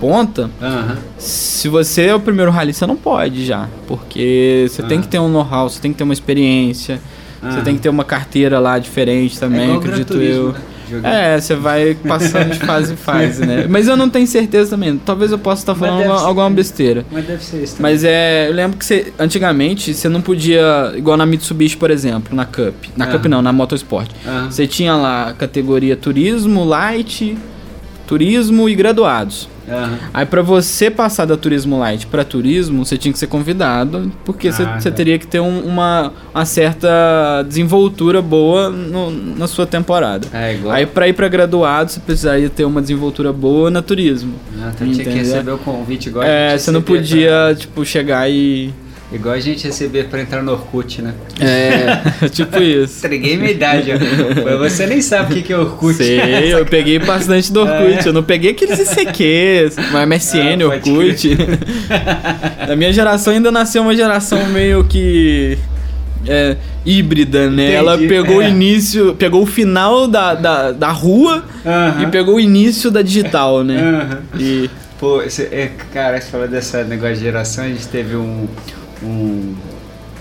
ponta, 0.00 0.50
se 1.18 1.68
você 1.68 2.06
é 2.06 2.14
o 2.14 2.20
primeiro 2.20 2.50
rally, 2.50 2.72
você 2.72 2.86
não 2.86 2.96
pode 2.96 3.44
já. 3.44 3.68
Porque 3.86 4.66
você 4.68 4.82
tem 4.82 4.98
Ah. 4.98 5.02
que 5.02 5.08
ter 5.08 5.18
um 5.18 5.28
know-how, 5.28 5.68
você 5.68 5.80
tem 5.80 5.92
que 5.92 5.98
ter 5.98 6.04
uma 6.04 6.12
experiência, 6.12 7.00
você 7.42 7.58
Ah. 7.58 7.62
tem 7.62 7.74
que 7.76 7.80
ter 7.82 7.88
uma 7.88 8.04
carteira 8.04 8.58
lá 8.58 8.78
diferente 8.78 9.38
também, 9.38 9.60
é 9.60 9.64
igual 9.64 9.80
Gran 9.80 9.90
acredito 9.92 10.16
eu. 10.22 10.52
né? 10.52 10.58
É, 11.02 11.38
você 11.38 11.54
vai 11.54 11.94
passando 12.06 12.50
de 12.50 12.58
fase 12.60 12.94
em 12.94 12.96
fase, 12.96 13.44
né? 13.44 13.66
Mas 13.68 13.86
eu 13.88 13.94
não 13.96 14.08
tenho 14.08 14.26
certeza 14.26 14.70
também. 14.70 14.96
Talvez 14.96 15.30
eu 15.30 15.38
possa 15.38 15.60
estar 15.60 15.74
falando 15.74 15.98
alguma, 16.00 16.18
ser. 16.18 16.24
alguma 16.24 16.48
besteira. 16.50 17.04
Mas 17.12 17.26
deve 17.26 17.44
ser 17.44 17.62
isso 17.62 17.76
também. 17.76 17.92
Mas 17.92 18.04
é, 18.04 18.48
eu 18.48 18.54
lembro 18.54 18.78
que 18.78 18.86
você, 18.86 19.12
antigamente 19.18 19.92
você 19.92 20.08
não 20.08 20.22
podia, 20.22 20.94
igual 20.96 21.18
na 21.18 21.26
Mitsubishi, 21.26 21.76
por 21.76 21.90
exemplo, 21.90 22.34
na 22.34 22.46
Cup. 22.46 22.74
Na 22.96 23.04
Ah. 23.04 23.08
Cup 23.08 23.26
não, 23.26 23.42
na 23.42 23.52
Motorsport. 23.52 24.08
Aham. 24.26 24.50
Você 24.50 24.66
tinha 24.66 24.96
lá 24.96 25.28
a 25.28 25.32
categoria 25.34 25.94
turismo, 25.94 26.64
light, 26.64 27.36
turismo 28.08 28.68
e 28.68 28.74
graduados. 28.74 29.48
Aham. 29.70 29.98
Aí 30.14 30.24
pra 30.24 30.40
você 30.40 30.90
passar 30.90 31.26
da 31.26 31.36
turismo 31.36 31.78
light 31.78 32.06
pra 32.06 32.24
turismo, 32.24 32.84
você 32.86 32.96
tinha 32.96 33.12
que 33.12 33.18
ser 33.18 33.26
convidado, 33.26 34.10
porque 34.24 34.50
você 34.50 34.62
Ah, 34.62 34.78
tá. 34.82 34.90
teria 34.90 35.18
que 35.18 35.26
ter 35.26 35.40
um- 35.40 35.60
uma, 35.60 36.10
uma 36.34 36.44
certa 36.46 36.88
desenvoltura 37.46 38.22
boa 38.22 38.70
no- 38.70 39.10
na 39.36 39.46
sua 39.46 39.66
temporada. 39.66 40.26
É 40.32 40.54
igual. 40.54 40.74
Aí 40.74 40.86
pra 40.86 41.06
ir 41.06 41.12
pra 41.12 41.28
graduado, 41.28 41.90
você 41.92 42.00
precisaria 42.00 42.48
ter 42.48 42.64
uma 42.64 42.80
desenvoltura 42.80 43.30
boa 43.30 43.70
na 43.70 43.82
turismo. 43.82 44.32
Ah, 44.58 44.72
então 44.74 44.90
tinha 44.90 45.04
que 45.04 45.10
receber 45.10 45.50
o 45.52 45.58
convite 45.58 46.08
igual 46.08 46.24
É, 46.24 46.56
você 46.56 46.70
não 46.70 46.80
podia, 46.80 47.54
tipo, 47.56 47.84
chegar 47.84 48.28
e. 48.30 48.72
igual 49.12 49.34
a 49.34 49.40
gente 49.40 49.66
receber 49.66 50.04
pra 50.04 50.20
entrar 50.20 50.42
no 50.42 50.52
Orkut, 50.52 51.00
né? 51.02 51.14
É, 51.40 52.28
tipo 52.28 52.58
isso. 52.62 52.98
Entreguei 53.06 53.36
minha 53.36 53.50
idade, 53.50 53.90
ó. 53.92 54.58
Mas 54.58 54.72
você 54.72 54.86
nem 54.86 55.00
sabe 55.00 55.32
o 55.32 55.36
que 55.36 55.42
que 55.42 55.52
é 55.52 55.58
Orkut. 55.58 55.94
Sei, 55.94 56.20
eu 56.52 56.66
peguei 56.66 56.98
bastante 56.98 57.52
do 57.52 57.60
Orkut. 57.60 58.06
Eu 58.06 58.12
não 58.12 58.22
peguei 58.22 58.50
aqueles 58.50 58.78
ICQs, 58.78 59.76
mas 59.92 60.08
MSN, 60.08 60.62
Ah, 60.62 60.66
Orkut. 60.66 61.36
Da 62.66 62.74
minha 62.76 62.92
geração 62.92 63.32
ainda 63.32 63.50
nasceu 63.50 63.82
uma 63.82 63.96
geração 63.96 64.46
meio 64.48 64.84
que. 64.84 65.56
é, 66.26 66.56
híbrida, 66.84 67.50
né? 67.50 67.64
Entendi, 67.64 67.72
Ela 67.76 67.98
pegou 67.98 68.42
é. 68.42 68.46
o 68.46 68.48
início, 68.48 69.14
pegou 69.14 69.42
o 69.42 69.46
final 69.46 70.06
da, 70.08 70.34
da, 70.34 70.72
da 70.72 70.90
rua 70.90 71.44
Aham. 71.64 72.02
e 72.02 72.06
pegou 72.08 72.36
o 72.36 72.40
início 72.40 72.90
da 72.90 73.02
digital, 73.02 73.62
né? 73.64 73.78
Aham. 73.80 74.18
E. 74.38 74.70
Pô, 74.98 75.22
é, 75.22 75.70
cara, 75.94 76.20
você 76.20 76.28
falou 76.28 76.48
dessa 76.48 76.82
negócio 76.82 77.14
de 77.14 77.20
geração, 77.20 77.62
a 77.64 77.68
gente 77.68 77.86
teve 77.86 78.16
um, 78.16 78.48
um- 79.02 79.54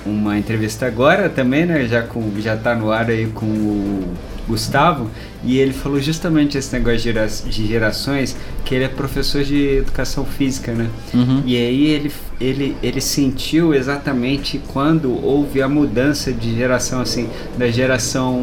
uma 0.05 0.38
entrevista 0.38 0.86
agora 0.86 1.28
também, 1.30 1.65
né? 1.65 1.86
Já, 1.88 2.01
com, 2.01 2.32
já 2.39 2.55
tá 2.55 2.73
no 2.75 2.91
ar 2.91 3.09
aí 3.09 3.28
com 3.28 3.45
o 3.45 4.03
Gustavo, 4.47 5.09
e 5.43 5.57
ele 5.57 5.73
falou 5.73 5.99
justamente 5.99 6.57
esse 6.57 6.71
negócio 6.71 6.99
de, 6.99 7.03
gera- 7.03 7.28
de 7.28 7.67
gerações, 7.67 8.38
que 8.63 8.73
ele 8.73 8.86
é 8.86 8.88
professor 8.88 9.43
de 9.43 9.80
educação 9.80 10.23
física, 10.23 10.71
né? 10.71 10.88
Uhum. 11.13 11.43
E 11.45 11.57
aí 11.57 11.86
ele, 11.88 12.11
ele, 12.39 12.78
ele 12.82 13.01
sentiu 13.01 13.73
exatamente 13.73 14.61
quando 14.69 15.11
houve 15.21 15.61
a 15.61 15.67
mudança 15.67 16.32
de 16.32 16.55
geração, 16.55 17.01
assim, 17.01 17.28
da 17.57 17.67
geração 17.69 18.41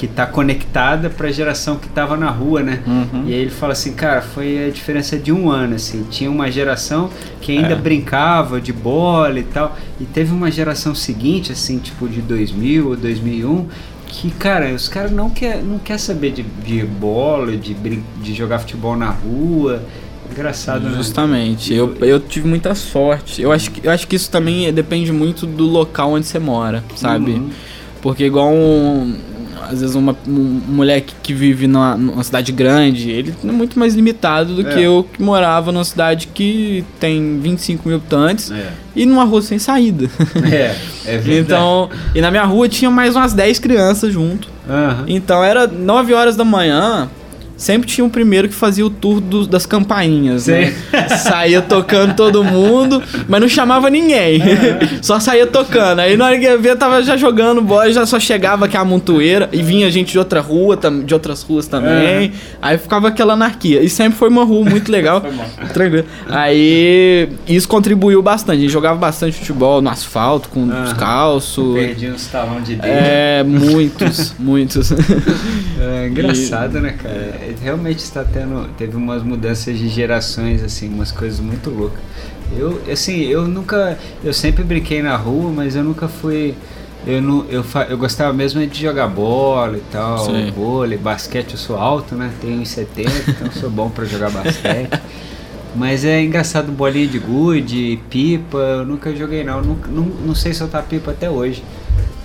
que 0.00 0.06
tá 0.06 0.24
conectada 0.24 1.10
pra 1.10 1.30
geração 1.30 1.76
que 1.76 1.86
tava 1.86 2.16
na 2.16 2.30
rua, 2.30 2.62
né? 2.62 2.82
Uhum. 2.86 3.24
E 3.26 3.34
aí 3.34 3.40
ele 3.40 3.50
fala 3.50 3.74
assim, 3.74 3.92
cara, 3.92 4.22
foi 4.22 4.66
a 4.66 4.70
diferença 4.70 5.18
de 5.18 5.30
um 5.30 5.50
ano, 5.50 5.74
assim. 5.74 6.06
Tinha 6.10 6.30
uma 6.30 6.50
geração 6.50 7.10
que 7.38 7.52
ainda 7.52 7.74
É. 7.74 7.76
brincava 7.76 8.62
de 8.62 8.72
bola 8.72 9.38
e 9.38 9.42
tal, 9.42 9.76
e 10.00 10.06
teve 10.06 10.32
uma 10.32 10.50
geração 10.50 10.94
seguinte, 10.94 11.52
assim, 11.52 11.78
tipo 11.78 12.08
de 12.08 12.22
2000 12.22 12.88
ou 12.88 12.96
2001, 12.96 13.66
que, 14.06 14.30
cara, 14.30 14.72
os 14.74 14.88
caras 14.88 15.12
não 15.12 15.28
quer, 15.28 15.62
não 15.62 15.78
quer 15.78 15.98
saber 15.98 16.30
de, 16.32 16.44
de 16.44 16.82
bola, 16.82 17.54
de, 17.54 17.74
de 17.74 18.34
jogar 18.34 18.58
futebol 18.60 18.96
na 18.96 19.10
rua. 19.10 19.82
Engraçado, 20.32 20.88
né? 20.88 20.96
Justamente. 20.96 21.74
Eu, 21.74 21.94
eu 22.00 22.18
tive 22.18 22.48
muita 22.48 22.74
sorte. 22.74 23.42
Eu 23.42 23.52
acho, 23.52 23.70
que, 23.70 23.86
eu 23.86 23.90
acho 23.92 24.08
que 24.08 24.16
isso 24.16 24.30
também 24.30 24.72
depende 24.72 25.12
muito 25.12 25.44
do 25.44 25.66
local 25.66 26.12
onde 26.12 26.26
você 26.26 26.38
mora, 26.38 26.82
sabe? 26.96 27.32
Uhum. 27.32 27.50
Porque 28.00 28.24
igual 28.24 28.50
um, 28.50 29.18
às 29.68 29.80
vezes 29.80 29.94
uma, 29.94 30.16
um 30.26 30.60
moleque 30.68 31.14
que 31.22 31.32
vive 31.34 31.66
numa, 31.66 31.96
numa 31.96 32.22
cidade 32.24 32.52
grande, 32.52 33.10
ele 33.10 33.34
é 33.44 33.52
muito 33.52 33.78
mais 33.78 33.94
limitado 33.94 34.54
do 34.54 34.68
É. 34.68 34.72
que 34.74 34.80
eu 34.82 35.06
que 35.12 35.22
morava 35.22 35.70
numa 35.72 35.84
cidade 35.84 36.28
que 36.28 36.84
tem 36.98 37.38
25 37.40 37.88
mil 37.88 37.96
habitantes 37.98 38.50
É. 38.50 38.70
e 38.96 39.04
numa 39.06 39.24
rua 39.24 39.42
sem 39.42 39.58
saída. 39.58 40.08
É, 40.50 40.74
é 41.04 41.18
verdade. 41.18 41.38
então, 41.40 41.90
e 42.14 42.20
na 42.20 42.30
minha 42.30 42.44
rua 42.44 42.68
tinha 42.68 42.90
mais 42.90 43.14
umas 43.16 43.32
10 43.32 43.58
crianças 43.58 44.12
junto. 44.12 44.48
Aham. 44.68 45.04
Então 45.08 45.42
era 45.42 45.66
9 45.66 46.14
horas 46.14 46.36
da 46.36 46.44
manhã, 46.44 47.08
sempre 47.60 47.86
tinha 47.86 48.04
o 48.04 48.08
primeiro 48.10 48.48
que 48.48 48.54
fazia 48.54 48.84
o 48.86 48.88
tour 48.90 49.20
dos- 49.20 49.46
das 49.46 49.66
campainhas, 49.66 50.46
né? 50.46 50.72
Saía 51.22 51.60
tocando 51.60 52.14
todo 52.14 52.42
mundo, 52.42 53.02
mas 53.28 53.40
não 53.40 53.48
chamava 53.48 53.90
ninguém. 53.90 54.40
só 55.02 55.20
saía 55.20 55.46
tocando. 55.46 55.98
Aí 56.00 56.16
na 56.16 56.26
hora 56.26 56.38
que 56.38 56.44
ia 56.44 56.56
ver, 56.56 56.76
tava 56.76 57.02
já 57.02 57.16
jogando 57.16 57.60
bola, 57.60 57.92
já 57.92 58.06
só 58.06 58.18
chegava 58.18 58.64
aqui 58.64 58.76
a 58.76 58.84
montoeira 58.84 59.48
e 59.52 59.62
vinha 59.62 59.90
gente 59.90 60.12
de 60.12 60.18
outra 60.18 60.40
rua, 60.40 60.78
de 61.04 61.12
outras 61.12 61.42
ruas 61.42 61.66
também. 61.68 62.32
Aí 62.62 62.78
ficava 62.78 63.08
aquela 63.08 63.34
anarquia. 63.34 63.82
E 63.82 63.90
sempre 63.90 64.18
foi 64.18 64.28
uma 64.30 64.44
rua 64.44 64.64
muito 64.68 64.90
legal. 64.90 65.22
Tranquilo. 65.74 66.06
Aí 66.28 67.28
isso 67.46 67.68
contribuiu 67.68 68.22
bastante. 68.22 68.58
A 68.58 68.60
gente 68.62 68.72
jogava 68.72 68.98
bastante 68.98 69.36
futebol 69.36 69.82
no 69.82 69.90
asfalto, 69.90 70.48
com 70.48 70.62
Aham. 70.70 70.84
descalço. 70.84 71.72
Perdi 71.74 72.08
uns 72.10 72.26
talão 72.26 72.60
de 72.62 72.74
dedo. 72.76 72.84
É, 72.86 73.42
muitos, 73.44 74.34
muitos. 74.38 74.92
É 75.80 76.08
engraçado, 76.08 76.80
né, 76.80 76.94
cara? 77.02 77.14
É, 77.14 77.49
Realmente 77.60 77.98
está 77.98 78.24
tendo. 78.24 78.68
Teve 78.76 78.96
umas 78.96 79.22
mudanças 79.22 79.78
de 79.78 79.88
gerações, 79.88 80.62
assim, 80.62 80.88
umas 80.88 81.10
coisas 81.10 81.40
muito 81.40 81.70
loucas. 81.70 82.00
Eu, 82.56 82.80
assim, 82.90 83.20
eu 83.22 83.46
nunca. 83.46 83.98
Eu 84.22 84.32
sempre 84.32 84.62
brinquei 84.64 85.02
na 85.02 85.16
rua, 85.16 85.50
mas 85.50 85.76
eu 85.76 85.84
nunca 85.84 86.08
fui. 86.08 86.54
Eu, 87.06 87.22
não, 87.22 87.46
eu, 87.48 87.64
eu 87.88 87.96
gostava 87.96 88.32
mesmo 88.32 88.66
de 88.66 88.82
jogar 88.82 89.08
bola 89.08 89.76
e 89.76 89.82
tal, 89.90 90.18
Sim. 90.18 90.50
vôlei, 90.50 90.98
basquete. 90.98 91.52
Eu 91.52 91.58
sou 91.58 91.76
alto, 91.76 92.14
né? 92.14 92.30
Tenho 92.40 92.60
1,70, 92.60 93.08
então 93.28 93.50
sou 93.52 93.70
bom 93.70 93.88
pra 93.88 94.04
jogar 94.04 94.30
basquete. 94.30 95.00
Mas 95.74 96.04
é 96.04 96.20
engraçado, 96.20 96.72
bolinha 96.72 97.06
de 97.06 97.18
gude, 97.18 98.00
pipa, 98.10 98.58
eu 98.58 98.84
nunca 98.84 99.14
joguei 99.14 99.44
não. 99.44 99.62
Nunca, 99.62 99.88
não. 99.88 100.02
Não 100.02 100.34
sei 100.34 100.52
soltar 100.52 100.82
pipa 100.82 101.12
até 101.12 101.30
hoje. 101.30 101.62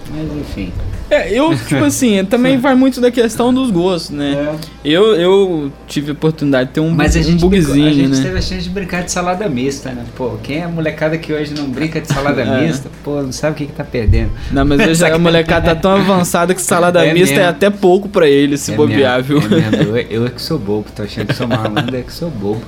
Mas 0.10 0.40
enfim. 0.40 0.74
É, 1.10 1.32
eu, 1.32 1.56
tipo 1.68 1.84
assim, 1.84 2.24
também 2.26 2.58
vai 2.58 2.74
muito 2.76 3.00
da 3.00 3.12
questão 3.12 3.54
dos 3.54 3.70
gostos, 3.70 4.10
né? 4.10 4.56
Eu, 4.84 5.16
eu 5.16 5.72
tive 5.88 6.10
a 6.10 6.14
oportunidade 6.14 6.70
de 6.70 6.74
ter 6.76 6.80
um, 6.80 6.90
Mas 6.90 7.16
a 7.16 7.20
um 7.20 7.24
gente, 7.24 7.32
brincou- 7.46 7.50
bugzinho, 7.52 7.88
a 7.88 7.94
gente 7.94 8.10
né? 8.18 8.24
teve 8.24 8.38
a 8.38 8.42
chance 8.42 8.64
de 8.64 8.70
brincar 8.70 9.04
de 9.04 9.12
salada 9.12 9.48
mista, 9.48 9.90
né? 9.92 10.04
Pô, 10.16 10.32
quem 10.42 10.58
é 10.60 10.64
a 10.64 10.68
molecada 10.68 11.18
que 11.18 11.32
hoje 11.32 11.54
não 11.54 11.70
brinca 11.70 12.02
de 12.02 12.08
salada 12.08 12.42
É. 12.46 12.66
mista, 12.68 12.90
pô, 13.04 13.22
não 13.22 13.32
sabe 13.32 13.54
o 13.54 13.56
que, 13.56 13.66
que 13.68 13.74
tá 13.74 13.84
perdendo. 13.84 14.32
Não, 14.52 14.66
mas 14.66 14.80
hoje 14.82 15.06
a 15.06 15.18
molecada 15.20 15.74
tá 15.74 15.76
tão 15.76 15.92
avançada 15.92 16.54
que 16.56 16.62
salada 16.62 17.06
É 17.06 17.14
mista 17.14 17.36
é 17.36 17.38
mesmo. 17.38 17.50
até 17.52 17.70
pouco 17.70 18.10
pra 18.10 18.28
eles 18.28 18.62
se 18.62 18.72
É 18.74 18.76
bobear, 18.76 19.18
mesmo, 19.24 19.40
viu? 19.42 19.58
É 19.98 20.06
eu, 20.10 20.22
eu 20.22 20.26
é 20.26 20.30
que 20.30 20.42
sou 20.42 20.58
bobo, 20.58 20.86
tô 20.96 21.04
achando 21.04 21.28
que 21.28 21.36
sou 21.36 21.48
malandro, 21.48 21.96
é 21.96 22.02
que 22.02 22.12
sou 22.14 22.30
bobo. 22.32 22.62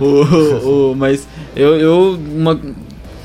O- 0.00 0.90
o- 0.92 0.94
mas 0.96 1.26
eu, 1.54 1.76
eu, 1.76 2.18
uma- 2.34 2.58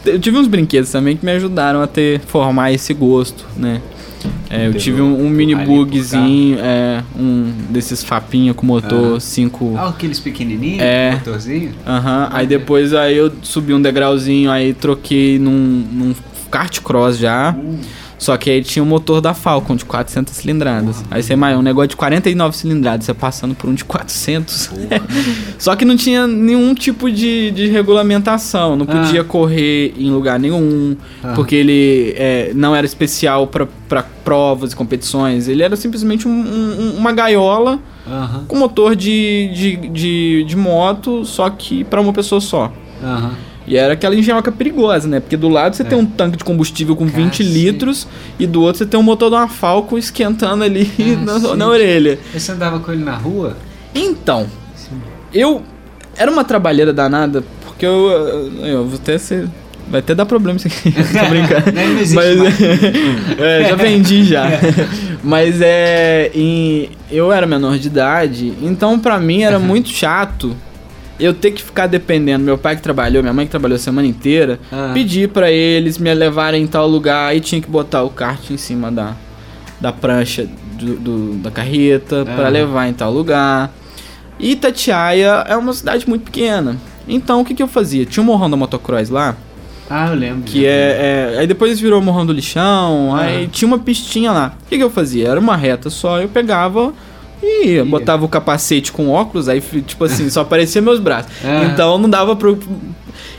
eu 0.06 0.20
tive 0.20 0.38
uns 0.38 0.48
brinquedos 0.48 0.92
também 0.92 1.16
que 1.16 1.24
me 1.26 1.32
ajudaram 1.32 1.82
a 1.82 1.88
ter 1.88 2.20
formar 2.22 2.72
esse 2.72 2.94
gosto, 2.94 3.46
né? 3.56 3.82
É, 4.50 4.68
eu 4.68 4.74
tive 4.74 5.02
um, 5.02 5.26
um 5.26 5.30
mini 5.30 5.56
bugzinho, 5.56 6.58
é, 6.60 7.04
um 7.18 7.52
desses 7.70 8.04
fapinha 8.04 8.54
com 8.54 8.66
motor 8.66 9.16
Ah. 9.18 9.20
5 9.20 9.76
Ah, 9.78 9.90
aqueles 9.90 10.20
pequenininhos, 10.20 10.82
É. 10.82 11.12
motorzinho? 11.14 11.72
Aham, 11.88 12.30
aí 12.32 12.46
depois 12.48 12.94
aí 12.94 13.16
eu 13.18 13.32
subi 13.42 13.74
um 13.74 13.82
degrauzinho, 13.82 14.52
aí 14.52 14.74
troquei 14.74 15.40
num, 15.40 15.52
num 15.92 16.16
kart 16.50 16.80
cross 16.82 17.18
já. 17.18 17.56
Hum. 17.58 17.78
Só 18.22 18.38
que 18.38 18.52
aí 18.52 18.62
tinha 18.64 18.84
o 18.84 18.86
motor 18.86 19.20
da 19.20 19.34
Falcon 19.34 19.76
de 19.76 19.84
400 19.84 20.32
cilindradas. 20.36 21.04
Aí 21.10 21.24
você 21.24 21.36
mais 21.36 21.58
um 21.58 21.62
negócio 21.64 21.88
de 21.90 21.96
49 21.96 22.56
cilindradas, 22.56 23.08
você 23.08 23.16
passando 23.16 23.56
por 23.56 23.68
um 23.68 23.74
de 23.74 23.84
400. 23.84 24.70
Só 25.58 25.76
que 25.76 25.84
não 25.84 25.98
tinha 25.98 26.28
nenhum 26.28 26.76
tipo 26.76 27.10
de, 27.10 27.50
de 27.50 27.66
regulamentação, 27.68 28.76
não 28.76 28.86
Ah. 28.88 28.94
podia 29.02 29.24
correr 29.24 29.96
em 29.98 30.12
lugar 30.12 30.40
nenhum, 30.40 30.96
Ah. 31.24 31.34
porque 31.36 31.56
ele 31.56 32.14
é, 32.16 32.52
não 32.54 32.76
era 32.76 32.86
especial 32.86 33.48
para 33.48 33.66
provas 34.24 34.74
e 34.74 34.76
competições. 34.76 35.48
Ele 35.48 35.64
era 35.64 35.76
simplesmente 35.76 36.28
um- 36.28 36.32
um- 36.32 36.98
uma 36.98 37.12
gaiola 37.12 37.80
com 38.48 38.56
motor 38.56 38.96
de, 38.96 39.50
de, 39.52 39.78
de, 39.90 40.44
de 40.48 40.56
moto, 40.56 41.26
só 41.26 41.50
que 41.50 41.84
para 41.84 42.00
uma 42.00 42.14
pessoa 42.14 42.40
só. 42.40 42.72
aham. 43.04 43.32
E 43.68 43.78
era 43.78 43.94
aquela 43.94 44.16
engenhoca 44.16 44.52
perigosa, 44.52 45.08
né? 45.08 45.20
Porque 45.20 45.38
do 45.38 45.48
lado 45.48 45.76
você 45.76 45.84
É. 45.84 45.86
tem 45.86 45.98
um 45.98 46.06
tanque 46.06 46.38
de 46.38 46.44
combustível 46.44 46.96
com 46.96 47.06
20 47.06 47.30
Cacete. 47.38 47.44
litros 47.44 48.08
e 48.40 48.48
do 48.48 48.62
outro 48.62 48.80
você 48.80 48.86
tem 48.86 49.00
um 49.00 49.04
motor 49.04 49.30
de 49.30 49.36
uma 49.36 49.48
Falcon 49.48 49.98
esquentando 49.98 50.64
ali 50.64 50.90
na, 51.24 51.56
na 51.56 51.68
orelha. 51.68 52.18
E 52.34 52.40
Você 52.40 52.52
andava 52.52 52.80
com 52.80 52.92
ele 52.92 53.04
na 53.04 53.16
rua? 53.16 53.56
Então, 53.94 54.48
eu. 55.34 55.62
Era 56.18 56.30
uma 56.30 56.44
trabalheira 56.44 56.92
danada, 56.92 57.44
porque 57.66 57.86
eu. 57.86 58.10
Eu, 58.10 58.66
eu 58.66 58.86
vou 58.86 58.96
até 58.96 59.18
ser. 59.18 59.48
Vai 59.90 60.00
até 60.00 60.16
dar 60.16 60.26
problema 60.26 60.58
isso 60.58 60.68
aqui. 60.68 60.92
Tô 60.92 61.30
brincando. 61.30 61.72
Não 61.76 61.84
existe 62.00 62.16
Mas, 62.16 62.38
é, 63.40 63.66
já 63.70 63.76
vendi 63.76 64.24
já. 64.24 64.48
Mas 65.24 65.60
é. 65.62 66.32
em- 66.34 66.90
eu 67.12 67.32
era 67.32 67.46
menor 67.46 67.78
de 67.78 67.88
idade, 67.88 68.54
então 68.62 68.98
pra 69.00 69.20
mim 69.20 69.44
era 69.44 69.60
muito 69.60 69.90
chato 69.90 70.56
eu 71.22 71.34
ter 71.34 71.52
que 71.52 71.62
ficar 71.62 71.88
dependendo. 71.88 72.44
Meu 72.44 72.58
pai 72.58 72.76
que 72.76 72.82
trabalhou, 72.82 73.22
minha 73.22 73.34
mãe 73.34 73.46
que 73.46 73.52
trabalhou 73.52 73.76
a 73.76 73.80
semana 73.80 74.08
inteira, 74.08 74.60
Ah. 74.72 74.92
pedir 74.94 75.30
pra 75.30 75.52
eles 75.52 75.98
me 75.98 76.14
levarem 76.14 76.64
em 76.64 76.68
tal 76.68 76.88
lugar 76.88 77.36
e 77.36 77.40
tinha 77.40 77.62
que 77.62 77.70
botar 77.70 78.04
o 78.04 78.10
kart 78.10 78.50
em 78.50 78.58
cima 78.58 78.92
da, 78.92 79.14
da 79.80 79.92
prancha 79.94 80.48
do, 80.74 80.96
do- 80.96 81.34
da 81.36 81.52
carreta 81.52 82.26
pra 82.26 82.48
Ah. 82.48 82.50
levar 82.50 82.88
em 82.88 82.94
tal 82.94 83.12
lugar. 83.14 83.72
E 84.40 84.52
Itatiaia 84.54 85.46
é 85.48 85.56
uma 85.56 85.74
cidade 85.74 86.08
muito 86.10 86.24
pequena. 86.26 86.76
Então 87.08 87.42
o 87.42 87.46
que, 87.46 87.54
que 87.54 87.62
eu 87.62 87.68
fazia? 87.68 88.06
Tinha 88.06 88.24
um 88.24 88.26
morrão 88.26 88.50
da 88.50 88.58
motocross 88.58 89.10
lá, 89.10 89.36
Ah, 89.90 90.08
eu 90.10 90.16
lembro. 90.16 90.44
que 90.44 90.66
é, 90.66 91.34
é- 91.36 91.40
Aí 91.40 91.46
depois 91.48 91.80
virou 91.80 92.02
morrão 92.02 92.26
do 92.26 92.32
lixão, 92.34 93.14
Ah. 93.16 93.22
aí 93.22 93.48
tinha 93.48 93.68
uma 93.68 93.78
pistinha 93.80 94.32
lá. 94.32 94.54
O 94.66 94.70
que, 94.70 94.78
que 94.78 94.84
eu 94.84 94.90
fazia? 94.90 95.28
Era 95.28 95.40
uma 95.40 95.56
reta 95.58 95.90
só, 95.90 96.20
eu 96.22 96.30
pegava 96.30 96.94
e 97.42 97.68
ia, 97.68 97.86
botava 97.86 98.24
o 98.26 98.30
capacete 98.30 98.92
com 98.92 99.10
óculos, 99.10 99.50
aí 99.50 99.62
tipo 99.86 100.04
assim, 100.06 100.30
só 100.30 100.42
aparecia 100.42 100.82
meus 100.82 101.00
braços. 101.00 101.32
Ah. 101.44 101.64
Então 101.74 101.98
não 101.98 102.10
dava 102.10 102.36
pro. 102.36 102.58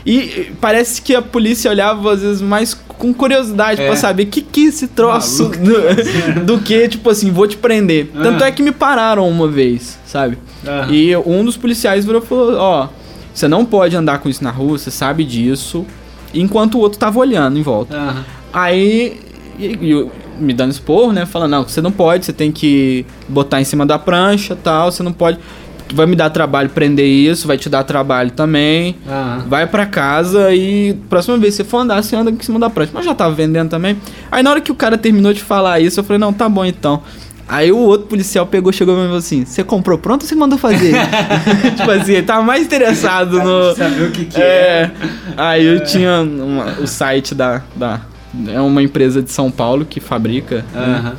E 0.05 0.51
parece 0.59 1.01
que 1.01 1.15
a 1.15 1.21
polícia 1.21 1.71
olhava 1.71 2.13
às 2.13 2.21
vezes 2.21 2.41
mais 2.41 2.73
com 2.73 3.13
curiosidade 3.13 3.81
É. 3.81 3.87
pra 3.87 3.95
saber 3.95 4.23
o 4.23 4.27
que 4.27 4.41
que 4.41 4.65
esse 4.65 4.87
troço 4.87 5.49
do, 5.49 6.43
do 6.45 6.59
que, 6.59 6.87
tipo 6.89 7.09
assim, 7.09 7.31
vou 7.31 7.47
te 7.47 7.55
prender. 7.57 8.09
Ah. 8.15 8.21
Tanto 8.23 8.43
é 8.43 8.51
que 8.51 8.61
me 8.61 8.71
pararam 8.73 9.27
uma 9.29 9.47
vez, 9.47 9.97
sabe? 10.05 10.37
Ah. 10.67 10.87
E 10.89 11.15
um 11.17 11.43
dos 11.45 11.55
policiais 11.55 12.03
virou 12.05 12.21
e 12.21 12.25
falou: 12.25 12.55
Ó, 12.57 12.87
você 13.33 13.47
não 13.47 13.63
pode 13.65 13.95
andar 13.95 14.19
com 14.19 14.27
isso 14.27 14.43
na 14.43 14.51
rua, 14.51 14.77
você 14.77 14.91
sabe 14.91 15.23
disso. 15.23 15.85
Enquanto 16.33 16.75
o 16.75 16.79
outro 16.79 16.99
tava 16.99 17.19
olhando 17.19 17.57
em 17.57 17.61
volta. 17.61 17.95
Aham. 17.95 18.25
Aí, 18.51 19.19
e- 19.57 19.65
e 19.81 20.07
me 20.39 20.53
dando 20.53 20.71
esporro, 20.71 21.11
né? 21.13 21.25
Falando: 21.25 21.51
Não, 21.51 21.63
você 21.63 21.81
não 21.81 21.91
pode, 21.91 22.25
você 22.25 22.33
tem 22.33 22.51
que 22.51 23.05
botar 23.27 23.61
em 23.61 23.63
cima 23.63 23.85
da 23.85 23.97
prancha 23.99 24.55
tal, 24.55 24.91
você 24.91 25.03
não 25.03 25.13
pode. 25.13 25.39
Vai 25.93 26.05
me 26.07 26.15
dar 26.15 26.29
trabalho 26.29 26.69
prender 26.69 27.05
isso, 27.05 27.45
vai 27.45 27.57
te 27.57 27.69
dar 27.69 27.83
trabalho 27.83 28.31
também. 28.31 28.95
Aham. 29.07 29.43
Vai 29.47 29.67
pra 29.67 29.85
casa 29.85 30.53
e 30.53 30.93
próxima 31.09 31.37
vez 31.37 31.55
que 31.55 31.63
você 31.63 31.69
for 31.69 31.79
andar, 31.79 32.01
você 32.01 32.15
anda 32.15 32.31
em 32.31 32.39
cima 32.39 32.57
da 32.57 32.69
prancha. 32.69 32.91
Mas 32.93 33.05
já 33.05 33.13
tava 33.13 33.35
vendendo 33.35 33.69
também. 33.69 33.97
Aí 34.31 34.41
na 34.41 34.49
hora 34.49 34.61
que 34.61 34.71
o 34.71 34.75
cara 34.75 34.97
terminou 34.97 35.33
de 35.33 35.41
falar 35.43 35.79
isso, 35.81 35.99
eu 35.99 36.03
falei, 36.03 36.17
não, 36.19 36.33
tá 36.33 36.49
bom 36.49 36.65
então. 36.65 37.03
Aí 37.47 37.71
o 37.71 37.77
outro 37.77 38.07
policial 38.07 38.47
pegou, 38.47 38.71
chegou 38.71 38.95
e 38.95 39.01
falou 39.03 39.17
assim: 39.17 39.43
Você 39.45 39.63
comprou 39.63 39.97
pronto 39.97 40.21
ou 40.23 40.27
você 40.27 40.33
mandou 40.33 40.57
fazer? 40.57 40.93
tipo 41.75 41.91
assim, 41.91 42.13
ele 42.13 42.23
tava 42.23 42.41
mais 42.41 42.63
interessado 42.65 43.43
no. 43.43 43.75
Saber 43.75 44.03
o 44.07 44.11
que 44.11 44.25
que 44.25 44.41
É. 44.41 44.89
Aí 45.35 45.65
eu 45.65 45.83
tinha 45.83 46.21
uma- 46.21 46.79
o 46.79 46.87
site 46.87 47.35
da, 47.35 47.61
da. 47.75 48.01
É 48.47 48.59
uma 48.59 48.81
empresa 48.81 49.21
de 49.21 49.31
São 49.31 49.51
Paulo 49.51 49.85
que 49.85 49.99
fabrica. 49.99 50.65
né? 50.73 50.81
Aham. 50.99 51.15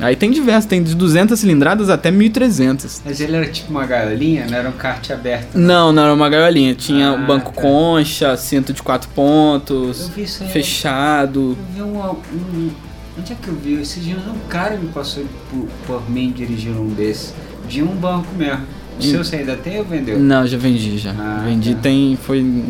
Aí 0.00 0.14
tem 0.14 0.30
diversos, 0.30 0.66
tem 0.66 0.82
de 0.82 0.94
200 0.94 1.38
cilindradas 1.38 1.88
até 1.90 2.10
1300. 2.10 3.02
Mas 3.04 3.20
ele 3.20 3.34
era 3.36 3.46
tipo 3.48 3.70
uma 3.70 3.84
gaiolinha, 3.86 4.46
não 4.48 4.56
era 4.56 4.68
um 4.68 4.72
kart 4.72 5.10
aberto. 5.10 5.56
Não, 5.56 5.92
não 5.92 6.02
era 6.04 6.12
uma 6.14 6.28
gaiolinha. 6.28 6.74
Tinha 6.74 7.08
Ah, 7.08 7.14
o 7.14 7.26
banco 7.26 7.52
tá. 7.52 7.60
concha, 7.62 8.36
cinto 8.36 8.72
de 8.72 8.82
quatro 8.82 9.08
pontos, 9.10 10.02
Eu 10.02 10.08
vi 10.08 10.22
isso 10.22 10.42
aí. 10.44 10.50
fechado. 10.50 11.56
Eu 11.76 11.84
vi 11.86 11.90
um, 11.90 11.98
um, 12.00 12.70
Onde 13.18 13.32
é 13.32 13.36
que 13.40 13.48
eu 13.48 13.54
vi? 13.56 13.74
Esses 13.80 14.04
dias 14.04 14.18
um 14.26 14.38
cara 14.48 14.76
me 14.76 14.88
passou 14.88 15.24
por, 15.50 15.66
por 15.86 16.08
mim 16.10 16.32
dirigindo 16.36 16.80
um 16.80 16.88
desses. 16.90 17.34
De 17.68 17.82
um 17.82 17.94
banco 17.94 18.28
mesmo. 18.36 18.62
O 18.98 19.02
seu 19.02 19.24
você 19.24 19.36
ainda 19.36 19.56
tem 19.56 19.78
ou 19.78 19.84
vendeu? 19.84 20.18
Não, 20.18 20.46
já 20.46 20.56
vendi 20.58 20.98
já. 20.98 21.10
Ah, 21.12 21.42
vendi 21.44 21.74
tá. 21.74 21.80
tem. 21.82 22.16
Foi 22.20 22.38
em 22.38 22.60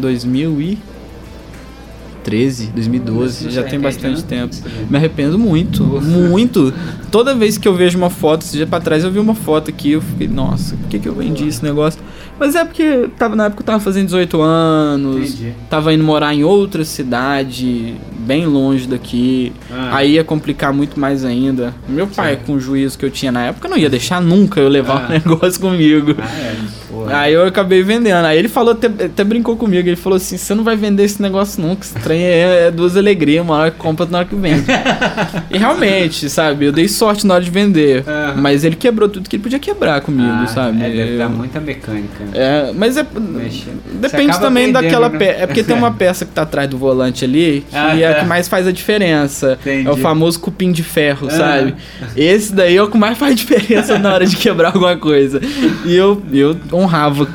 2013, 2.29 2.67
2012, 2.75 3.45
Você 3.45 3.51
já 3.51 3.63
tem 3.63 3.81
bastante 3.81 4.21
não? 4.21 4.23
tempo. 4.23 4.57
Me 4.91 4.97
arrependo 4.97 5.39
muito, 5.39 5.83
Ufa. 5.97 6.07
muito. 6.07 6.73
Toda 7.11 7.35
vez 7.35 7.57
que 7.57 7.67
eu 7.67 7.75
vejo 7.75 7.97
uma 7.99 8.11
foto, 8.11 8.43
esse 8.43 8.57
dia 8.57 8.67
pra 8.67 8.81
trás 8.81 9.03
eu 9.05 9.11
vi 9.11 9.19
uma 9.19 9.35
foto 9.35 9.71
aqui, 9.71 9.93
eu 9.93 10.01
fiquei, 10.03 10.29
nossa, 10.29 10.77
por 10.77 10.89
que, 10.89 10.99
que 10.99 11.09
eu 11.09 11.15
vendi 11.15 11.49
esse 11.49 11.63
negócio? 11.65 12.01
Mas 12.39 12.55
é 12.55 12.65
porque 12.65 13.09
tava, 13.19 13.35
na 13.35 13.47
época 13.47 13.63
eu 13.63 13.67
tava 13.67 13.81
fazendo 13.81 14.05
18 14.07 14.41
anos, 14.41 15.31
Entendi. 15.35 15.55
tava 15.69 15.93
indo 15.93 16.05
morar 16.05 16.33
em 16.35 16.45
outra 16.45 16.85
cidade, 16.85 17.95
bem 18.21 18.47
longe 18.47 18.87
daqui. 18.87 19.53
Ah. 19.71 19.97
Aí 19.97 20.13
ia 20.13 20.23
complicar 20.25 20.73
muito 20.73 21.01
mais 21.01 21.25
ainda. 21.25 21.75
Meu 21.89 22.07
pai, 22.07 22.37
Sim. 22.37 22.41
com 22.47 22.53
o 22.55 22.61
juízo 22.61 22.97
que 22.97 23.05
eu 23.05 23.11
tinha 23.11 23.33
na 23.33 23.47
época, 23.47 23.69
não 23.69 23.77
ia 23.77 23.91
deixar 23.91 24.21
nunca 24.23 24.61
eu 24.61 24.69
levar 24.69 25.05
Ah. 25.05 25.09
o 25.09 25.13
negócio 25.31 25.61
comigo. 25.61 26.15
Ah, 26.19 26.31
é. 26.31 26.57
Porra. 27.05 27.17
Aí 27.19 27.33
eu 27.35 27.45
acabei 27.47 27.83
vendendo. 27.83 28.25
Aí 28.25 28.39
ele 28.39 28.49
falou, 28.49 28.73
até, 28.73 28.87
até 28.87 29.25
brincou 29.25 29.57
comigo. 29.57 29.89
Ele 29.89 29.97
falou 29.97 30.17
assim: 30.17 30.37
você 30.37 30.55
não 30.55 30.65
vai 30.65 30.77
vender 30.77 31.05
esse 31.05 31.21
negócio 31.21 31.61
nunca. 31.63 31.85
Esse 31.85 31.95
trem 31.95 32.23
é, 32.23 32.67
é 32.67 32.71
duas 32.71 32.97
alegrias, 32.97 33.43
uma 33.45 33.55
hora 33.57 33.71
que 33.71 33.79
compra, 33.79 34.07
na 34.07 34.19
hora 34.19 34.27
que 34.27 34.35
vende. 34.35 34.65
e 35.51 35.59
realmente, 35.59 36.29
sabe, 36.29 36.67
eu 36.67 36.73
dei 36.73 36.89
sorte 36.89 37.27
na 37.27 37.35
hora 37.35 37.45
de 37.45 37.51
vender. 37.51 38.05
Mas 38.37 38.65
ele 38.65 38.77
quebrou 38.77 39.09
tudo 39.09 39.29
que 39.29 39.37
ele 39.37 39.43
podia 39.43 39.59
quebrar 39.59 40.01
comigo, 40.01 40.29
Ah, 40.29 40.47
sabe? 40.47 40.83
É, 40.83 40.91
deve 40.91 41.19
dar 41.19 41.25
Eu- 41.25 41.31
muita 41.31 41.61
mecânica. 41.61 42.25
é, 42.35 42.73
mas 42.75 42.97
é. 42.97 43.07
Mexe. 43.19 43.67
Depende 43.95 44.39
também 44.41 44.73
daquela 44.73 45.09
né? 45.09 45.19
peça. 45.19 45.43
É 45.43 45.47
porque 45.47 45.63
tem 45.63 45.77
uma 45.77 45.91
peça 45.99 46.25
que 46.25 46.33
tá 46.33 46.43
atrás 46.43 46.69
do 46.69 46.79
volante 46.79 47.25
ali 47.25 47.65
que 47.69 47.77
Ah, 47.77 47.99
é 47.99 48.07
a 48.07 48.15
tá. 48.15 48.21
que 48.21 48.27
mais 48.27 48.49
faz 48.49 48.67
a 48.67 48.73
diferença. 48.73 49.59
Entendi. 49.61 49.89
É 49.89 49.91
o 49.91 49.97
famoso 49.97 50.39
cupim 50.41 50.73
de 50.73 50.83
ferro, 50.83 51.29
Ah. 51.31 51.37
sabe? 51.37 51.75
Esse 52.17 52.53
daí 52.55 52.77
é 52.77 52.83
o 52.83 52.89
que 52.89 52.99
mais 52.99 53.17
faz 53.19 53.35
diferença 53.37 53.99
na 53.99 54.13
hora 54.15 54.27
de 54.27 54.37
quebrar 54.37 54.69
alguma 54.69 54.97
coisa. 54.97 55.41
E 55.85 55.95
eu, 55.95 56.23
eu 56.33 56.57
honrava 56.89 57.29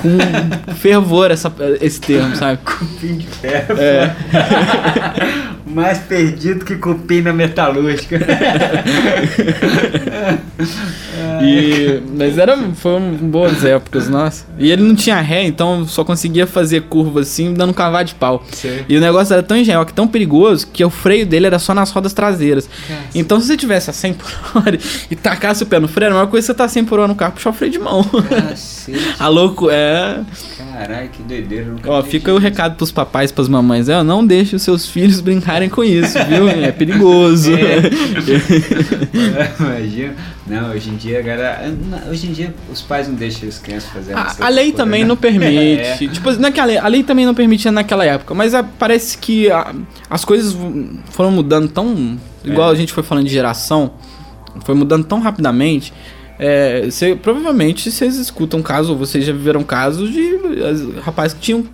com 0.00 0.74
fervor 0.74 1.30
essa, 1.30 1.52
esse 1.80 2.00
termo, 2.00 2.36
sabe? 2.36 2.58
Cupim 2.64 3.16
de 3.16 3.26
ferro. 3.26 3.76
É. 3.78 4.14
Mais 5.74 5.98
perdido 5.98 6.64
que 6.64 6.76
cupim 6.76 7.20
na 7.20 7.32
metalúrgica. 7.32 8.20
E, 11.42 12.00
mas 12.16 12.38
era, 12.38 12.56
foram 12.74 13.14
boas 13.16 13.64
épocas, 13.64 14.08
nossa. 14.08 14.44
E 14.58 14.70
ele 14.70 14.82
não 14.82 14.94
tinha 14.94 15.20
ré, 15.20 15.44
então 15.44 15.86
só 15.86 16.04
conseguia 16.04 16.46
fazer 16.46 16.82
curva 16.82 17.20
assim, 17.20 17.52
dando 17.52 17.70
um 17.70 17.74
cavalo 17.74 18.04
de 18.04 18.14
pau. 18.14 18.44
Sei. 18.52 18.84
E 18.88 18.96
o 18.96 19.00
negócio 19.00 19.32
era 19.32 19.42
tão 19.42 19.56
engenhoque, 19.56 19.92
tão 19.92 20.06
perigoso, 20.06 20.66
que 20.72 20.84
o 20.84 20.90
freio 20.90 21.26
dele 21.26 21.46
era 21.46 21.58
só 21.58 21.74
nas 21.74 21.90
rodas 21.90 22.12
traseiras. 22.12 22.68
Então 23.14 23.40
se 23.40 23.46
você 23.46 23.56
tivesse 23.56 23.90
a 23.90 23.92
100 23.92 24.14
por 24.14 24.32
hora 24.54 24.78
e 25.10 25.16
tacasse 25.16 25.62
o 25.62 25.66
pé 25.66 25.78
no 25.78 25.88
freio, 25.88 26.10
a 26.10 26.14
melhor 26.14 26.26
coisa 26.28 26.44
é 26.44 26.46
você 26.46 26.54
tá 26.54 26.68
100 26.68 26.84
por 26.84 26.98
hora 26.98 27.08
no 27.08 27.14
carro, 27.14 27.32
puxar 27.32 27.50
o 27.50 27.52
freio 27.52 27.72
de 27.72 27.78
mão. 27.78 28.04
Cacete. 28.04 28.98
A 29.18 29.28
louco, 29.28 29.70
é... 29.70 30.20
Caralho, 30.72 31.08
que 31.08 31.22
doideira. 31.22 31.74
Ó, 31.86 32.02
fica 32.02 32.32
o 32.32 32.38
recado 32.38 32.76
pros 32.76 32.90
papais, 32.90 33.30
pras 33.30 33.48
mamães. 33.48 33.88
É, 33.88 34.02
não 34.02 34.26
deixe 34.26 34.56
os 34.56 34.62
seus 34.62 34.88
filhos 34.88 35.20
brincarem 35.20 35.63
com 35.68 35.82
isso, 35.84 36.18
viu? 36.28 36.48
É 36.48 36.70
perigoso. 36.72 37.52
É, 37.54 37.82
Imagina. 39.60 40.14
Não, 40.46 40.70
hoje 40.72 40.90
em 40.90 40.96
dia, 40.96 41.22
galera. 41.22 41.72
Hoje 42.10 42.26
em 42.26 42.32
dia 42.32 42.54
os 42.70 42.82
pais 42.82 43.08
não 43.08 43.14
deixam 43.14 43.48
as 43.48 43.58
crianças 43.58 43.88
fazerem 43.90 44.20
A, 44.20 44.26
essas 44.26 44.40
a 44.40 44.48
lei 44.48 44.72
também 44.72 45.02
né? 45.02 45.08
não 45.08 45.16
permite. 45.16 45.80
É. 45.80 45.96
Tipo, 45.96 46.32
naquela, 46.32 46.72
a 46.80 46.88
lei 46.88 47.02
também 47.02 47.24
não 47.26 47.34
permitia 47.34 47.72
naquela 47.72 48.04
época, 48.04 48.34
mas 48.34 48.54
ah, 48.54 48.62
parece 48.62 49.16
que 49.18 49.50
ah, 49.50 49.74
as 50.10 50.24
coisas 50.24 50.56
foram 51.10 51.30
mudando 51.30 51.68
tão. 51.68 52.18
Igual 52.44 52.68
É. 52.70 52.72
a 52.72 52.74
gente 52.74 52.92
foi 52.92 53.02
falando 53.02 53.26
de 53.26 53.32
geração, 53.32 53.92
foi 54.64 54.74
mudando 54.74 55.04
tão 55.04 55.20
rapidamente. 55.20 55.92
É, 56.38 56.88
cê- 56.90 57.14
provavelmente 57.14 57.90
vocês 57.90 58.16
escutam 58.16 58.60
casos, 58.60 58.90
ou 58.90 58.98
vocês 58.98 59.24
já 59.24 59.32
viveram 59.32 59.62
casos 59.62 60.10
de 60.12 60.34
as- 60.68 61.04
rapazes 61.04 61.32
que 61.34 61.40
tinham 61.40 61.64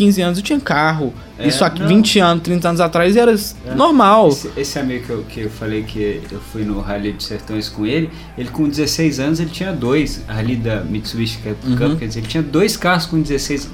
15 0.00 0.22
anos 0.22 0.38
e 0.38 0.42
tinham 0.42 0.58
carro. 0.60 1.12
É, 1.38 1.46
Isso 1.46 1.62
aqui 1.64 1.80
não. 1.80 1.88
20 1.88 2.18
anos, 2.18 2.42
30 2.42 2.68
anos 2.68 2.80
atrás 2.80 3.16
era 3.16 3.34
normal. 3.76 4.28
Esse, 4.28 4.50
esse 4.56 4.78
amigo 4.78 5.04
que 5.04 5.10
eu, 5.10 5.24
que 5.28 5.40
eu 5.42 5.50
falei 5.50 5.82
que 5.82 6.22
eu 6.32 6.40
fui 6.52 6.64
no 6.64 6.80
Rally 6.80 7.12
de 7.12 7.22
Sertões 7.22 7.68
com 7.68 7.84
ele, 7.86 8.10
ele 8.36 8.48
com 8.48 8.68
16 8.68 9.20
anos 9.20 9.40
ele 9.40 9.50
tinha 9.50 9.72
dois, 9.72 10.22
Rally 10.26 10.56
da 10.56 10.80
Mitsubishi 10.80 11.38
Cup, 11.38 11.56
Uhum. 11.64 11.96
quer 11.96 12.06
dizer, 12.08 12.20
ele 12.20 12.26
tinha 12.28 12.42
dois 12.42 12.76
carros 12.76 13.06
com 13.06 13.20
16 13.20 13.68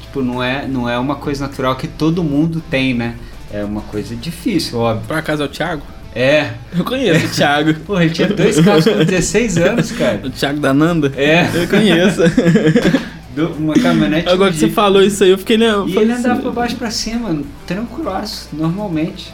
Tipo, 0.00 0.22
não 0.22 0.42
é, 0.42 0.66
não 0.66 0.88
é 0.88 0.98
uma 0.98 1.16
coisa 1.16 1.46
natural 1.46 1.76
que 1.76 1.86
todo 1.86 2.24
mundo 2.24 2.62
tem, 2.70 2.94
né? 2.94 3.14
É 3.52 3.62
uma 3.62 3.82
coisa 3.82 4.16
difícil, 4.16 4.78
óbvio. 4.78 5.06
Por 5.06 5.16
acaso 5.18 5.42
é 5.42 5.46
o 5.46 5.48
Thiago? 5.48 5.82
É. 6.14 6.52
Eu 6.76 6.84
conheço 6.84 7.26
o 7.26 7.28
Thiago. 7.28 7.74
Pô, 7.86 8.00
ele 8.00 8.10
tinha 8.10 8.28
dois 8.28 8.58
carros 8.60 8.84
com 8.84 9.04
16 9.04 9.58
anos, 9.58 9.92
cara. 9.92 10.20
O 10.24 10.30
Thiago 10.30 10.60
da 10.60 10.72
Nanda? 10.72 11.12
É. 11.16 11.48
Eu 11.54 11.68
conheço. 11.68 12.22
Uma 13.58 13.74
caminhonete. 13.74 14.28
Agora 14.28 14.52
que 14.52 14.58
você 14.58 14.68
falou 14.68 15.02
isso 15.02 15.22
aí, 15.24 15.30
eu 15.30 15.38
fiquei. 15.38 15.56
eu 15.62 15.88
E 15.88 15.96
ele 15.96 16.12
andava 16.12 16.40
pra 16.40 16.50
baixo 16.50 16.74
e 16.74 16.78
pra 16.78 16.90
cima, 16.90 17.38
tranquilaço, 17.66 18.48
normalmente. 18.52 19.32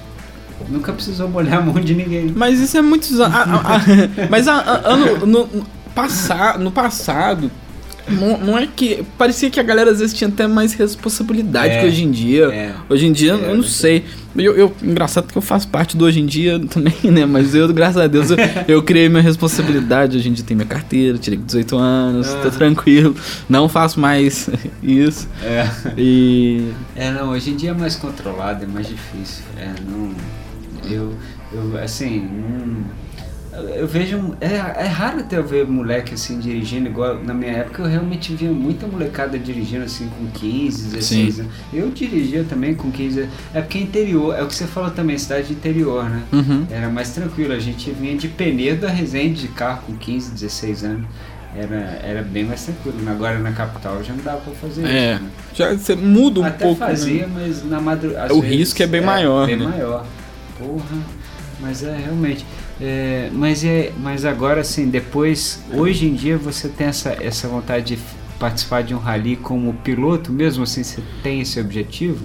Nunca 0.68 0.92
precisou 0.92 1.28
molhar 1.28 1.58
a 1.58 1.60
mão 1.60 1.74
de 1.80 1.94
ninguém. 1.94 2.32
Mas 2.34 2.58
isso 2.60 2.76
é 2.78 2.82
muitos 2.82 3.20
anos. 3.20 3.36
Mas 4.30 4.48
a- 4.48 4.54
a- 4.54 4.92
ano, 4.92 5.26
no, 5.26 5.46
no, 5.46 5.66
passa- 5.94 6.56
no 6.58 6.70
passado, 6.70 7.50
não, 8.08 8.38
não 8.38 8.58
é 8.58 8.66
que. 8.66 9.04
Parecia 9.18 9.48
que 9.50 9.58
a 9.58 9.62
galera 9.62 9.90
às 9.90 9.98
vezes 10.00 10.14
tinha 10.14 10.28
até 10.28 10.46
mais 10.46 10.72
responsabilidade 10.74 11.72
É, 11.74 11.80
que 11.80 11.86
hoje 11.86 12.04
em 12.04 12.10
dia. 12.10 12.44
é. 12.52 12.72
Hoje 12.88 13.06
em 13.06 13.12
dia, 13.12 13.32
É, 13.34 13.50
eu 13.50 13.56
não 13.56 13.62
sei. 13.62 14.04
Eu, 14.36 14.56
eu- 14.56 14.74
engraçado 14.82 15.30
que 15.30 15.38
eu 15.38 15.42
faço 15.42 15.68
parte 15.68 15.96
do 15.96 16.04
hoje 16.04 16.18
em 16.20 16.26
dia 16.26 16.58
também, 16.68 16.92
né? 17.04 17.24
Mas 17.24 17.54
eu, 17.54 17.72
graças 17.72 17.98
a 17.98 18.06
Deus, 18.08 18.30
eu, 18.30 18.36
eu 18.66 18.82
criei 18.82 19.08
minha 19.08 19.22
responsabilidade. 19.22 20.16
Hoje 20.16 20.28
em 20.28 20.32
dia 20.32 20.44
tenho 20.44 20.58
minha 20.58 20.68
carteira, 20.68 21.16
tirei 21.18 21.38
com 21.38 21.44
18 21.46 21.76
anos, 21.78 22.28
tô 22.34 22.48
Ah. 22.48 22.50
tranquilo. 22.50 23.14
Não 23.48 23.68
faço 23.68 23.98
mais 24.00 24.48
isso. 24.82 25.28
É. 25.42 25.68
E. 25.96 26.68
É, 26.96 27.10
não, 27.12 27.30
hoje 27.30 27.50
em 27.50 27.56
dia 27.56 27.70
é 27.70 27.74
mais 27.74 27.94
controlado, 27.96 28.64
é 28.64 28.66
mais 28.66 28.88
difícil. 28.88 29.44
É, 29.56 29.70
não. 29.88 30.10
Eu, 30.90 31.14
eu 31.52 31.78
assim, 31.82 32.20
não. 32.20 33.03
Eu 33.76 33.86
vejo. 33.86 34.34
É, 34.40 34.46
é 34.84 34.86
raro 34.86 35.20
até 35.20 35.36
eu 35.38 35.44
ver 35.46 35.66
moleque 35.66 36.14
assim 36.14 36.38
dirigindo, 36.40 36.88
igual 36.88 37.22
na 37.22 37.32
minha 37.32 37.52
época 37.52 37.82
eu 37.82 37.86
realmente 37.88 38.34
via 38.34 38.50
muita 38.50 38.86
molecada 38.86 39.38
dirigindo 39.38 39.84
assim 39.84 40.08
com 40.08 40.26
15, 40.26 40.88
16 40.90 41.34
Sim. 41.34 41.40
anos. 41.42 41.52
Eu 41.72 41.90
dirigia 41.90 42.44
também 42.48 42.74
com 42.74 42.90
15 42.90 43.20
anos. 43.20 43.32
É 43.54 43.60
porque 43.60 43.78
é 43.78 43.82
interior, 43.82 44.34
é 44.34 44.42
o 44.42 44.46
que 44.48 44.54
você 44.54 44.66
falou 44.66 44.90
também, 44.90 45.16
cidade 45.18 45.46
de 45.48 45.52
interior, 45.52 46.08
né? 46.10 46.22
Uhum. 46.32 46.66
Era 46.70 46.88
mais 46.88 47.10
tranquilo, 47.10 47.52
a 47.52 47.58
gente 47.60 47.90
vinha 47.92 48.16
de 48.16 48.26
Penedo 48.28 48.82
da 48.82 48.88
Resende 48.90 49.42
de 49.42 49.48
carro 49.48 49.82
com 49.86 49.94
15, 49.96 50.32
16 50.32 50.84
anos. 50.84 51.06
Era, 51.56 51.76
era 52.02 52.22
bem 52.22 52.42
mais 52.44 52.64
tranquilo. 52.64 52.96
Agora 53.08 53.38
na 53.38 53.52
capital 53.52 54.02
já 54.02 54.12
não 54.12 54.24
dava 54.24 54.38
pra 54.38 54.52
fazer 54.54 54.84
É. 54.84 55.14
isso. 55.14 55.22
Né? 55.22 55.30
Já 55.54 55.72
você 55.72 55.94
muda 55.94 56.40
um 56.40 56.44
Até 56.44 56.64
pouco. 56.64 56.80
né? 56.80 56.86
fazia, 56.88 57.28
mas 57.32 57.64
na 57.64 57.80
madrugada. 57.80 58.34
O 58.34 58.40
risco 58.40 58.82
é 58.82 58.86
bem 58.88 59.00
maior, 59.00 59.46
Bem 59.46 59.56
né? 59.58 59.64
maior. 59.66 60.04
Porra. 60.58 60.98
Mas 61.60 61.84
é 61.84 61.96
realmente. 61.96 62.44
É, 62.80 63.28
mas 63.32 63.64
é, 63.64 63.92
mas 64.02 64.24
agora 64.24 64.60
assim, 64.60 64.88
depois, 64.88 65.62
hoje 65.72 66.06
em 66.06 66.14
dia 66.14 66.36
você 66.36 66.68
tem 66.68 66.88
essa, 66.88 67.16
essa 67.20 67.46
vontade 67.48 67.96
de 67.96 68.02
participar 68.38 68.82
de 68.82 68.94
um 68.94 68.98
rally 68.98 69.36
como 69.36 69.72
piloto, 69.74 70.32
mesmo 70.32 70.64
assim, 70.64 70.82
você 70.82 71.00
tem 71.22 71.40
esse 71.40 71.60
objetivo? 71.60 72.24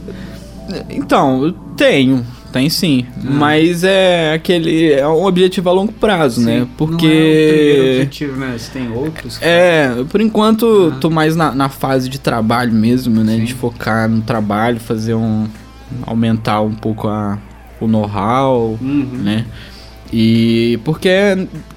Então, 0.89 1.43
eu 1.45 1.51
tenho, 1.75 2.23
tem 2.51 2.69
sim. 2.69 3.05
Ah. 3.17 3.19
Mas 3.23 3.83
é 3.83 4.33
aquele. 4.33 4.91
É 4.93 5.07
um 5.07 5.25
objetivo 5.25 5.67
a 5.69 5.71
longo 5.71 5.91
prazo, 5.91 6.41
né? 6.41 6.45
Sim, 6.45 6.57
Não 6.57 6.59
é 6.59 6.63
o 6.63 6.67
primeiro 6.67 6.97
Porque. 6.99 7.91
objetivo, 7.95 8.35
né? 8.37 8.55
Você 8.57 8.71
tem 8.71 8.91
outros? 8.91 9.39
É, 9.41 9.89
por 10.11 10.21
enquanto 10.21 10.93
Ah. 10.95 10.97
tô 10.99 11.09
mais 11.09 11.35
na, 11.35 11.53
na 11.55 11.69
fase 11.69 12.07
de 12.07 12.19
trabalho 12.19 12.71
mesmo, 12.71 13.23
né? 13.23 13.37
Sim. 13.37 13.45
De 13.45 13.53
focar 13.55 14.07
no 14.07 14.21
trabalho, 14.21 14.79
fazer 14.79 15.15
um. 15.15 15.47
aumentar 16.05 16.61
um 16.61 16.73
pouco 16.75 17.07
a, 17.07 17.39
o 17.81 17.87
know-how, 17.87 18.77
Uhum. 18.79 19.09
né? 19.23 19.45
E 20.11 20.79
porque, 20.83 21.09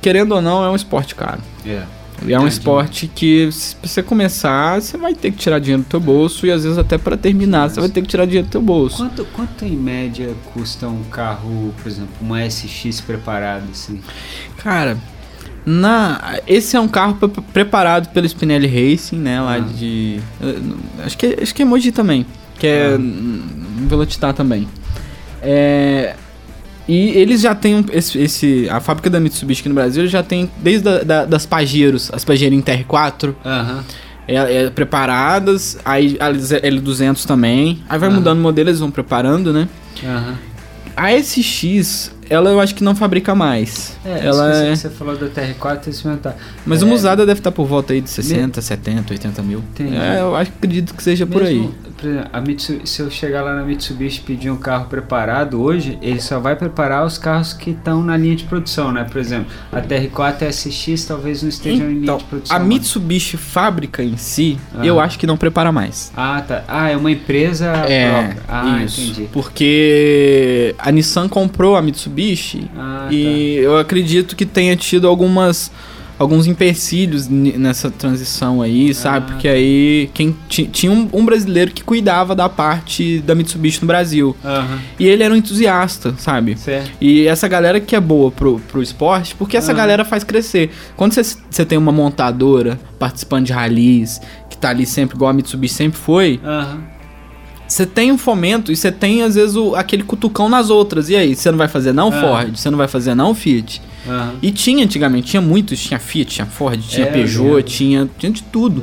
querendo 0.01 0.33
ou 0.33 0.43
não, 0.43 0.65
é 0.65 0.71
um 0.71 0.77
esporte 0.77 1.15
caro. 1.15 1.41
É. 1.67 1.83
É 2.29 2.39
um 2.39 2.47
esporte 2.47 3.09
que, 3.13 3.51
se 3.51 3.75
você 3.83 4.01
começar, 4.01 4.81
você 4.81 4.97
vai 4.97 5.13
ter 5.13 5.33
que 5.33 5.39
tirar 5.39 5.59
dinheiro 5.59 5.83
do 5.83 5.89
teu 5.89 5.99
bolso 5.99 6.47
e 6.47 6.53
às 6.53 6.63
vezes 6.63 6.79
até 6.79 6.97
pra 6.97 7.17
terminar, 7.17 7.69
você 7.69 7.81
vai 7.81 7.89
ter 7.89 8.01
que 8.01 8.07
tirar 8.07 8.27
dinheiro 8.27 8.47
do 8.47 8.51
teu 8.51 8.63
bolso. 8.63 8.99
Quanto, 8.99 9.25
quanto 9.35 9.65
em 9.65 9.77
média 9.77 10.31
custa 10.55 10.87
um 10.87 11.03
carro, 11.11 11.75
por 11.83 11.89
exemplo, 11.91 12.11
uma 12.21 12.41
SX 12.49 13.01
preparado 13.01 13.65
assim? 13.73 14.01
Cara, 14.59 14.97
na 15.67 16.39
esse 16.47 16.77
é 16.77 16.81
um 16.81 16.87
carro 16.87 17.15
pre- 17.17 17.43
preparado 17.53 18.09
pelo 18.13 18.29
Spinelli 18.29 18.69
Racing, 18.69 19.17
né, 19.19 19.41
lá 19.41 19.55
Ah. 19.57 19.59
de 19.59 20.21
eh, 20.41 20.59
acho 21.05 21.19
que 21.19 21.39
acho 21.43 21.53
que 21.53 21.63
é 21.63 21.65
Mogi 21.65 21.91
também, 21.91 22.25
que 22.57 22.67
é 22.69 22.95
Ah. 22.95 22.99
Velocitar 23.89 24.33
também. 24.33 24.69
É, 25.43 26.15
e 26.89 27.11
eles 27.11 27.41
já 27.41 27.55
têm 27.55 27.77
um- 27.77 27.85
esse, 27.93 28.19
esse- 28.19 28.69
a 28.71 28.81
fábrica 28.81 29.09
da 29.09 29.21
Mitsubishi 29.21 29.61
aqui 29.61 29.69
no 29.69 29.75
Brasil 29.75 30.07
já 30.07 30.23
tem 30.23 30.51
desde 30.59 30.89
a, 30.89 31.03
da, 31.03 31.25
das 31.25 31.47
Pajeros, 31.47 32.11
as 32.13 32.25
Pajero 32.25 32.55
TR4, 32.63 33.35
Aham. 33.45 33.85
é, 34.29 34.35
é, 34.65 34.71
preparadas, 34.71 35.79
aí 35.85 36.17
as 36.21 36.51
L200 36.53 37.25
também. 37.25 37.81
Aí 37.89 37.99
vai 37.99 38.09
Ah. 38.09 38.13
mudando 38.13 38.39
o 38.39 38.43
modelo, 38.43 38.69
eles 38.69 38.81
vão 38.81 38.91
preparando, 38.91 39.53
né? 39.53 39.69
Aham. 40.05 40.39
A 40.97 41.11
SX 41.13 42.13
ela 42.29 42.51
eu 42.51 42.61
acho 42.61 42.75
que 42.75 42.83
não 42.85 42.95
fabrica 42.95 43.35
mais. 43.35 43.97
É, 44.05 44.27
ela 44.27 44.55
é... 44.55 44.75
você 44.77 44.89
falou 44.91 45.17
da 45.17 45.27
TR4 45.27 45.89
esse 45.89 46.03
tá. 46.19 46.35
Mas 46.65 46.83
é, 46.83 46.85
uma 46.85 46.95
usada 46.95 47.27
deve 47.27 47.41
estar 47.41 47.53
por 47.53 47.67
volta 47.67 47.93
aí 47.93 48.01
de 48.01 48.09
60, 48.11 48.61
70, 48.61 49.13
80 49.13 49.43
mil. 49.43 49.59
Entendi. 49.59 49.97
É, 49.97 50.21
eu 50.21 50.35
acho, 50.37 50.51
acredito 50.51 50.95
que 50.95 51.03
seja 51.03 51.27
por 51.27 51.43
aí. 51.43 51.57
Mesmo, 51.59 51.69
por 51.73 51.79
exemplo, 51.79 51.92
a 52.33 52.41
Mitsu, 52.41 52.81
se 52.85 53.01
eu 53.03 53.11
chegar 53.11 53.43
lá 53.43 53.55
na 53.55 53.63
Mitsubishi 53.63 54.19
e 54.21 54.23
pedir 54.23 54.51
um 54.51 54.57
carro 54.57 54.87
preparado 54.87 55.61
hoje, 55.63 55.99
ele 56.03 56.21
só 56.21 56.39
vai 56.41 56.57
preparar 56.57 57.05
os 57.07 57.19
carros 57.19 57.53
que 57.53 57.71
estão 57.71 58.03
na 58.03 58.17
linha 58.17 58.37
de 58.37 58.45
produção, 58.45 58.91
né? 58.93 59.05
Por 59.11 59.19
exemplo, 59.21 59.47
a 59.71 59.81
TR4 59.81 60.43
SX 60.53 61.05
talvez 61.05 61.43
não 61.43 61.49
esteja 61.49 61.83
em 61.85 61.89
linha 61.89 62.03
Então, 62.03 62.19
de 62.19 62.25
produção. 62.25 62.57
a 62.57 62.59
mais. 62.59 62.69
Mitsubishi 62.69 63.37
fábrica 63.37 64.03
em 64.03 64.17
si, 64.17 64.59
Ah. 64.75 64.85
eu 64.85 64.99
acho 65.01 65.19
que 65.19 65.27
não 65.27 65.37
prepara 65.37 65.71
mais. 65.73 66.13
Ah, 66.17 66.43
tá. 66.47 66.65
Ah, 66.69 66.89
é 66.91 66.97
uma 66.97 67.11
empresa 67.11 67.67
É, 67.89 68.11
própria. 68.11 68.43
Ah, 68.49 68.83
isso. 68.85 69.01
entendi. 69.01 69.29
Porque 69.33 70.75
a 70.79 70.91
Nissan 70.91 71.29
comprou 71.29 71.77
a 71.77 71.83
Mitsubishi 71.83 72.71
Ah, 72.77 73.09
e 73.11 73.57
eu 73.57 73.79
acredito 73.79 74.35
que 74.37 74.45
tenha 74.47 74.77
tido 74.77 75.07
algumas 75.07 75.71
alguns 76.23 76.47
empecilhos 76.47 77.29
nessa 77.29 77.91
transição 77.91 78.63
aí, 78.63 78.95
sabe? 78.95 79.27
Ah. 79.29 79.33
Porque 79.33 79.49
aí 79.49 80.11
quem 80.15 80.35
ti- 80.49 80.67
tinha 80.67 80.91
um, 80.93 81.09
um 81.13 81.25
brasileiro 81.25 81.71
que 81.73 81.83
cuidava 81.83 82.35
da 82.35 82.49
parte 82.49 83.19
da 83.21 83.35
Mitsubishi 83.35 83.81
no 83.83 83.87
Brasil. 83.87 84.37
Aham. 84.45 84.79
E 84.99 85.07
ele 85.07 85.23
era 85.23 85.33
um 85.35 85.37
entusiasta, 85.37 86.15
sabe? 86.19 86.57
Certo. 86.57 86.91
E 87.01 87.27
essa 87.27 87.47
galera 87.49 87.81
que 87.81 87.95
é 87.97 88.01
boa 88.01 88.31
pro, 88.31 88.59
pro 88.71 88.83
esporte, 88.83 89.35
porque 89.35 89.57
essa 89.57 89.73
Ah. 89.73 89.75
galera 89.75 90.05
faz 90.05 90.25
crescer. 90.25 90.71
Quando 90.97 91.13
você, 91.13 91.23
você 91.51 91.65
tem 91.65 91.77
uma 91.77 91.93
montadora 91.93 92.79
participando 92.99 93.47
de 93.47 93.53
ralis, 93.53 94.21
que 94.49 94.57
tá 94.57 94.71
ali 94.71 94.87
sempre, 94.87 95.17
igual 95.17 95.31
a 95.31 95.35
Mitsubishi 95.35 95.75
sempre 95.75 95.99
foi, 95.99 96.41
Aham. 96.45 96.83
Você 97.73 97.87
tem 97.87 98.13
um 98.13 98.19
fomento 98.19 98.71
e 98.71 98.77
você 98.77 98.93
tem, 98.93 99.23
às 99.23 99.35
vezes, 99.35 99.57
o- 99.57 99.75
aquele 99.75 100.03
cutucão 100.03 100.49
nas 100.49 100.69
outras. 100.71 101.09
E 101.09 101.17
aí, 101.17 101.35
você 101.35 101.51
não 101.51 101.59
vai 101.59 101.69
fazer 101.69 101.93
não 101.93 102.09
Ah. 102.09 102.21
Ford? 102.21 102.57
Você 102.59 102.71
não 102.71 102.77
vai 102.79 102.89
fazer 102.89 103.15
não 103.15 103.35
Fiat? 103.35 103.81
Aham. 104.07 104.35
E 104.43 104.51
tinha 104.51 104.85
antigamente, 104.85 105.29
tinha 105.29 105.41
muitos, 105.41 105.81
tinha 105.81 105.99
Fiat, 105.99 106.31
tinha 106.35 106.47
Ford, 106.47 106.81
tinha 106.87 107.07
É, 107.07 107.09
eu 107.09 107.13
Peugeot, 107.13 107.63
tinha, 107.63 108.11
tinha 108.19 108.31
de 108.33 108.43
tudo. 108.43 108.83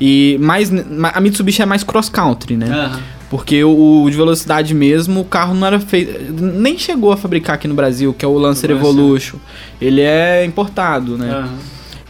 E 0.00 0.36
mais, 0.40 0.70
a 1.14 1.20
Mitsubishi 1.20 1.62
é 1.62 1.66
mais 1.66 1.84
cross 1.84 2.08
country, 2.08 2.56
né? 2.56 2.66
Aham. 2.68 3.00
Porque 3.30 3.64
o, 3.64 4.02
o 4.04 4.10
de 4.10 4.16
velocidade 4.16 4.74
mesmo, 4.74 5.20
o 5.20 5.24
carro 5.24 5.54
não 5.54 5.66
era 5.66 5.80
feito. 5.80 6.32
Nem 6.42 6.78
chegou 6.78 7.10
a 7.12 7.16
fabricar 7.16 7.54
aqui 7.56 7.66
no 7.66 7.74
Brasil, 7.74 8.12
que 8.14 8.24
é 8.24 8.28
o 8.28 8.36
Lancer. 8.38 8.70
Evolution. 8.70 9.38
Ele 9.80 10.00
é 10.00 10.44
importado, 10.44 11.16
né? 11.18 11.30
Aham. 11.30 11.48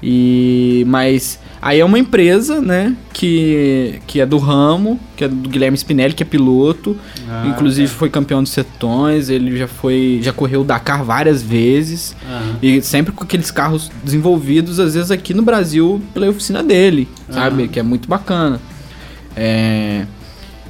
E. 0.03 0.85
Mas. 0.87 1.39
Aí 1.67 1.81
é 1.81 1.85
uma 1.85 1.99
empresa, 1.99 2.61
né? 2.61 2.95
Que, 3.11 3.99
que 4.07 4.21
é 4.21 4.27
do 4.27 4.37
ramo, 4.37 5.01
que 5.17 5.25
é 5.25 5.29
do 5.29 5.49
Guilherme 5.49 5.75
Spinelli, 5.79 6.12
que 6.12 6.23
é 6.23 6.27
piloto. 6.27 6.95
Ah, 7.27 7.47
Inclusive 7.47 7.91
tá. 7.91 7.99
foi 7.99 8.11
campeão 8.11 8.43
dos 8.43 8.53
setões, 8.53 9.31
ele 9.31 9.57
já 9.57 9.67
foi. 9.67 10.21
já 10.23 10.31
correu 10.31 10.61
o 10.61 10.65
Dakar 10.65 11.03
várias 11.03 11.43
vezes. 11.43 12.15
E 12.62 12.83
sempre 12.83 13.12
com 13.15 13.25
aqueles 13.25 13.51
carros 13.51 13.91
desenvolvidos, 14.05 14.79
às 14.79 14.93
vezes 14.95 15.11
aqui 15.11 15.33
no 15.33 15.43
Brasil, 15.43 16.03
pela 16.12 16.29
oficina 16.29 16.62
dele, 16.62 17.09
sabe? 17.31 17.67
Que 17.69 17.81
é 17.81 17.83
muito 17.83 18.07
bacana. 18.11 18.61
É. 19.35 20.05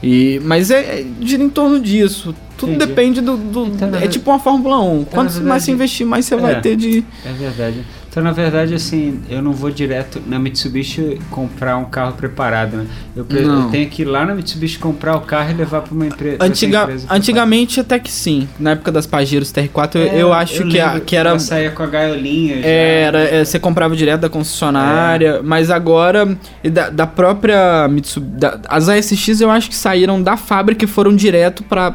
E, 0.03 0.41
mas 0.45 0.71
é, 0.71 1.01
é 1.01 1.07
gira 1.23 1.43
em 1.43 1.49
torno 1.49 1.81
disso. 1.81 2.35
Tudo 2.57 2.73
Entendi. 2.73 2.87
depende 2.87 3.21
do. 3.21 3.37
do- 3.37 3.67
Então, 3.67 3.89
é 3.89 4.01
ver- 4.03 4.09
tipo 4.09 4.31
uma 4.31 4.39
Fórmula 4.39 4.79
1. 4.81 5.05
Quanto 5.07 5.35
na 5.41 5.41
mais 5.49 5.65
você 5.65 5.71
verdade- 5.71 5.73
investir, 5.73 6.07
mais 6.07 6.25
você 6.25 6.35
É. 6.35 6.39
vai 6.39 6.61
ter 6.61 6.77
de. 6.77 7.03
É 7.27 7.33
verdade. 7.33 7.85
Então, 8.15 8.23
na 8.23 8.31
verdade, 8.31 8.73
assim, 8.75 9.19
eu 9.29 9.43
não 9.43 9.51
vou 9.51 9.73
direto 9.73 10.23
na 10.25 10.39
Mitsubishi 10.39 11.19
comprar 11.33 11.77
um 11.79 11.85
carro 11.87 12.13
preparado, 12.13 12.77
né? 12.77 12.87
Eu, 13.17 13.27
eu 13.29 13.65
tenho 13.71 13.91
que 13.91 14.03
ir 14.03 14.05
lá 14.05 14.25
na 14.25 14.37
Mitsubishi 14.37 14.79
comprar 14.79 15.17
o 15.17 15.23
carro 15.23 15.51
e 15.51 15.55
levar 15.55 15.81
para 15.81 15.93
uma 15.93 16.07
empre 16.07 16.37
Antiga, 16.39 16.83
empresa. 16.85 17.09
antigamente 17.11 17.81
até 17.81 17.99
que 17.99 18.13
sim. 18.13 18.47
Na 18.57 18.71
época 18.71 18.93
das 18.93 19.05
Pajeros 19.05 19.51
TR4, 19.53 19.97
eu- 19.97 20.03
É, 20.07 20.23
eu 20.23 20.33
acho 20.33 20.65
que, 20.69 20.79
a- 20.79 21.01
que 21.01 21.17
era. 21.17 21.31
ela 21.31 21.41
saía 21.41 21.73
com 21.73 21.83
a 21.83 21.87
gaiolinha. 21.87 22.63
já. 22.63 22.69
Era, 22.69 23.19
é, 23.19 23.45
você 23.45 23.59
comprava 23.59 23.97
direto 23.97 24.21
da 24.21 24.29
concessionária, 24.29 25.41
mas 25.43 25.69
agora 25.69 26.39
e 26.63 26.71
da, 26.71 26.91
da 26.91 27.09
própria 27.09 27.89
Mitsubishi, 27.89 28.33
da- 28.39 28.61
as 28.69 28.89
ASX 28.89 29.41
eu 29.41 29.51
acho 29.51 29.69
que 29.69 29.75
saíram 29.75 30.23
da 30.23 30.37
fábrica 30.37 30.85
e 30.85 30.87
foram 30.87 31.17
direto 31.17 31.65
pra 31.65 31.93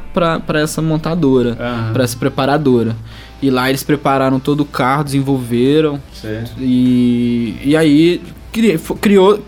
essa 0.56 0.82
montadora, 0.82 1.56
Aham. 1.58 1.94
pra 1.94 2.04
essa 2.04 2.18
preparadora. 2.18 2.94
E 3.42 3.50
lá 3.50 3.70
eles 3.70 3.84
prepararam 3.84 4.40
todo 4.40 4.62
o 4.62 4.66
carro, 4.66 5.04
desenvolveram 5.06 6.02
Certo. 6.14 6.52
e, 6.60 7.58
e 7.64 7.76
aí 7.78 8.22
cri- 8.52 8.78
fo- 8.78 8.96
criou 8.96 9.44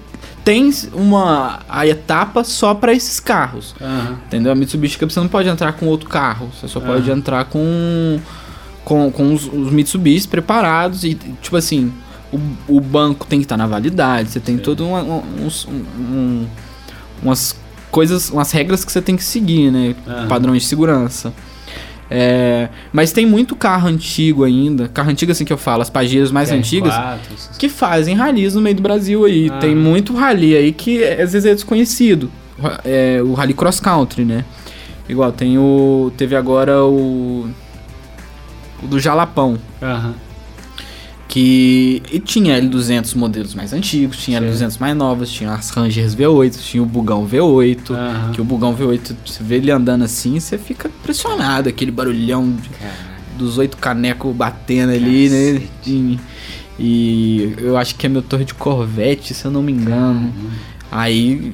tem 0.45 0.71
uma 0.93 1.59
a 1.69 1.85
etapa 1.85 2.43
só 2.43 2.73
pra 2.73 2.93
esses 2.93 3.19
carros. 3.19 3.75
Aham. 3.81 4.17
Entendeu? 4.27 4.51
A 4.51 4.55
Mitsubishi 4.55 4.97
Cup 4.97 5.09
você 5.11 5.19
não 5.19 5.27
pode 5.27 5.47
entrar 5.49 5.73
com 5.73 5.85
outro 5.87 6.09
carro. 6.09 6.49
Você 6.59 6.67
só 6.67 6.79
pode 6.79 7.09
Aham. 7.11 7.19
entrar 7.19 7.45
com, 7.45 8.19
com, 8.83 9.11
com 9.11 9.33
os, 9.33 9.45
os 9.45 9.71
Mitsubishi 9.71 10.27
preparados. 10.27 11.03
E, 11.03 11.13
tipo 11.41 11.55
assim, 11.57 11.91
o, 12.33 12.39
o 12.77 12.81
banco 12.81 13.27
tem 13.27 13.39
que 13.39 13.45
estar 13.45 13.57
na 13.57 13.67
validade. 13.67 14.29
Você 14.31 14.39
tem 14.39 14.55
Certo. 14.55 14.65
todo 14.75 14.85
um- 14.85 14.95
um- 14.95 15.49
um- 15.99 16.47
umas 17.21 17.55
coisas, 17.91 18.31
umas 18.31 18.51
regras 18.51 18.83
que 18.83 18.91
você 18.91 19.01
tem 19.01 19.15
que 19.15 19.23
seguir, 19.23 19.69
né? 19.69 19.93
Aham. 20.07 20.27
Padrões 20.27 20.63
de 20.63 20.67
segurança. 20.69 21.31
É, 22.13 22.67
mas 22.91 23.13
tem 23.13 23.25
muito 23.25 23.55
carro 23.55 23.87
antigo 23.87 24.43
ainda. 24.43 24.89
Carro 24.89 25.09
antigo, 25.09 25.31
assim 25.31 25.45
que 25.45 25.53
eu 25.53 25.57
falo, 25.57 25.81
as 25.81 25.89
Pajeros 25.89 26.29
mais 26.29 26.49
TR4, 26.49 26.57
antigas 26.57 26.93
que 27.57 27.69
fazem 27.69 28.15
ralis 28.15 28.53
no 28.53 28.61
meio 28.61 28.75
do 28.75 28.81
Brasil 28.81 29.23
aí. 29.23 29.49
Ah. 29.49 29.59
Tem 29.59 29.73
muito 29.73 30.13
rally 30.13 30.55
aí 30.57 30.73
que 30.73 31.01
é, 31.01 31.21
às 31.21 31.31
vezes 31.31 31.45
é 31.45 31.53
desconhecido. 31.53 32.29
É, 32.83 33.21
o 33.23 33.33
rally 33.33 33.53
cross 33.53 33.79
country, 33.79 34.25
né? 34.25 34.43
Igual 35.07 35.31
tem 35.31 35.57
o. 35.57 36.11
Teve 36.17 36.35
agora 36.35 36.83
o. 36.83 37.49
O 38.83 38.87
do 38.87 38.99
Jalapão. 38.99 39.57
Aham. 39.81 40.13
Que. 41.31 42.03
E 42.11 42.19
tinha 42.19 42.61
L200 42.61 43.15
modelos 43.15 43.55
mais 43.55 43.71
antigos, 43.71 44.17
tinha 44.17 44.37
Sim. 44.41 44.65
L200 44.65 44.77
mais 44.81 44.97
novas, 44.97 45.31
tinha 45.31 45.53
as 45.53 45.69
Rangers 45.69 46.13
V8, 46.13 46.59
tinha 46.59 46.83
o 46.83 46.85
Bugão 46.85 47.25
V8. 47.25 47.91
Aham. 47.91 48.31
Que 48.33 48.41
o 48.41 48.43
Bugão 48.43 48.75
V8, 48.75 49.15
você 49.25 49.41
vê 49.41 49.55
ele 49.55 49.71
andando 49.71 50.03
assim, 50.03 50.37
você 50.41 50.57
fica 50.57 50.89
impressionado. 50.89 51.69
Aquele 51.69 51.89
barulhão 51.89 52.51
de- 52.51 52.69
dos 53.37 53.57
oito 53.57 53.77
canecos 53.77 54.35
batendo 54.35 54.91
ali, 54.91 55.29
né? 55.29 55.53
Cacete. 55.53 55.69
E, 55.87 56.19
e 56.77 57.55
eu 57.59 57.77
acho 57.77 57.95
que 57.95 58.05
é 58.05 58.09
meu 58.09 58.21
torre 58.21 58.43
de 58.43 58.53
Corvette, 58.53 59.33
se 59.33 59.45
eu 59.45 59.51
não 59.51 59.63
me 59.63 59.71
engano. 59.71 60.33
Aí, 60.91 61.53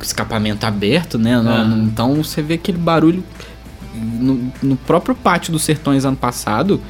escapamento 0.00 0.64
aberto, 0.64 1.18
né? 1.18 1.38
No- 1.42 1.82
Então 1.84 2.14
você 2.14 2.40
vê 2.40 2.54
aquele 2.54 2.78
barulho 2.78 3.22
no, 3.94 4.50
no 4.62 4.76
próprio 4.76 5.14
pátio 5.14 5.52
dos 5.52 5.62
Sertões 5.62 6.06
ano 6.06 6.16
passado. 6.16 6.80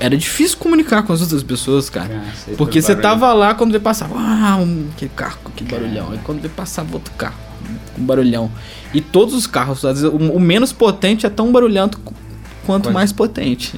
Era 0.00 0.16
difícil 0.16 0.58
comunicar 0.58 1.02
com 1.02 1.12
as 1.12 1.20
outras 1.20 1.42
pessoas, 1.42 1.88
cara. 1.90 2.22
Sei 2.44 2.54
Porque 2.56 2.80
você 2.82 2.94
tava 2.96 3.32
lá 3.32 3.54
quando 3.54 3.70
ele 3.70 3.80
passava, 3.82 4.14
ah, 4.18 4.56
um, 4.56 4.86
aquele 4.94 5.10
carro, 5.14 5.38
aquele 5.46 5.70
barulhão. 5.70 6.10
Aí 6.12 6.18
quando 6.24 6.38
ele 6.38 6.48
passava 6.48 6.92
outro 6.94 7.12
carro, 7.14 7.36
um 7.98 8.04
barulhão. 8.04 8.50
E 8.94 9.00
todos 9.00 9.34
os 9.34 9.46
carros, 9.46 9.84
às 9.84 10.00
vezes, 10.00 10.04
o, 10.12 10.16
o 10.16 10.40
menos 10.40 10.72
potente 10.72 11.26
é 11.26 11.30
tão 11.30 11.50
barulhento 11.52 11.98
qu- 11.98 12.14
quanto 12.64 12.84
Quanto? 12.84 12.94
mais 12.94 13.12
potente. 13.12 13.74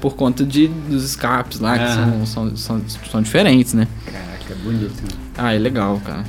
Por 0.00 0.14
conta 0.14 0.44
de, 0.44 0.68
dos 0.68 1.02
escapes 1.04 1.58
lá, 1.58 1.76
que 1.76 1.84
Aham. 1.84 2.24
são, 2.26 2.48
são, 2.56 2.56
são, 2.56 2.82
são 3.10 3.22
diferentes, 3.22 3.74
né? 3.74 3.88
Caraca, 4.06 4.52
é 4.52 4.54
bonito. 4.54 4.94
né? 5.02 5.08
Ah, 5.36 5.52
é 5.54 5.58
legal, 5.58 6.00
cara. 6.04 6.24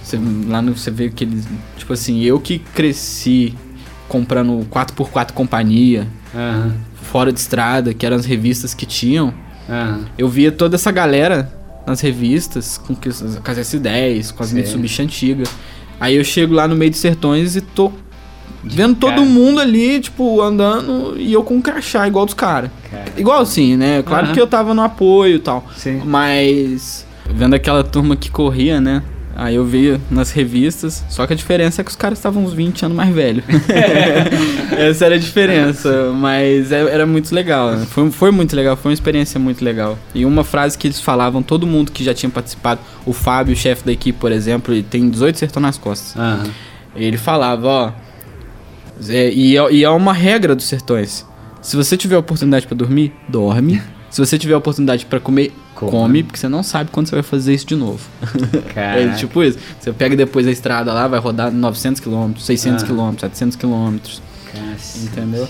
Lá 0.47 0.59
no, 0.61 0.75
você 0.75 0.89
vê 0.91 1.05
aqueles. 1.05 1.45
Tipo 1.77 1.93
assim, 1.93 2.21
eu 2.21 2.39
que 2.39 2.57
cresci 2.59 3.55
comprando 4.07 4.65
4x4 4.71 5.33
companhia, 5.33 6.07
Aham. 6.33 6.75
Fora 7.03 7.31
de 7.31 7.39
estrada, 7.39 7.93
que 7.93 8.05
eram 8.05 8.15
as 8.17 8.25
revistas 8.25 8.73
que 8.73 8.85
tinham. 8.85 9.33
Aham. 9.69 10.05
Eu 10.17 10.27
via 10.29 10.51
toda 10.51 10.75
essa 10.75 10.91
galera 10.91 11.51
nas 11.85 12.01
revistas, 12.01 12.77
com, 12.77 12.95
que- 12.95 13.09
com 13.09 13.51
as 13.51 13.57
S10, 13.57 14.31
com 14.33 14.43
as. 14.43 14.51
Mitsubishi 14.51 15.01
antigas. 15.01 15.49
Aí 15.99 16.15
eu 16.15 16.23
chego 16.23 16.53
lá 16.53 16.67
no 16.67 16.75
meio 16.75 16.91
dos 16.91 16.99
sertões 16.99 17.55
e 17.55 17.61
tô 17.61 17.91
vendo 18.63 18.95
todo 18.95 19.09
cara. 19.15 19.21
mundo 19.21 19.59
ali, 19.59 19.99
tipo, 19.99 20.41
andando 20.41 21.15
e 21.17 21.31
eu 21.33 21.43
com 21.43 21.55
um 21.55 21.61
crachá 21.61 22.07
igual 22.07 22.25
dos 22.25 22.33
caras. 22.33 22.69
Cara. 22.89 23.05
Igual 23.17 23.41
assim, 23.41 23.75
né? 23.75 24.01
Claro 24.03 24.25
Aham. 24.27 24.33
que 24.33 24.39
eu 24.41 24.47
tava 24.47 24.73
no 24.73 24.81
apoio 24.81 25.35
e 25.35 25.39
tal. 25.39 25.67
Sim. 25.75 26.01
Mas 26.05 27.05
vendo 27.29 27.53
aquela 27.53 27.83
turma 27.83 28.15
que 28.15 28.29
corria, 28.31 28.79
né? 28.81 29.03
Aí 29.35 29.55
eu 29.55 29.63
via 29.65 30.01
nas 30.11 30.31
revistas, 30.31 31.03
só 31.09 31.25
que 31.25 31.31
a 31.31 31.35
diferença 31.35 31.81
é 31.81 31.83
que 31.83 31.89
os 31.89 31.95
caras 31.95 32.17
estavam 32.19 32.43
uns 32.43 32.51
20 32.51 32.83
anos 32.85 32.97
mais 32.97 33.13
velhos. 33.15 33.43
Essa 34.77 35.05
era 35.05 35.15
a 35.15 35.17
diferença, 35.17 36.11
mas 36.13 36.71
é- 36.71 36.81
era 36.93 37.05
muito 37.05 37.33
legal. 37.33 37.77
Foi, 37.87 38.11
foi 38.11 38.31
muito 38.31 38.55
legal, 38.55 38.75
foi 38.75 38.89
uma 38.91 38.93
experiência 38.93 39.39
muito 39.39 39.63
legal. 39.63 39.97
E 40.13 40.25
uma 40.25 40.43
frase 40.43 40.77
que 40.77 40.87
eles 40.87 40.99
falavam, 40.99 41.41
todo 41.41 41.65
mundo 41.65 41.91
que 41.91 42.03
já 42.03 42.13
tinha 42.13 42.29
participado, 42.29 42.81
o 43.05 43.13
Fábio, 43.13 43.53
o 43.53 43.55
chefe 43.57 43.85
da 43.85 43.91
equipe, 43.91 44.17
por 44.19 44.31
exemplo, 44.31 44.73
ele 44.73 44.83
tem 44.83 45.09
18 45.09 45.37
sertão 45.37 45.61
nas 45.61 45.77
costas. 45.77 46.15
Aham. 46.17 46.43
Ele 46.95 47.17
falava, 47.17 47.67
ó. 47.67 47.91
e, 49.09 49.57
é- 49.57 49.71
e 49.71 49.83
é 49.83 49.89
uma 49.89 50.11
regra 50.13 50.55
dos 50.55 50.65
sertões. 50.65 51.25
Se 51.61 51.75
você 51.75 51.95
tiver 51.95 52.17
oportunidade 52.17 52.67
pra 52.67 52.75
dormir, 52.75 53.13
dorme. 53.27 53.81
Se 54.09 54.19
você 54.19 54.39
tiver 54.39 54.55
oportunidade 54.55 55.05
pra 55.05 55.19
comer, 55.19 55.53
Coma. 55.79 55.91
come, 55.91 56.23
porque 56.23 56.37
você 56.39 56.47
não 56.49 56.61
sabe 56.63 56.89
quando 56.91 57.07
você 57.07 57.15
vai 57.15 57.23
fazer 57.23 57.53
isso 57.53 57.65
de 57.65 57.75
novo. 57.75 58.01
É 58.75 59.09
tipo 59.15 59.43
isso. 59.43 59.57
Você 59.79 59.91
pega 59.93 60.15
depois 60.15 60.45
a 60.47 60.51
estrada 60.51 60.91
lá, 60.93 61.07
vai 61.07 61.19
rodar 61.19 61.51
900 61.51 61.99
km, 62.01 62.33
600 62.37 62.83
Ah. 62.83 62.87
km, 62.87 63.17
700 63.19 63.55
km. 63.55 63.97
Entendeu? 65.03 65.47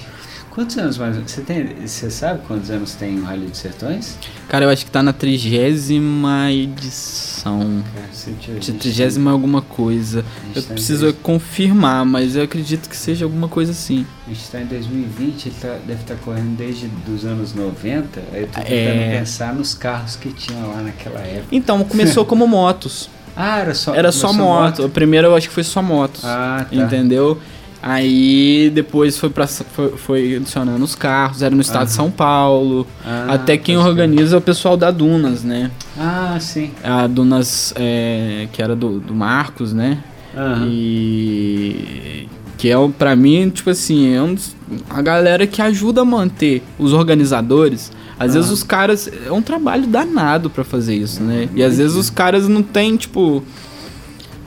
Quantos 0.59 0.77
anos 0.77 0.97
mais? 0.97 1.15
Você 1.15 1.39
tem, 1.39 1.69
você 1.87 2.11
sabe 2.11 2.41
quantos 2.45 2.69
anos 2.69 2.93
tem 2.93 3.17
o 3.17 3.23
Rally 3.23 3.47
dos 3.47 3.59
Sertões? 3.59 4.17
Cara, 4.49 4.65
eu 4.65 4.69
acho 4.69 4.83
que 4.83 4.91
tá 4.91 5.01
na 5.01 5.13
trigésima 5.13 6.51
edição. 6.51 7.81
Cara, 7.95 8.77
trigésima 8.77 9.31
alguma 9.31 9.61
coisa. 9.61 10.25
Eu 10.53 10.61
tá 10.61 10.73
preciso 10.73 11.03
dois- 11.03 11.15
confirmar, 11.23 12.03
mas 12.03 12.35
eu 12.35 12.43
acredito 12.43 12.89
que 12.89 12.97
seja 12.97 13.23
alguma 13.23 13.47
coisa 13.47 13.71
assim. 13.71 14.05
A 14.25 14.31
gente 14.31 14.41
está 14.41 14.59
em 14.59 14.65
2020, 14.65 15.45
ele 15.45 15.55
tá- 15.61 15.77
deve 15.87 16.01
estar 16.01 16.15
correndo 16.15 16.57
desde 16.57 16.89
os 17.09 17.23
anos 17.23 17.53
90. 17.53 18.19
Aí 18.33 18.41
eu 18.41 18.47
tô 18.47 18.59
tentando 18.59 18.69
É. 18.69 19.17
pensar 19.17 19.55
nos 19.55 19.73
carros 19.73 20.17
que 20.17 20.27
tinham 20.33 20.67
lá 20.73 20.81
naquela 20.81 21.21
época. 21.21 21.47
Então, 21.55 21.81
começou 21.85 22.25
como 22.25 22.45
motos. 22.49 23.09
Ah, 23.33 23.59
era 23.59 23.73
só 23.73 23.95
Era 23.95 24.11
só 24.11 24.33
moto. 24.33 24.83
A 24.83 24.89
primeira 24.89 25.27
eu 25.27 25.35
acho 25.37 25.47
que 25.47 25.53
foi 25.53 25.63
só 25.63 25.81
motos. 25.81 26.25
Ah, 26.25 26.65
tá. 26.69 26.75
Entendeu? 26.75 27.39
Aí 27.81 28.69
depois 28.73 29.17
foi, 29.17 29.29
pra, 29.29 29.47
foi, 29.47 29.89
foi 29.97 30.35
adicionando 30.35 30.83
os 30.83 30.95
carros, 30.95 31.41
era 31.41 31.55
no 31.55 31.61
estado 31.61 31.85
de 31.87 31.93
Aham. 31.93 31.95
São 31.95 32.11
Paulo. 32.11 32.85
Ah, 33.05 33.27
até 33.35 33.57
quem 33.57 33.77
organiza 33.77 34.35
é 34.35 34.39
o 34.39 34.41
pessoal 34.41 34.75
da 34.75 34.91
Dunas, 34.91 35.43
né? 35.43 35.71
Ah, 35.97 36.37
sim. 36.41 36.71
A 36.83 37.07
Dunas, 37.07 37.73
é, 37.77 38.47
que 38.51 38.61
era 38.61 38.75
do, 38.75 38.99
do 38.99 39.13
Marcos, 39.15 39.71
né? 39.73 39.99
Aham. 40.35 40.67
E 40.69 42.27
que 42.57 42.69
é 42.69 42.75
pra 42.97 43.15
mim, 43.15 43.49
tipo 43.49 43.69
assim, 43.69 44.13
é 44.13 44.21
um 44.21 44.33
dos- 44.33 44.53
a 44.89 45.01
galera 45.01 45.47
que 45.47 45.61
ajuda 45.61 46.01
a 46.01 46.05
manter 46.05 46.61
os 46.77 46.91
organizadores. 46.91 47.89
Às 48.19 48.33
vezes 48.33 48.49
Ah. 48.49 48.53
os 48.53 48.63
caras 48.63 49.09
é 49.25 49.31
um 49.31 49.41
trabalho 49.41 49.87
danado 49.87 50.49
pra 50.49 50.65
fazer 50.65 50.95
isso, 50.95 51.23
né? 51.23 51.47
E 51.55 51.63
às 51.63 51.77
vezes 51.77 51.95
os 51.95 52.09
caras 52.09 52.49
não 52.49 52.61
tem, 52.61 52.97
tipo, 52.97 53.41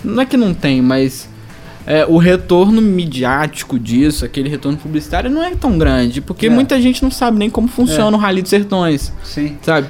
não 0.05 0.21
é 0.23 0.27
que 0.27 0.37
não 0.37 0.53
tem, 0.53 0.83
mas 0.83 1.27
é, 1.87 2.07
o 2.07 2.17
retorno 2.17 2.81
midiático 2.81 3.79
disso, 3.79 4.25
aquele 4.25 4.49
retorno 4.49 4.79
publicitário 4.79 5.31
não 5.31 5.43
é 5.43 5.55
tão 5.55 5.77
grande, 5.79 6.21
porque 6.21 6.47
É. 6.47 6.51
muita 6.51 6.81
gente 6.81 7.03
não 7.03 7.11
sabe 7.11 7.39
nem 7.39 7.51
como 7.51 7.69
funciona 7.69 8.17
o 8.17 8.21
Rally 8.21 8.43
dos 8.43 8.51
Sertões 8.51 9.13
Sim. 9.25 9.57
sabe? 9.63 9.89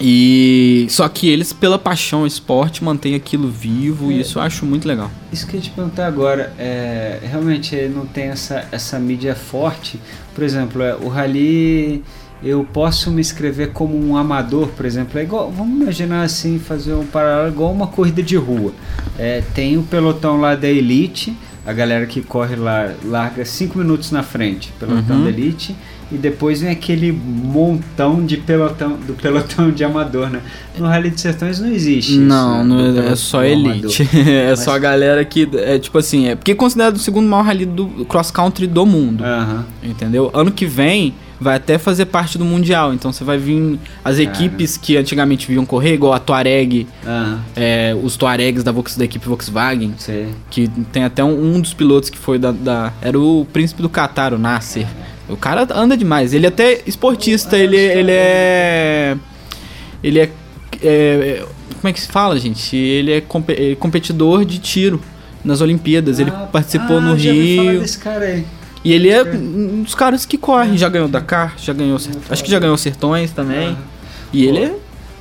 E 0.00 0.86
só 0.90 1.08
que 1.08 1.28
eles, 1.28 1.52
pela 1.52 1.78
paixão 1.78 2.26
esporte, 2.26 2.82
mantêm 2.82 3.14
aquilo 3.14 3.48
vivo 3.48 4.10
e 4.10 4.16
É. 4.18 4.20
isso 4.22 4.38
eu 4.38 4.42
acho 4.42 4.66
muito 4.66 4.88
legal. 4.88 5.08
Isso 5.32 5.46
que 5.46 5.54
eu 5.54 5.58
ia 5.58 5.62
te 5.64 5.70
perguntar 5.70 6.06
agora, 6.06 6.52
é, 6.58 7.20
realmente 7.22 7.74
ele 7.76 7.94
não 7.94 8.04
tem 8.04 8.24
essa, 8.24 8.66
essa 8.72 8.98
mídia 8.98 9.36
forte. 9.36 10.00
Por 10.34 10.42
exemplo, 10.42 10.82
é, 10.82 10.96
o 10.96 11.06
rally, 11.08 12.02
eu 12.44 12.66
posso 12.72 13.10
me 13.10 13.20
inscrever 13.20 13.70
como 13.72 13.96
um 13.96 14.16
amador, 14.16 14.68
por 14.68 14.84
exemplo. 14.84 15.18
É 15.18 15.22
igual, 15.22 15.50
vamos 15.50 15.80
imaginar 15.80 16.22
assim, 16.22 16.58
fazer 16.58 16.92
um 16.92 17.06
paralelo 17.06 17.48
igual 17.48 17.72
uma 17.72 17.86
corrida 17.86 18.22
de 18.22 18.36
rua. 18.36 18.72
É, 19.18 19.42
tem 19.54 19.78
o 19.78 19.82
pelotão 19.82 20.40
lá 20.40 20.54
da 20.54 20.68
Elite, 20.68 21.34
a 21.66 21.72
galera 21.72 22.04
que 22.06 22.20
corre 22.20 22.54
lá 22.56 22.92
larga 23.04 23.44
5 23.44 23.78
minutos 23.78 24.10
na 24.10 24.22
frente, 24.22 24.70
pelotão 24.78 25.16
Uhum. 25.16 25.24
da 25.24 25.30
Elite. 25.30 25.74
E 26.12 26.18
depois 26.18 26.60
vem 26.60 26.70
aquele 26.70 27.10
montão 27.10 28.24
de 28.26 28.36
pelotão 28.36 28.90
do 29.06 29.14
pelotão 29.14 29.70
de 29.70 29.82
amador, 29.82 30.28
né? 30.28 30.42
No 30.78 30.86
Rally 30.86 31.08
de 31.10 31.18
Sertões 31.20 31.58
não 31.58 31.68
existe 31.68 32.12
isso. 32.12 32.20
não, 32.20 32.58
né? 32.62 32.64
não 32.64 32.92
Do 32.92 33.00
é, 33.00 33.08
é 33.12 33.16
só 33.16 33.42
elite. 33.42 34.02
é 34.14 34.50
Mas- 34.50 34.60
só 34.60 34.72
a 34.74 34.78
galera 34.78 35.24
que 35.24 35.48
é 35.54 35.78
tipo 35.78 35.96
assim, 35.96 36.26
é 36.28 36.34
porque 36.36 36.52
é 36.52 36.54
considerado 36.54 36.96
o 36.96 36.98
segundo 36.98 37.26
maior 37.26 37.42
rally 37.44 37.64
do 37.64 37.86
cross 38.04 38.30
country 38.30 38.66
do 38.66 38.84
mundo, 38.84 39.24
Aham. 39.24 39.64
entendeu? 39.82 40.30
Ano 40.34 40.50
que 40.52 40.66
vem 40.66 41.14
vai 41.44 41.56
até 41.56 41.78
fazer 41.78 42.06
parte 42.06 42.36
do 42.38 42.44
mundial, 42.44 42.92
então 42.94 43.12
você 43.12 43.22
vai 43.22 43.38
vir 43.38 43.78
as 44.04 44.18
equipes 44.18 44.76
que 44.76 44.96
antigamente 44.96 45.46
vinham 45.46 45.64
correr, 45.66 45.94
igual 45.94 46.12
a 46.14 46.18
Tuareg, 46.18 46.86
Aham. 47.06 47.40
é, 47.54 47.94
os 48.02 48.16
Tuaregs 48.16 48.64
da, 48.64 48.72
da 48.72 49.04
equipe 49.04 49.28
Volkswagen, 49.28 49.94
Sei. 49.98 50.28
que 50.50 50.66
tem 50.92 51.04
até 51.04 51.22
um, 51.22 51.54
um 51.56 51.60
dos 51.60 51.74
pilotos 51.74 52.08
que 52.10 52.18
foi 52.18 52.38
da, 52.38 52.50
da- 52.50 52.92
Era 53.02 53.18
o 53.18 53.46
príncipe 53.52 53.82
do 53.82 53.88
Qatar, 53.90 54.32
o 54.34 54.38
Nasser. 54.38 54.86
O 55.28 55.36
cara 55.36 55.66
anda 55.74 55.96
demais. 55.96 56.34
Ele 56.34 56.46
é 56.46 56.48
até 56.48 56.80
esportista, 56.86 57.56
ele, 57.56 57.76
ele 57.76 58.10
é. 58.12 59.16
Ele 60.02 60.18
é, 60.20 60.30
é- 60.82 61.44
Como 61.80 61.88
é 61.88 61.92
que 61.92 62.00
se 62.00 62.08
fala, 62.08 62.38
gente? 62.38 62.76
Ele 62.76 63.12
é, 63.12 63.20
compe- 63.20 63.52
é 63.54 63.74
competidor 63.74 64.44
de 64.44 64.58
tiro 64.58 65.00
nas 65.44 65.60
Olimpíadas. 65.60 66.18
ele 66.18 66.30
Ah, 66.30 66.48
participou 66.50 66.98
ah, 66.98 67.00
no 67.00 67.14
Rio. 67.14 67.80
desse 67.80 67.98
cara 67.98 68.24
aí. 68.24 68.44
E 68.84 68.92
ele 68.92 69.08
é 69.08 69.22
um 69.24 69.82
dos 69.82 69.94
caras 69.94 70.26
que 70.26 70.36
corre. 70.36 70.76
Já 70.76 70.88
ganhou 70.88 71.08
Dakar, 71.08 71.54
já 71.56 71.72
ganhou. 71.72 71.98
Acho 72.28 72.44
que 72.44 72.50
já 72.50 72.58
ganhou 72.58 72.76
Sertões 72.76 73.30
também. 73.32 73.76
E 74.32 74.44
ele 74.46 74.58
é. 74.64 74.74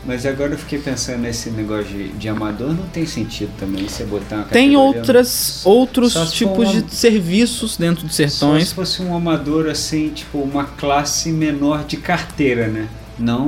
Mas 0.06 0.26
agora 0.26 0.52
eu 0.52 0.58
fiquei 0.58 0.80
pensando 0.80 1.20
nesse 1.20 1.50
negócio 1.50 1.86
de, 1.86 2.10
de 2.10 2.28
amador, 2.28 2.74
não 2.74 2.84
tem 2.88 3.06
sentido 3.06 3.52
também 3.58 3.88
você 3.88 4.04
botar 4.04 4.36
uma 4.36 4.44
Tem 4.46 4.76
outras, 4.76 5.62
outros 5.64 6.12
Só 6.12 6.26
tipos 6.26 6.74
uma- 6.74 6.82
de 6.82 6.94
serviços 6.94 7.78
dentro 7.78 8.06
de 8.06 8.14
Só 8.14 8.28
Sertões. 8.28 8.68
se 8.68 8.76
fosse 8.76 9.02
um 9.02 9.16
amador 9.16 9.70
assim, 9.70 10.10
tipo 10.10 10.40
uma 10.40 10.66
classe 10.66 11.32
menor 11.32 11.86
de 11.86 11.96
carteira, 11.96 12.68
né? 12.68 12.90
Não, 13.20 13.46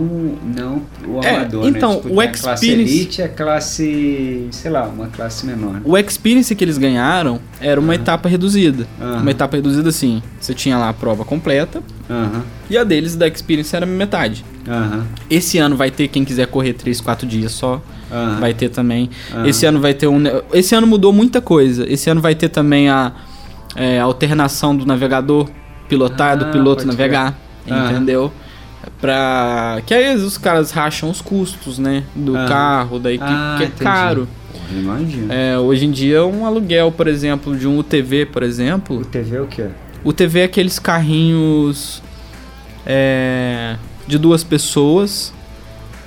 não 0.56 0.82
o 1.08 1.24
É, 1.24 1.36
amador, 1.38 1.68
então, 1.68 1.90
né? 1.94 1.96
Tipo, 2.02 2.14
o 2.14 2.22
a 2.22 2.28
classe 2.28 2.66
Experience- 2.66 2.96
elite 2.96 3.22
é 3.22 3.28
classe, 3.28 4.48
sei 4.52 4.70
lá, 4.72 4.84
uma 4.84 5.08
classe 5.08 5.46
menor. 5.46 5.74
né? 5.74 5.82
O 5.84 5.98
Experience 5.98 6.54
que 6.54 6.64
eles 6.64 6.78
ganharam 6.78 7.40
era 7.60 7.80
uma 7.80 7.96
etapa 7.96 8.30
reduzida. 8.30 8.86
Uma 9.00 9.32
etapa 9.32 9.56
reduzida 9.56 9.90
assim, 9.90 10.22
você 10.40 10.54
tinha 10.54 10.78
lá 10.78 10.90
a 10.90 10.94
prova 10.94 11.26
completa 11.26 11.82
e 12.70 12.78
a 12.78 12.84
deles 12.84 13.16
da 13.16 13.28
Experience 13.28 13.76
era 13.76 13.86
metade. 13.86 14.46
Esse 15.30 15.58
ano 15.58 15.76
vai 15.76 15.90
ter 15.92 16.08
quem 16.10 16.24
quiser 16.24 16.48
correr 16.48 16.74
3, 16.74 17.02
4 17.02 17.28
dias 17.28 17.52
só, 17.52 17.82
vai 18.40 18.54
ter 18.54 18.70
também. 18.70 19.10
Esse 19.46 19.66
ano 19.66 19.80
vai 19.80 19.94
ter 19.94 20.08
um 20.08 20.22
esse 20.54 20.76
ano 20.76 20.86
mudou 20.86 21.12
muita 21.12 21.42
coisa. 21.42 21.92
Esse 21.92 22.10
ano 22.10 22.22
vai 22.22 22.36
ter 22.36 22.50
também 22.50 22.88
a 22.90 23.12
é, 23.76 24.00
alternação 24.00 24.76
do 24.76 24.86
navegador 24.86 25.50
pilotar, 25.90 26.38
do 26.38 26.46
Ah, 26.46 26.50
piloto 26.50 26.78
pode 26.84 26.88
navegar, 26.88 27.38
entendeu? 27.68 28.32
Pra 29.02 29.82
que 29.86 29.94
aí 29.94 30.16
os 30.16 30.38
caras 30.38 30.72
racham 30.72 31.10
os 31.10 31.22
custos, 31.22 31.78
né, 31.80 32.04
do 32.16 32.36
Aham. 32.36 32.48
carro, 32.48 33.00
da 33.00 33.12
equipe, 33.12 33.30
Ah, 33.30 33.56
que 33.58 33.64
é 33.64 33.68
entendi. 33.68 33.84
caro. 33.84 34.28
Porra, 34.52 34.66
imagina. 34.80 35.34
É, 35.34 35.58
hoje 35.58 35.86
em 35.86 35.92
dia, 35.92 36.26
um 36.26 36.46
aluguel, 36.46 36.92
por 36.92 37.08
exemplo, 37.08 37.56
de 37.58 37.68
um 37.68 37.78
UTV, 37.78 38.26
por 38.28 38.44
exemplo. 38.44 39.04
TV 39.06 39.36
é 39.38 39.42
o 39.42 39.48
quê? 39.48 39.68
UTV 40.04 40.40
é 40.40 40.44
aqueles 40.46 40.80
carrinhos 40.80 42.02
é, 42.86 43.76
de 44.08 44.18
duas 44.18 44.44
pessoas, 44.44 45.34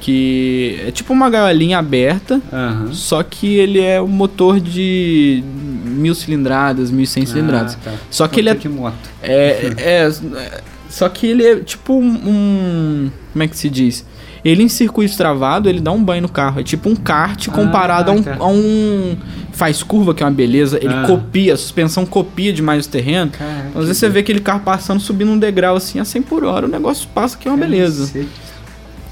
que 0.01 0.81
é 0.87 0.91
tipo 0.93 1.13
uma 1.13 1.29
galinha 1.29 1.79
aberta, 1.79 2.41
Aham. 2.53 2.89
só 2.93 3.23
que 3.23 3.57
ele 3.57 3.81
é 3.81 4.01
um 4.01 4.07
motor 4.07 4.61
de 4.61 5.43
mil 5.85 6.15
cilindradas, 6.15 6.91
mil 6.91 7.03
e 7.03 7.07
cem 7.07 7.27
cilindradas. 7.27 7.75
Ah, 7.85 7.91
tá. 7.91 7.95
Só 8.11 8.29
que 8.29 8.39
ele 8.41 8.49
é, 8.49 8.55
Motor 8.55 8.71
de 8.71 8.77
moto. 8.79 8.95
é, 9.21 9.73
é- 9.79 10.61
Só 10.89 11.09
que 11.09 11.27
ele 11.27 11.45
é 11.45 11.57
tipo 11.57 11.95
um, 11.95 12.07
um- 12.27 13.11
Como 13.33 13.43
é 13.43 13.49
que 13.49 13.57
se 13.57 13.69
diz? 13.69 14.05
Ele 14.45 14.63
em 14.63 14.69
circuito 14.69 15.17
travado, 15.17 15.69
ele 15.69 15.81
dá 15.81 15.91
um 15.93 16.03
banho 16.03 16.23
no 16.23 16.29
carro. 16.29 16.61
É 16.61 16.63
tipo 16.63 16.89
um 16.89 16.95
kart 16.97 17.49
comparado 17.49 18.11
Ah, 18.11 18.15
a, 18.15 18.17
um, 18.17 18.23
tá. 18.23 18.37
a 18.39 18.47
um. 18.47 19.17
Faz 19.53 19.83
curva, 19.83 20.15
que 20.15 20.23
é 20.23 20.27
uma 20.27 20.33
beleza. 20.33 20.79
Ele 20.81 20.95
Ah. 20.95 21.05
copia, 21.07 21.53
a 21.55 21.57
suspensão 21.57 22.07
copia 22.07 22.53
demais 22.53 22.87
o 22.87 22.89
terreno. 22.89 23.31
Caraca, 23.33 23.67
Às 23.75 23.81
vezes 23.87 23.99
você 23.99 24.09
vê 24.09 24.21
aquele 24.21 24.41
carro 24.41 24.61
passando, 24.61 25.01
subindo 25.01 25.33
um 25.33 25.39
degrau 25.39 25.77
assim 25.77 25.99
a 25.99 26.05
100 26.05 26.23
por 26.23 26.45
hora, 26.45 26.67
o 26.67 26.69
negócio 26.69 27.09
passa 27.15 27.37
que 27.37 27.49
é 27.49 27.51
uma 27.51 27.59
beleza. 27.59 28.07
Cacete. 28.07 28.29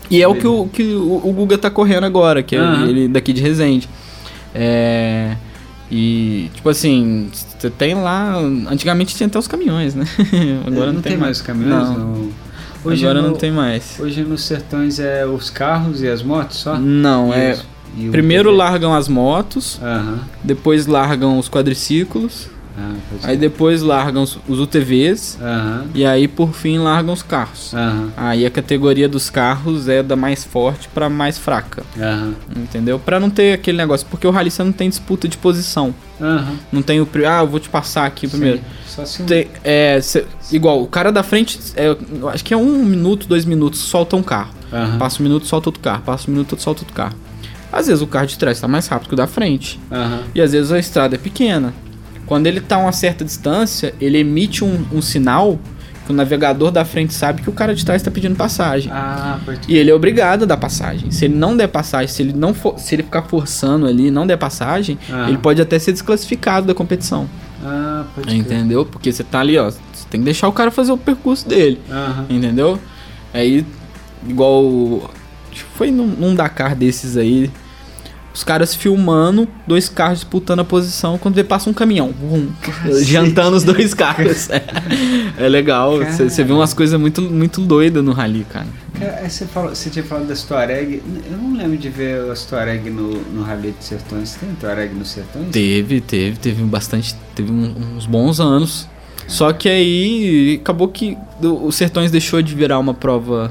E 0.09 0.23
é 0.23 0.29
o 0.29 0.37
que, 0.37 0.47
o, 0.47 0.67
que 0.73 0.83
o, 0.95 1.21
o 1.25 1.33
Guga 1.33 1.59
tá 1.59 1.69
correndo 1.69 2.05
agora, 2.05 2.41
que 2.41 2.55
é 2.55 2.61
Aham. 2.61 2.87
ele 2.89 3.09
daqui 3.09 3.33
de 3.33 3.43
Resende. 3.43 3.89
É. 4.55 5.37
E, 5.91 6.51
tipo 6.55 6.69
assim, 6.69 7.29
você 7.33 7.71
tem 7.71 7.95
lá. 7.95 8.37
Antigamente 8.71 9.15
tinha 9.15 9.27
até 9.27 9.39
os 9.39 9.47
caminhões, 9.47 9.95
né? 9.95 10.05
Agora 10.67 10.93
não, 10.93 11.01
tem 11.01 11.17
mais 11.17 11.39
os 11.39 11.43
caminhões? 11.43 11.89
Não. 11.91 11.99
Não. 11.99 12.29
Hoje 12.85 13.05
Agora 13.05 13.23
no- 13.23 13.29
não 13.31 13.37
tem 13.37 13.51
mais. 13.53 13.97
Hoje 13.99 14.23
nos 14.23 14.43
sertões 14.45 14.99
é 14.99 15.25
os 15.27 15.51
carros 15.51 16.03
e 16.03 16.09
as 16.09 16.23
motos 16.23 16.59
só? 16.59 16.77
Não, 16.79 17.33
E 17.33 17.37
é. 17.37 17.59
Primeiro 18.11 18.51
TV? 18.51 18.59
largam 18.59 18.95
as 18.95 19.09
motos, 19.09 19.81
depois 20.45 20.87
largam 20.87 21.39
os 21.39 21.49
quadriciclos, 21.49 22.49
Ah, 22.79 22.93
aí 23.25 23.37
depois 23.37 23.81
largam 23.83 24.23
os, 24.23 24.39
os 24.47 24.61
UTVs, 24.61 25.39
e 25.95 26.05
aí 26.05 26.29
por 26.29 26.53
fim 26.53 26.79
largam 26.79 27.15
os 27.15 27.23
carros. 27.23 27.73
Aí 28.17 28.45
a 28.45 28.51
categoria 28.51 29.09
dos 29.09 29.31
carros 29.31 29.89
é 29.89 30.03
da 30.03 30.15
mais 30.17 30.45
forte 30.45 30.89
pra 30.89 31.09
mais 31.09 31.39
fraca, 31.39 31.83
entendeu? 32.55 32.99
Pra 32.99 33.19
não 33.19 33.31
ter 33.31 33.53
aquele 33.55 33.79
negócio, 33.79 34.07
porque 34.11 34.27
o 34.27 34.31
rally 34.31 34.51
você 34.51 34.63
não 34.63 34.73
tem 34.73 34.89
disputa 34.91 35.27
de 35.27 35.37
posição. 35.39 35.95
Não 36.73 36.83
tem 36.83 37.01
o. 37.01 37.09
Ah, 37.29 37.41
eu 37.43 37.47
vou 37.47 37.61
te 37.61 37.69
passar 37.69 38.07
aqui 38.07 38.27
primeiro. 38.29 38.59
Sim. 38.59 38.65
Só 38.89 39.05
se. 39.05 39.23
Tem- 39.25 39.49
é, 39.65 40.01
cê- 40.01 40.25
igual, 40.53 40.83
o 40.83 40.87
cara 40.87 41.11
da 41.13 41.23
frente, 41.23 41.59
é, 41.77 41.95
acho 42.33 42.45
que 42.45 42.53
é 42.55 42.57
um 42.57 42.85
minuto, 42.85 43.27
dois 43.27 43.45
minutos, 43.45 43.81
solta 43.81 44.17
um 44.17 44.23
carro. 44.23 44.55
Passa 44.99 45.21
um 45.21 45.25
minuto, 45.25 45.47
solta 45.47 45.69
outro 45.69 45.81
carro. 45.83 46.03
Passa 46.03 46.31
um 46.31 46.33
minuto, 46.35 46.61
solta 46.61 46.81
outro 46.83 46.95
carro. 46.95 47.15
Às 47.73 47.87
vezes 47.89 48.01
o 48.03 48.07
carro 48.07 48.27
de 48.27 48.39
trás 48.39 48.59
tá 48.61 48.67
mais 48.69 48.87
rápido 48.87 49.09
que 49.09 49.15
o 49.15 49.17
da 49.17 49.27
frente. 49.27 49.79
E 50.35 50.41
às 50.41 50.53
vezes 50.53 50.73
a 50.73 50.79
estrada 50.79 51.15
é 51.15 51.19
pequena. 51.19 51.75
Quando 52.27 52.47
ele 52.47 52.61
tá 52.61 52.77
a 52.77 52.79
uma 52.81 52.93
certa 52.93 53.25
distância, 53.25 53.95
ele 54.01 54.19
emite 54.19 54.65
um, 54.65 54.85
um 54.93 55.01
sinal 55.01 55.59
que 56.05 56.13
o 56.13 56.15
navegador 56.15 56.71
da 56.71 56.85
frente 56.85 57.13
sabe 57.15 57.43
que 57.43 57.49
o 57.51 57.53
cara 57.53 57.75
de 57.75 57.85
trás 57.85 58.01
tá 58.03 58.11
pedindo 58.11 58.37
passagem. 58.37 58.91
Ah, 58.93 59.39
pode 59.45 59.61
E 59.69 59.77
ele 59.77 59.91
é 59.91 59.95
obrigado 59.95 60.45
a 60.45 60.47
dar 60.47 60.57
passagem. 60.57 61.11
Se 61.11 61.25
ele 61.25 61.35
não 61.35 61.57
der 61.57 61.67
passagem, 61.69 62.09
se 62.09 62.23
ele 62.23 62.33
não 62.33 62.55
for, 62.55 62.79
se 62.79 62.95
ele 62.95 63.03
ficar 63.03 63.23
forçando 63.23 63.87
ali 63.87 64.11
não 64.11 64.25
der 64.27 64.37
passagem, 64.37 64.99
Ah. 65.11 65.29
ele 65.29 65.39
pode 65.39 65.61
até 65.61 65.79
ser 65.79 65.93
desclassificado 65.93 66.67
da 66.67 66.75
competição. 66.75 67.29
Ah, 67.65 68.05
pode 68.15 68.29
crer. 68.29 68.39
Entendeu? 68.39 68.85
Porque 68.87 69.11
você 69.13 69.25
tá 69.25 69.41
ali, 69.41 69.59
ó. 69.59 69.69
Você 69.69 69.79
tem 70.09 70.21
que 70.21 70.25
deixar 70.25 70.47
o 70.47 70.53
cara 70.53 70.71
fazer 70.71 70.93
o 70.93 70.99
percurso 70.99 71.49
dele. 71.49 71.81
Aham. 71.91 72.27
Entendeu? 72.31 72.79
Aí, 73.35 73.67
igual. 74.29 75.11
Foi 75.75 75.91
num, 75.91 76.07
num 76.07 76.35
Dakar 76.35 76.77
desses 76.77 77.17
aí. 77.17 77.51
Os 78.37 78.45
caras 78.45 78.75
filmando, 78.75 79.49
dois 79.67 79.89
carros 79.89 80.19
disputando 80.19 80.61
a 80.61 80.65
posição, 80.65 81.17
quando 81.17 81.35
vê 81.37 81.43
passa 81.43 81.71
um 81.71 81.73
caminhão. 81.73 82.13
Vum, 82.13 82.51
jantando 83.03 83.57
os 83.57 83.65
dois 83.65 83.95
carros. 83.97 84.51
É, 84.51 84.63
é 85.39 85.49
legal. 85.49 86.05
Você 86.05 86.45
vê 86.45 86.53
umas 86.53 86.75
coisas 86.75 87.01
muito, 87.01 87.23
muito 87.23 87.63
doidas 87.63 88.05
no 88.05 88.13
rally, 88.13 88.45
cara. 88.53 88.67
Você, 89.27 89.47
falou, 89.47 89.71
você 89.75 89.89
tinha 89.89 90.05
falado 90.05 90.27
das 90.27 90.43
Tuareg. 90.43 91.03
Eu 91.31 91.39
não 91.39 91.57
lembro 91.57 91.79
de 91.79 91.89
ver 91.89 92.31
as 92.31 92.45
Tuareg 92.45 92.91
no, 92.91 93.13
no 93.33 93.43
Rally 93.43 93.75
de 93.79 93.83
Sertões. 93.83 94.35
Tem 94.35 94.51
Tuareg 94.61 94.95
nos 94.95 95.09
Sertões? 95.13 95.47
Teve, 95.51 96.03
teve, 96.03 96.37
teve 96.37 96.63
bastante. 96.65 97.15
Teve 97.35 97.51
um- 97.51 97.75
uns 97.97 98.05
bons 98.05 98.39
anos. 98.39 98.87
Só 99.27 99.51
que 99.55 99.67
aí 99.67 100.59
acabou 100.63 100.89
que 100.89 101.17
o 101.43 101.73
Sertões 101.73 102.11
deixou 102.11 102.43
de 102.43 102.55
virar 102.55 102.79
uma 102.79 102.93
prova. 102.93 103.51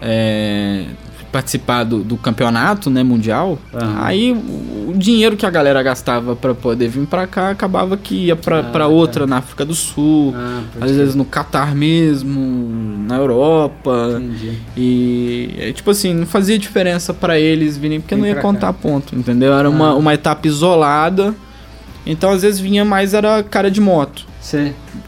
é, 0.00 0.86
participar 1.32 1.84
do, 1.84 1.98
do 2.02 2.16
campeonato 2.16 2.88
né, 2.90 3.02
mundial. 3.02 3.58
Aham. 3.74 3.96
Aí 4.02 4.32
o, 4.32 4.90
o 4.90 4.94
dinheiro 4.96 5.36
que 5.36 5.44
a 5.44 5.50
galera 5.50 5.82
gastava 5.82 6.34
pra 6.34 6.54
poder 6.54 6.88
vir 6.88 7.06
pra 7.06 7.26
cá 7.26 7.50
acabava 7.50 7.96
que 7.96 8.14
ia 8.26 8.36
pra, 8.36 8.60
Ah, 8.60 8.62
tá. 8.64 8.86
outra 8.86 9.26
na 9.26 9.36
África 9.38 9.64
do 9.64 9.74
Sul. 9.74 10.34
Ah, 10.36 10.62
Às 10.80 10.90
vezes 10.92 11.14
no 11.14 11.24
Catar 11.24 11.74
mesmo, 11.74 13.04
na 13.06 13.16
Europa. 13.16 14.18
Entendi. 14.18 14.58
E 14.76 15.54
é, 15.58 15.72
tipo 15.72 15.90
assim, 15.90 16.14
não 16.14 16.26
fazia 16.26 16.58
diferença 16.58 17.12
pra 17.12 17.38
eles 17.38 17.76
virem, 17.76 18.00
porque 18.00 18.14
Vem 18.14 18.22
não 18.22 18.28
ia 18.28 18.36
contar 18.36 18.72
ponto, 18.72 19.14
entendeu? 19.14 19.52
Era 19.52 19.68
uma, 19.68 19.88
Ah. 19.90 19.94
uma 19.94 20.14
etapa 20.14 20.46
isolada. 20.46 21.34
Então 22.06 22.30
às 22.30 22.42
vezes 22.42 22.58
vinha 22.58 22.84
mais 22.84 23.12
era 23.12 23.42
cara 23.42 23.70
de 23.70 23.80
moto. 23.80 24.26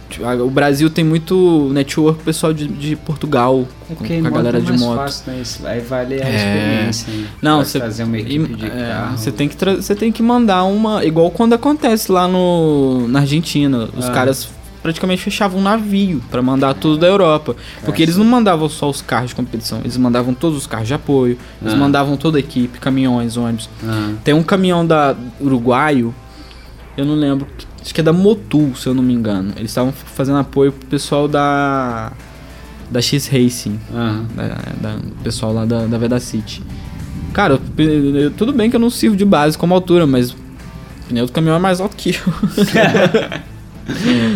Tipo, 0.08 0.26
O 0.44 0.50
Brasil 0.50 0.90
tem 0.90 1.04
muito 1.04 1.70
network 1.72 2.22
pessoal 2.22 2.52
de, 2.52 2.66
de 2.66 2.96
Portugal, 2.96 3.64
é 3.90 3.94
com, 3.94 4.04
com 4.04 4.26
a 4.26 4.30
galera 4.30 4.58
é 4.58 4.60
de 4.60 4.72
moto. 4.72 4.96
fácil, 4.96 5.32
né? 5.32 5.40
Isso 5.40 5.66
Aí 5.66 5.80
vale 5.80 6.14
a 6.22 6.26
É. 6.26 6.36
experiência. 6.36 7.12
Não, 7.40 7.64
você 7.64 7.78
trazer 7.78 8.04
uma 8.04 8.18
equipe 8.18 8.54
de 8.54 8.66
é, 8.66 8.68
carro. 8.92 9.16
você 9.16 9.30
tem 9.32 9.48
que 9.48 9.56
você 9.76 9.94
tem 9.94 10.10
que 10.12 10.22
mandar 10.22 10.64
uma 10.64 11.04
igual 11.04 11.30
quando 11.30 11.52
acontece 11.54 12.10
lá 12.10 12.26
no 12.28 13.06
na 13.08 13.20
Argentina, 13.20 13.88
os 13.96 14.06
Ah. 14.08 14.12
caras 14.12 14.48
praticamente 14.82 15.20
fechavam 15.22 15.60
um 15.60 15.62
navio 15.62 16.22
pra 16.30 16.40
mandar 16.40 16.72
tudo 16.74 16.96
da 16.96 17.06
Europa, 17.06 17.54
porque 17.84 18.02
eles 18.02 18.16
não 18.16 18.24
mandavam 18.24 18.66
só 18.68 18.88
os 18.88 19.02
carros 19.02 19.28
de 19.30 19.36
competição, 19.36 19.78
eles 19.80 19.96
mandavam 19.98 20.32
todos 20.32 20.56
os 20.56 20.66
carros 20.66 20.88
de 20.88 20.94
apoio, 20.94 21.36
eles 21.60 21.74
Ah. 21.74 21.76
mandavam 21.76 22.16
toda 22.16 22.38
a 22.38 22.40
equipe, 22.40 22.78
caminhões, 22.80 23.36
ônibus. 23.36 23.68
Ah, 23.86 24.12
Tem 24.24 24.32
um 24.34 24.42
caminhão 24.42 24.86
da 24.86 25.14
Uruguaio, 25.38 26.14
eu 26.96 27.04
não 27.04 27.14
lembro, 27.14 27.46
acho 27.80 27.94
que 27.94 28.00
é 28.00 28.04
da 28.04 28.12
Motul, 28.12 28.74
se 28.74 28.86
eu 28.86 28.94
não 28.94 29.02
me 29.02 29.12
engano. 29.14 29.52
Eles 29.56 29.70
estavam 29.70 29.92
fazendo 29.92 30.38
apoio 30.38 30.72
pro 30.72 30.86
pessoal 30.88 31.26
da 31.28 32.12
da 32.90 33.00
X 33.00 33.28
Racing, 33.28 33.78
ah. 33.94 34.22
da, 34.80 34.96
pessoal 35.22 35.52
lá 35.52 35.64
da, 35.64 35.86
da 35.86 35.96
Vedacity. 35.96 36.60
Cara, 37.32 37.58
eu- 37.78 38.16
eu- 38.16 38.30
tudo 38.32 38.52
bem 38.52 38.68
que 38.68 38.74
eu 38.74 38.80
não 38.80 38.90
sirvo 38.90 39.16
de 39.16 39.24
base 39.24 39.56
como 39.56 39.72
altura, 39.72 40.08
mas 40.08 40.32
o 40.32 40.36
pneu 41.08 41.24
do 41.26 41.30
caminhão 41.32 41.54
é 41.54 41.60
mais 41.60 41.80
alto 41.80 41.94
que 41.96 42.10
eu. 42.10 42.34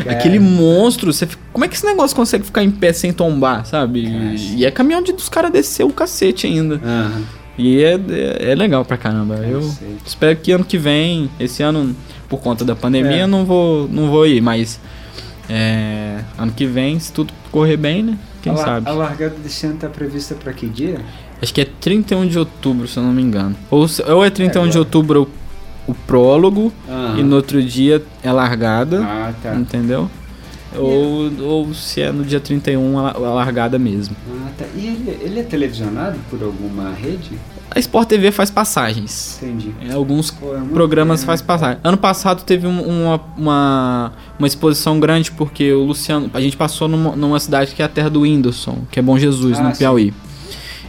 Aquele 0.11 0.39
monstro, 0.39 1.13
você 1.13 1.27
fica- 1.27 1.43
como 1.53 1.65
é 1.65 1.69
que 1.69 1.75
esse 1.75 1.85
negócio 1.87 2.15
consegue 2.17 2.45
ficar 2.45 2.63
em 2.63 2.71
pé 2.71 2.93
sem 2.93 3.13
tombar, 3.13 3.65
sabe? 3.67 4.01
E, 4.01 4.57
e 4.59 4.65
é 4.65 4.71
caminhão 4.71 5.03
de, 5.03 5.13
dos 5.13 5.29
caras 5.29 5.51
descer 5.53 5.85
o 5.85 5.91
cacete 5.91 6.47
ainda. 6.47 6.81
Aham. 6.85 7.23
E 7.57 7.81
é, 7.83 7.95
é, 8.09 8.51
é 8.51 8.55
legal 8.57 8.85
pra 8.85 8.97
caramba. 8.97 9.37
Eu 9.37 9.61
Cacete. 9.61 9.97
espero 10.07 10.37
que 10.37 10.51
ano 10.51 10.65
que 10.65 10.77
vem, 10.77 11.31
esse 11.39 11.63
ano, 11.63 11.95
por 12.29 12.41
conta 12.41 12.65
da 12.65 12.75
pandemia, 12.75 13.23
É. 13.23 13.27
não 13.27 13.45
vou, 13.45 13.89
não 13.89 14.09
vou 14.11 14.27
ir, 14.27 14.41
mas 14.41 14.81
é, 15.49 16.21
ano 16.39 16.53
que 16.53 16.67
vem, 16.67 16.99
se 16.99 17.13
tudo 17.13 17.33
correr 17.51 17.77
bem, 17.77 18.03
né? 18.03 18.19
Quem 18.43 18.53
a, 18.53 18.57
sabe? 18.57 18.89
A 18.89 18.93
largada 18.93 19.35
desse 19.43 19.67
ano 19.67 19.77
tá 19.77 19.89
prevista 19.89 20.35
pra 20.35 20.53
que 20.53 20.67
dia? 20.67 21.01
Acho 21.43 21.53
que 21.53 21.61
é 21.61 21.65
31 21.81 22.27
de 22.27 22.39
outubro, 22.39 22.87
se 22.89 22.97
eu 22.97 23.03
não 23.03 23.13
me 23.13 23.23
engano. 23.23 23.55
Ou, 23.71 23.87
ou 24.09 24.25
é 24.25 24.31
31 24.31 24.63
de 24.65 24.69
agora. 24.71 24.79
outubro 24.81 25.29
o, 25.87 25.91
o 25.93 25.95
prólogo 25.95 26.73
Aham. 26.89 27.19
e 27.19 27.23
no 27.23 27.37
outro 27.37 27.63
dia 27.63 28.03
é 28.23 28.33
largada, 28.33 29.01
Ah, 29.03 29.33
tá. 29.43 29.55
entendeu? 29.55 30.11
Ou, 30.77 31.31
ou 31.41 31.75
se 31.75 32.01
é 32.01 32.11
no 32.11 32.25
dia 32.25 32.41
31 32.41 32.99
a, 32.99 33.03
la- 33.03 33.11
a 33.29 33.35
largada 33.35 33.79
mesmo. 33.79 34.17
Ah, 34.29 34.51
tá. 34.59 34.65
E 34.75 34.87
ele, 34.87 35.19
ele 35.23 35.41
é 35.41 35.43
televisionado 35.43 36.19
por 36.29 36.43
alguma 36.43 36.91
rede? 36.93 37.31
A 37.75 37.79
Sport 37.81 38.09
TV 38.09 38.31
faz 38.31 38.51
passagens. 38.51 39.39
Entendi. 39.43 39.75
É, 39.89 39.93
alguns 39.95 40.31
Pô, 40.31 40.55
é 40.57 40.61
programas 40.73 41.25
faz 41.25 41.41
né? 41.41 41.47
passagem. 41.47 41.79
Ano 41.83 41.97
passado 41.99 42.45
teve 42.45 42.67
um- 42.69 42.83
uma, 42.83 43.21
uma, 43.37 44.13
uma 44.39 44.47
exposição 44.47 45.01
grande 45.01 45.31
porque 45.33 45.73
o 45.73 45.83
Luciano. 45.85 46.31
A 46.33 46.41
gente 46.41 46.57
passou 46.57 46.87
numa, 46.87 47.17
numa 47.17 47.41
cidade 47.41 47.75
que 47.75 47.83
é 47.83 47.85
a 47.85 47.89
terra 47.89 48.09
do 48.09 48.21
Whindersson, 48.21 48.79
que 48.93 48.99
é 49.01 49.03
Bom 49.03 49.19
Jesus, 49.19 49.59
Ah, 49.59 49.63
no 49.65 49.73
sim. 49.73 49.79
Piauí. 49.79 50.15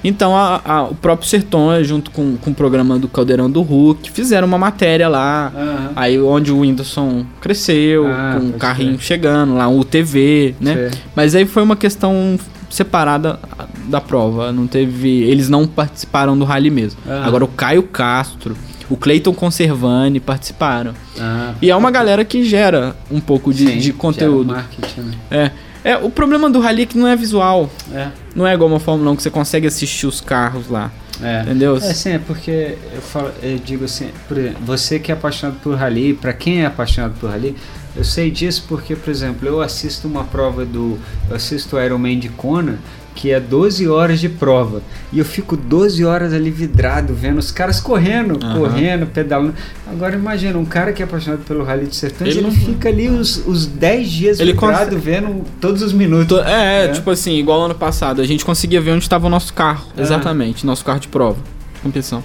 Então 0.03 0.37
a- 0.37 0.61
a- 0.63 0.83
o 0.83 0.93
próprio 0.93 1.27
Sertão, 1.27 1.83
junto 1.83 2.11
com, 2.11 2.37
com 2.37 2.51
o 2.51 2.53
programa 2.53 2.99
do 2.99 3.07
Caldeirão 3.07 3.49
do 3.49 3.63
Hulk, 3.63 4.11
fizeram 4.11 4.47
uma 4.47 4.57
matéria 4.59 5.09
lá. 5.09 5.51
Aham. 5.55 5.91
Aí 5.95 6.21
onde 6.21 6.51
o 6.51 6.59
Whindersson 6.59 7.25
cresceu, 7.41 8.05
Ah, 8.05 8.37
com 8.39 8.49
o 8.49 8.53
carrinho 8.53 8.91
crer. 8.97 9.01
chegando, 9.01 9.55
lá 9.55 9.67
o 9.67 9.83
TV, 9.83 10.53
né? 10.61 10.75
Certo. 10.75 10.97
Mas 11.15 11.33
aí 11.33 11.47
foi 11.47 11.63
uma 11.63 11.75
questão 11.75 12.37
separada 12.69 13.39
da 13.87 13.99
prova. 14.01 14.51
Não 14.51 14.67
teve. 14.67 15.23
Eles 15.23 15.49
não 15.49 15.65
participaram 15.67 16.37
do 16.37 16.45
rally 16.45 16.69
mesmo. 16.69 16.99
Ah. 17.07 17.23
Agora 17.25 17.43
o 17.43 17.47
Caio 17.47 17.83
Castro, 17.83 18.55
o 18.89 18.95
Cleiton 18.97 19.33
Conservani 19.33 20.19
participaram. 20.19 20.93
Ah, 21.19 21.53
E 21.61 21.69
é 21.69 21.75
uma 21.75 21.91
galera 21.91 22.23
que 22.25 22.43
gera 22.43 22.95
um 23.09 23.19
pouco 23.19 23.53
de, 23.53 23.65
sim, 23.67 23.77
de 23.77 23.81
gera 23.81 23.97
conteúdo. 23.97 24.53
marketing, 24.53 25.01
né? 25.01 25.13
É. 25.31 25.51
É, 25.83 25.97
o 25.97 26.09
problema 26.09 26.49
do 26.49 26.59
rally 26.59 26.81
é 26.81 26.85
que 26.87 26.97
não 26.97 27.07
é 27.07 27.15
visual. 27.15 27.69
É. 27.93 28.07
Não 28.35 28.47
é 28.47 28.53
igual 28.55 28.67
uma 28.67 28.79
Fórmula 28.79 29.11
1 29.11 29.15
que 29.17 29.21
você 29.23 29.29
consegue 29.29 29.67
assistir 29.67 30.07
os 30.07 30.19
carros 30.19 30.67
lá. 30.67 30.91
É. 31.21 31.43
Entendeu? 31.43 31.77
É, 31.77 31.79
sim, 31.79 32.09
é 32.13 32.19
porque 32.19 32.75
eu, 32.91 33.01
falo, 33.01 33.29
eu 33.43 33.57
digo 33.59 33.85
assim, 33.85 34.09
por 34.27 34.35
exemplo, 34.35 34.57
você 34.65 34.97
que 34.97 35.11
é 35.11 35.13
apaixonado 35.13 35.57
por 35.61 35.75
rally, 35.75 36.13
pra 36.15 36.33
quem 36.33 36.63
é 36.63 36.65
apaixonado 36.65 37.13
por 37.19 37.29
rally, 37.29 37.55
eu 37.95 38.03
sei 38.03 38.29
disso 38.31 38.65
porque, 38.67 38.95
por 38.95 39.09
exemplo, 39.09 39.47
eu 39.47 39.61
assisto 39.61 40.07
uma 40.07 40.23
prova 40.23 40.65
do. 40.65 40.97
Eu 41.29 41.35
assisto 41.35 41.75
o 41.75 41.81
Ironman 41.81 42.19
de 42.19 42.29
Kona, 42.29 42.77
que 43.15 43.31
é 43.31 43.39
12 43.39 43.87
horas 43.87 44.19
de 44.19 44.27
prova. 44.27 44.81
E 45.13 45.19
eu 45.19 45.23
fico 45.23 45.55
12 45.55 46.03
horas 46.03 46.33
ali 46.33 46.51
vidrado, 46.51 47.13
vendo 47.13 47.37
os 47.37 47.49
caras 47.51 47.79
correndo, 47.79 48.37
Aham. 48.43 48.59
correndo, 48.59 49.05
pedalando. 49.07 49.53
Agora 49.87 50.15
imagina, 50.15 50.57
um 50.59 50.65
cara 50.65 50.91
que 50.91 51.01
é 51.01 51.05
apaixonado 51.05 51.45
pelo 51.45 51.63
Rally 51.63 51.87
de 51.87 51.95
Sertões, 51.95 52.29
Ele 52.31 52.39
ele, 52.39 52.47
não- 52.47 52.53
fica 52.53 52.89
ali 52.89 53.07
os, 53.07 53.37
os 53.47 53.65
10 53.65 54.09
dias 54.11 54.39
Ele 54.41 54.51
vidrado, 54.51 54.99
vendo 54.99 55.43
todos 55.61 55.81
os 55.81 55.93
minutos. 55.93 56.37
É, 56.45 56.85
É. 56.85 56.87
tipo 56.89 57.09
assim, 57.09 57.37
igual 57.37 57.61
ano 57.63 57.75
passado, 57.75 58.21
a 58.21 58.25
gente 58.25 58.43
conseguia 58.43 58.81
ver 58.81 58.91
onde 58.91 59.03
estava 59.05 59.25
o 59.27 59.29
nosso 59.29 59.53
carro. 59.53 59.87
Ah. 59.97 60.01
Exatamente, 60.01 60.65
nosso 60.65 60.83
carro 60.83 60.99
de 60.99 61.07
prova, 61.07 61.37
competição. 61.81 62.21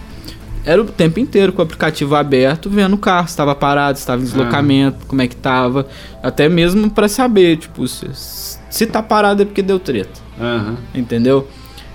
Era 0.65 0.83
o 0.83 0.85
tempo 0.85 1.19
inteiro 1.19 1.53
com 1.53 1.61
o 1.61 1.65
aplicativo 1.65 2.15
aberto, 2.15 2.69
vendo 2.69 2.95
o 2.95 2.99
carro, 2.99 3.27
se 3.27 3.33
estava 3.33 3.55
parado, 3.55 3.97
se 3.97 4.03
estava 4.03 4.21
em 4.21 4.25
deslocamento, 4.25 5.07
como 5.07 5.23
é 5.23 5.27
que 5.27 5.35
tava. 5.37 5.87
Até 6.23 6.49
mesmo 6.49 6.91
pra 6.91 7.09
saber, 7.09 7.57
tipo, 7.57 7.89
se, 7.89 8.07
se 8.69 8.87
tá 8.87 9.03
parado 9.03 9.43
é 9.43 9.45
porque 9.47 9.63
deu 9.63 9.79
treta, 9.79 10.21
Aham. 10.39 10.77
entendeu? 10.95 11.49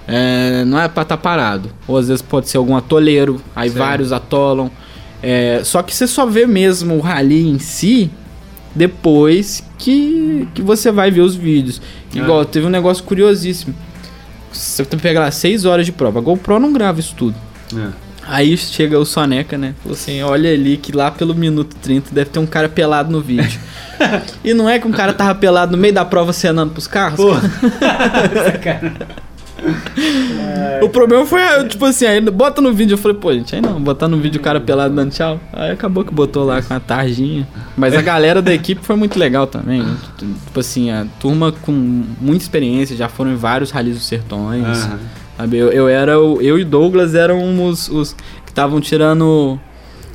É, 0.08 0.64
não 0.66 0.80
é 0.80 0.88
pra 0.88 1.04
estar 1.04 1.16
tá 1.18 1.22
parado. 1.22 1.70
Ou 1.88 1.98
às 1.98 2.08
vezes 2.08 2.22
pode 2.24 2.50
ser 2.50 2.58
algum 2.58 2.76
atoleiro, 2.76 3.40
aí 3.56 3.70
Certo. 3.70 3.80
vários 3.86 4.12
atolam. 4.12 4.72
É, 5.22 5.62
só 5.64 5.82
que 5.84 5.96
você 5.96 6.08
só 6.08 6.26
vê 6.26 6.46
mesmo 6.48 6.96
o 6.96 7.00
rally 7.00 7.48
em 7.48 7.60
si 7.60 8.10
depois 8.76 9.64
que, 9.78 10.48
que 10.54 10.62
você 10.62 10.92
vai 10.92 11.10
ver 11.12 11.22
os 11.22 11.36
vídeos. 11.36 11.82
Igual, 12.14 12.42
Ah. 12.42 12.46
teve 12.46 12.66
um 12.66 12.70
negócio 12.70 13.04
curiosíssimo. 13.04 13.74
Você 14.52 14.86
tem 14.86 14.98
que 14.98 15.04
pegar 15.04 15.22
lá 15.22 15.32
6 15.32 15.66
horas 15.66 15.86
de 15.86 15.92
prova. 15.92 16.20
A 16.20 16.22
GoPro 16.22 16.60
não 16.60 16.72
grava 16.74 17.00
isso 17.00 17.14
tudo. 17.16 17.36
É. 17.76 18.05
Aí 18.28 18.58
chega 18.58 18.98
o 19.00 19.06
Soneca, 19.06 19.58
né? 19.58 19.76
Falou 19.82 19.96
assim: 19.96 20.22
olha 20.24 20.52
ali 20.52 20.78
que 20.78 20.92
lá 20.92 21.12
pelo 21.12 21.36
minuto 21.36 21.76
30 21.82 22.14
deve 22.14 22.30
ter 22.30 22.40
um 22.40 22.46
cara 22.46 22.68
pelado 22.68 23.12
no 23.12 23.22
vídeo. 23.22 23.60
e 24.44 24.54
não 24.54 24.70
é 24.70 24.80
que 24.80 24.88
um 24.88 24.92
cara 24.92 25.14
tava 25.14 25.36
pelado 25.36 25.72
no 25.72 25.78
meio 25.78 25.94
da 25.94 26.04
prova 26.04 26.34
cenando 26.34 26.74
pros 26.74 26.88
carros? 26.88 27.18
Pô. 27.18 27.34
O 30.84 30.90
problema 30.90 31.26
foi, 31.26 31.42
tipo 31.68 31.86
assim, 31.86 32.06
aí 32.06 32.22
bota 32.22 32.62
no 32.62 32.74
vídeo. 32.74 32.94
Eu 32.94 32.98
falei, 32.98 33.18
pô, 33.18 33.34
gente, 33.34 33.56
aí 33.56 33.62
não, 33.62 33.82
botar 33.82 34.08
no 34.08 34.20
vídeo 34.20 34.40
o 34.40 34.44
cara 34.44 34.60
pelado 34.60 34.94
dando 34.94 35.12
tchau. 35.12 35.40
Aí 35.52 35.72
acabou 35.72 36.04
que 36.04 36.14
botou 36.14 36.44
lá 36.44 36.62
com 36.62 36.74
a 36.74 36.80
tarjinha. 36.80 37.48
Mas 37.76 37.96
a 37.96 38.02
galera 38.02 38.42
da 38.42 38.54
equipe 38.54 38.86
foi 38.86 38.96
muito 38.96 39.18
legal 39.18 39.48
também. 39.48 39.84
Tipo 40.18 40.60
assim, 40.60 40.92
a 40.92 41.08
turma 41.20 41.52
com 41.52 41.72
muita 41.72 42.44
experiência, 42.44 42.96
já 42.96 43.08
foram 43.08 43.32
em 43.32 43.36
vários 43.36 43.72
ralis 43.72 43.96
dos 43.96 44.06
sertões. 44.06 44.64
Aham. 44.64 45.00
Sabe? 45.38 45.58
Eu, 45.58 45.70
eu 45.72 45.88
era 45.88 46.20
o, 46.20 46.42
eu 46.42 46.58
e 46.60 46.64
Douglas 46.64 47.14
eram 47.16 47.66
os, 47.68 47.90
os 47.90 48.14
que 48.46 48.52
estavam 48.52 48.80
tirando 48.80 49.60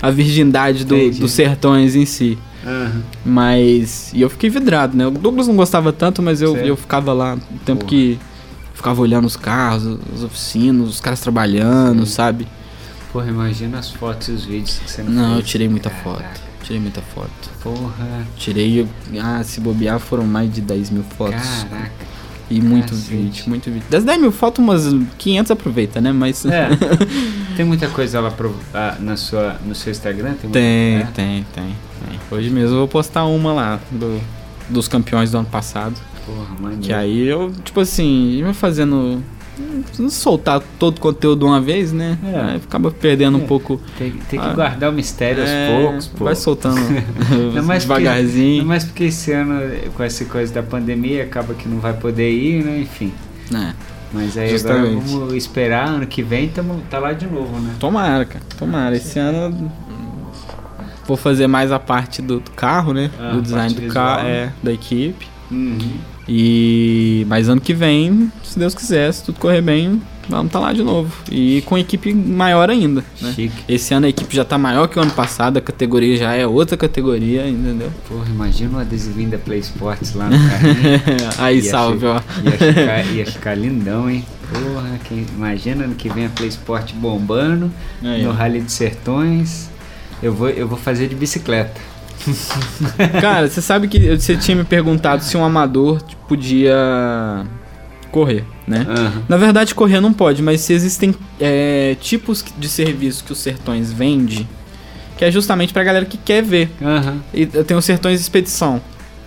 a 0.01 0.11
virgindade 0.11 0.85
do- 0.85 1.11
dos 1.11 1.33
sertões 1.33 1.95
em 1.95 2.07
si. 2.07 2.39
Aham. 2.67 3.03
Mas. 3.25 4.13
E 4.15 4.21
eu 4.21 4.31
fiquei 4.31 4.49
vidrado, 4.51 4.97
né? 4.97 5.07
O 5.07 5.11
Douglas 5.11 5.47
não 5.49 5.57
gostava 5.57 5.93
tanto, 5.93 6.23
mas 6.23 6.41
eu, 6.43 6.53
Certo. 6.53 6.67
eu 6.67 6.77
ficava 6.77 7.13
lá 7.13 7.35
o 7.35 7.59
tempo 7.65 7.81
Porra. 7.81 7.89
que. 7.91 8.19
Ficava 8.75 9.03
olhando 9.03 9.27
os 9.27 9.37
carros, 9.37 9.99
as 10.15 10.23
oficinas, 10.23 10.89
os 10.89 11.01
caras 11.01 11.21
trabalhando, 11.21 12.07
Sim. 12.07 12.13
sabe? 12.13 12.49
Porra, 13.13 13.29
imagina 13.29 13.79
as 13.79 13.91
fotos 13.91 14.29
e 14.29 14.33
os 14.33 14.45
vídeos 14.47 14.79
que 14.79 14.91
você 14.91 15.03
não 15.03 15.13
Não, 15.13 15.29
eu 15.33 15.37
fez. 15.37 15.49
tirei 15.51 15.69
muita 15.69 15.91
Caraca. 15.91 16.09
foto. 16.25 16.41
Tirei 16.63 16.81
muita 16.81 17.03
foto. 17.03 17.29
Porra. 17.63 18.27
Tirei, 18.39 18.87
ah, 19.23 19.43
se 19.45 19.61
bobear 19.61 19.99
foram 19.99 20.25
mais 20.25 20.51
de 20.51 20.63
10 20.63 20.89
mil 20.89 21.03
fotos. 21.03 21.43
Caraca. 21.71 21.93
E 22.51 22.61
muito 22.61 22.91
Cacete. 22.91 23.11
vídeo, 23.11 23.45
muito 23.47 23.71
vídeo. 23.71 23.87
Das 23.89 24.03
10 24.03 24.21
mil 24.21 24.33
fotos, 24.33 24.59
umas 24.63 24.83
500 25.19 25.51
aproveita, 25.53 26.01
né? 26.01 26.13
Mas. 26.13 26.45
É. 26.45 26.69
Tem 27.57 27.65
muita 27.65 27.89
coisa 27.89 28.21
lá 28.21 28.31
pro, 28.31 28.55
ah, 28.75 28.97
na 28.99 29.17
sua, 29.17 29.57
no 29.65 29.75
seu 29.75 29.91
Instagram? 29.93 30.35
Tem, 30.35 30.51
Tem, 30.51 30.95
muita- 30.97 31.13
tem, 31.13 31.47
tem, 31.55 31.65
tem. 32.09 32.21
Hoje 32.31 32.51
mesmo 32.51 32.75
eu 32.75 32.79
vou 32.81 32.89
postar 32.89 33.25
uma 33.27 33.53
lá 33.53 33.81
do, 33.91 34.21
dos 34.69 34.89
campeões 34.89 35.31
do 35.31 35.39
ano 35.39 35.47
passado. 35.49 35.95
Porra, 36.27 36.55
maneiro. 36.61 36.83
Que 36.83 36.93
aí 36.93 37.27
eu, 37.27 37.53
tipo 37.65 37.81
assim, 37.81 38.31
ia 38.39 38.53
fazendo. 38.55 39.23
Não 39.99 40.09
soltar 40.11 40.61
todo 40.79 40.99
o 40.99 41.01
conteúdo 41.01 41.41
de 41.41 41.45
uma 41.45 41.61
vez, 41.61 41.93
né? 41.93 42.19
É. 42.25 42.41
Aí 42.41 42.57
acaba 42.57 42.91
perdendo 42.91 43.39
É. 43.39 43.43
um 43.43 43.47
pouco. 43.47 43.81
Tem, 43.99 44.11
tem 44.11 44.39
que 44.41 44.47
Ah. 44.47 44.53
guardar 44.53 44.91
o 44.91 44.93
mistério 44.93 45.43
É, 45.43 45.69
aos 45.77 45.83
poucos, 45.85 46.07
pô. 46.09 46.25
Vai 46.25 46.35
soltando 46.37 46.79
Ainda 47.31 47.63
mais 47.63 47.85
porque- 47.85 48.01
devagarzinho. 48.01 48.53
Ainda 48.61 48.65
mais 48.65 48.85
porque 48.85 49.05
esse 49.05 49.33
ano, 49.33 49.61
com 49.97 50.03
essa 50.03 50.25
coisa 50.25 50.53
da 50.53 50.63
pandemia, 50.63 51.25
acaba 51.25 51.55
que 51.55 51.69
não 51.69 51.79
vai 51.79 51.93
poder 51.93 52.31
ir, 52.33 52.65
né? 52.65 52.81
Enfim. 52.81 53.13
É. 53.55 53.73
Mas 54.13 54.37
aí 54.37 54.51
Justamente. 54.51 54.89
agora 54.97 55.07
vamos 55.27 55.35
esperar, 55.35 55.89
ano 55.89 56.07
que 56.07 56.23
vem 56.23 56.49
tamo, 56.49 56.81
tá 56.91 56.99
lá 56.99 57.13
de 57.13 57.27
novo, 57.27 57.59
né? 57.61 57.75
Tomara, 57.79 58.25
cara. 58.25 58.45
Tomara. 58.59 58.97
Esse 58.97 59.19
ano 59.19 59.71
vou 61.07 61.17
fazer 61.17 61.47
mais 61.47 61.71
a 61.73 61.79
parte 61.79 62.21
do, 62.23 62.41
do 62.41 62.51
carro, 62.53 62.93
né? 62.93 63.11
Ah, 63.21 63.33
do 63.33 63.43
design 63.43 63.73
do 63.75 63.93
carro, 63.93 64.23
visual, 64.23 64.27
é, 64.29 64.53
da 64.63 64.73
equipe. 64.73 65.27
Uhum. 65.51 65.79
E 66.33 67.27
mas 67.27 67.49
ano 67.49 67.61
que 67.61 67.75
vem, 67.75 68.31
se 68.45 68.57
Deus 68.57 68.73
quiser, 68.73 69.13
se 69.13 69.25
tudo 69.25 69.41
correr 69.41 69.61
bem, 69.61 70.01
vamos 70.29 70.47
estar 70.47 70.61
lá 70.61 70.73
de 70.73 70.81
novo. 70.81 71.13
E 71.29 71.61
com 71.67 71.77
equipe 71.77 72.15
maior 72.15 72.71
ainda, 72.71 73.05
né? 73.21 73.33
Chique. 73.35 73.65
Esse 73.69 73.93
ano 73.93 74.07
a 74.07 74.09
equipe 74.09 74.37
já 74.37 74.45
tá 74.45 74.57
maior 74.57 74.87
que 74.87 74.97
o 74.97 75.03
ano 75.03 75.11
passado, 75.11 75.57
a 75.57 75.61
categoria 75.61 76.17
já 76.17 76.33
é 76.33 76.47
outra 76.47 76.77
categoria, 76.77 77.49
entendeu? 77.49 77.91
Porra, 78.09 78.29
imagina 78.29 78.79
um 78.79 78.81
adesivinho 78.81 79.31
da 79.31 79.39
Play 79.39 79.59
Sports 79.59 80.15
lá 80.15 80.31
no 80.31 80.39
carrinho. 80.49 81.01
Aí, 81.37 81.57
Ia 81.59 81.71
salve, 81.71 82.07
ó. 82.07 82.21
Ia 82.45 82.53
ficar, 82.53 83.07
ia 83.07 83.27
ficar 83.27 83.55
lindão, 83.57 84.09
hein? 84.09 84.25
Porra, 84.53 85.01
quem, 85.09 85.27
imagina 85.35 85.85
ano 85.85 85.97
que 85.97 86.09
vem 86.09 86.27
a 86.27 86.29
Play 86.29 86.49
Sport 86.49 86.93
bombando 86.95 87.73
Aí, 88.05 88.23
no 88.23 88.31
ó. 88.31 88.33
Rally 88.33 88.61
de 88.61 88.71
Sertões. 88.71 89.69
Eu 90.23 90.33
vou, 90.33 90.49
eu 90.49 90.69
vou 90.69 90.79
fazer 90.79 91.09
de 91.09 91.17
bicicleta. 91.17 91.81
Cara, 93.21 93.49
você 93.49 93.61
sabe 93.61 93.89
que 93.89 94.17
você 94.17 94.37
tinha 94.37 94.57
me 94.57 94.65
perguntado 94.65 95.23
se 95.23 95.37
um 95.37 95.45
amador 95.45 96.01
tipo, 96.03 96.27
podia 96.27 96.77
correr, 98.11 98.45
né? 98.67 98.87
Aham. 98.89 99.23
Na 99.29 99.37
verdade, 99.37 99.75
correr 99.75 100.01
não 100.01 100.13
pode, 100.13 100.43
mas 100.43 100.61
se 100.61 100.73
existem 100.73 101.15
é, 101.41 101.97
tipos 102.01 102.45
de 102.59 102.69
serviço 102.69 103.25
que 103.25 103.33
os 103.33 103.39
Sertões 103.39 103.93
vende, 103.93 104.47
que 105.17 105.25
é 105.25 105.31
justamente 105.31 105.73
pra 105.73 105.85
galera 105.85 106.05
que 106.05 106.17
quer 106.17 106.43
ver. 106.43 106.71
Aham. 106.83 107.19
E 107.33 107.47
tem 107.47 107.77
o 107.77 107.83
Sertões 107.83 108.21
Expedição, 108.21 108.81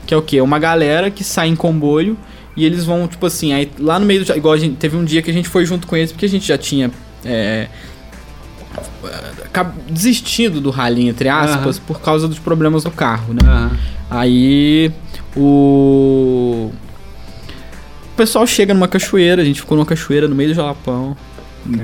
que 0.05 0.13
é 0.13 0.17
o 0.17 0.21
quê? 0.21 0.41
Uma 0.41 0.59
galera 0.59 1.09
que 1.09 1.23
sai 1.23 1.47
em 1.47 1.55
comboio 1.55 2.17
e 2.55 2.65
eles 2.65 2.85
vão, 2.85 3.07
tipo 3.07 3.25
assim, 3.25 3.53
aí 3.53 3.71
lá 3.79 3.99
no 3.99 4.05
meio 4.05 4.23
do. 4.23 4.35
Igual 4.35 4.53
a 4.53 4.57
gente 4.57 4.75
teve 4.75 4.95
um 4.95 5.03
dia 5.03 5.21
que 5.21 5.31
a 5.31 5.33
gente 5.33 5.49
foi 5.49 5.65
junto 5.65 5.87
com 5.87 5.95
eles, 5.95 6.11
porque 6.11 6.25
a 6.25 6.29
gente 6.29 6.47
já 6.47 6.57
tinha. 6.57 6.91
É, 7.25 7.67
desistido 9.89 10.59
do 10.61 10.69
rally, 10.69 11.07
entre 11.07 11.29
aspas, 11.29 11.79
por 11.79 12.01
causa 12.01 12.27
dos 12.27 12.39
problemas 12.39 12.83
do 12.83 12.91
carro, 12.91 13.33
né? 13.33 13.41
Aham. 13.45 13.71
Aí 14.09 14.91
o. 15.35 16.71
O 18.11 18.15
pessoal 18.15 18.45
chega 18.45 18.73
numa 18.73 18.87
cachoeira, 18.87 19.41
a 19.41 19.45
gente 19.45 19.59
ficou 19.59 19.75
numa 19.75 19.87
cachoeira 19.87 20.27
no 20.27 20.35
meio 20.35 20.49
do 20.49 20.55
Jalapão, 20.55 21.17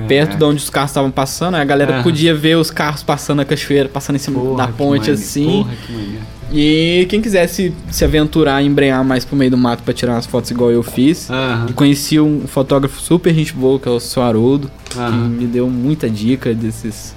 perto 0.08 0.38
de 0.38 0.44
onde 0.44 0.58
os 0.58 0.70
carros 0.70 0.92
estavam 0.92 1.10
passando, 1.10 1.56
aí 1.56 1.62
a 1.62 1.66
galera 1.66 1.96
Aham. 1.96 2.04
podia 2.04 2.36
ver 2.36 2.56
os 2.56 2.70
carros 2.70 3.02
passando 3.02 3.38
na 3.38 3.46
cachoeira, 3.46 3.90
passando 3.90 4.18
em 4.18 4.20
cima 4.20 4.40
Porra, 4.40 4.58
da 4.58 4.68
ponte 4.68 5.10
assim. 5.10 5.64
Porra, 5.64 5.76
que 5.86 5.92
maneiro. 5.92 6.39
E 6.52 7.06
quem 7.10 7.22
quisesse 7.22 7.74
se 7.92 8.04
aventurar 8.04 8.62
e 8.62 8.66
embrenhar 8.66 9.04
mais 9.04 9.24
pro 9.24 9.36
meio 9.36 9.52
do 9.52 9.58
mato 9.58 9.84
pra 9.84 9.94
tirar 9.94 10.14
umas 10.14 10.26
fotos 10.26 10.50
igual 10.50 10.72
eu 10.72 10.82
fiz. 10.82 11.30
E 11.70 11.74
conheci 11.74 12.20
um 12.20 12.48
fotógrafo 12.48 13.00
super 13.00 13.34
gente 13.34 13.54
boa, 13.54 13.80
que 13.80 13.88
é 13.88 13.92
o 13.92 14.00
seu 14.00 14.24
Haroldo, 14.24 14.72
que 14.90 14.98
me 15.30 15.46
deu 15.46 15.70
muita 15.70 16.10
dica 16.10 16.54
desses. 16.54 17.14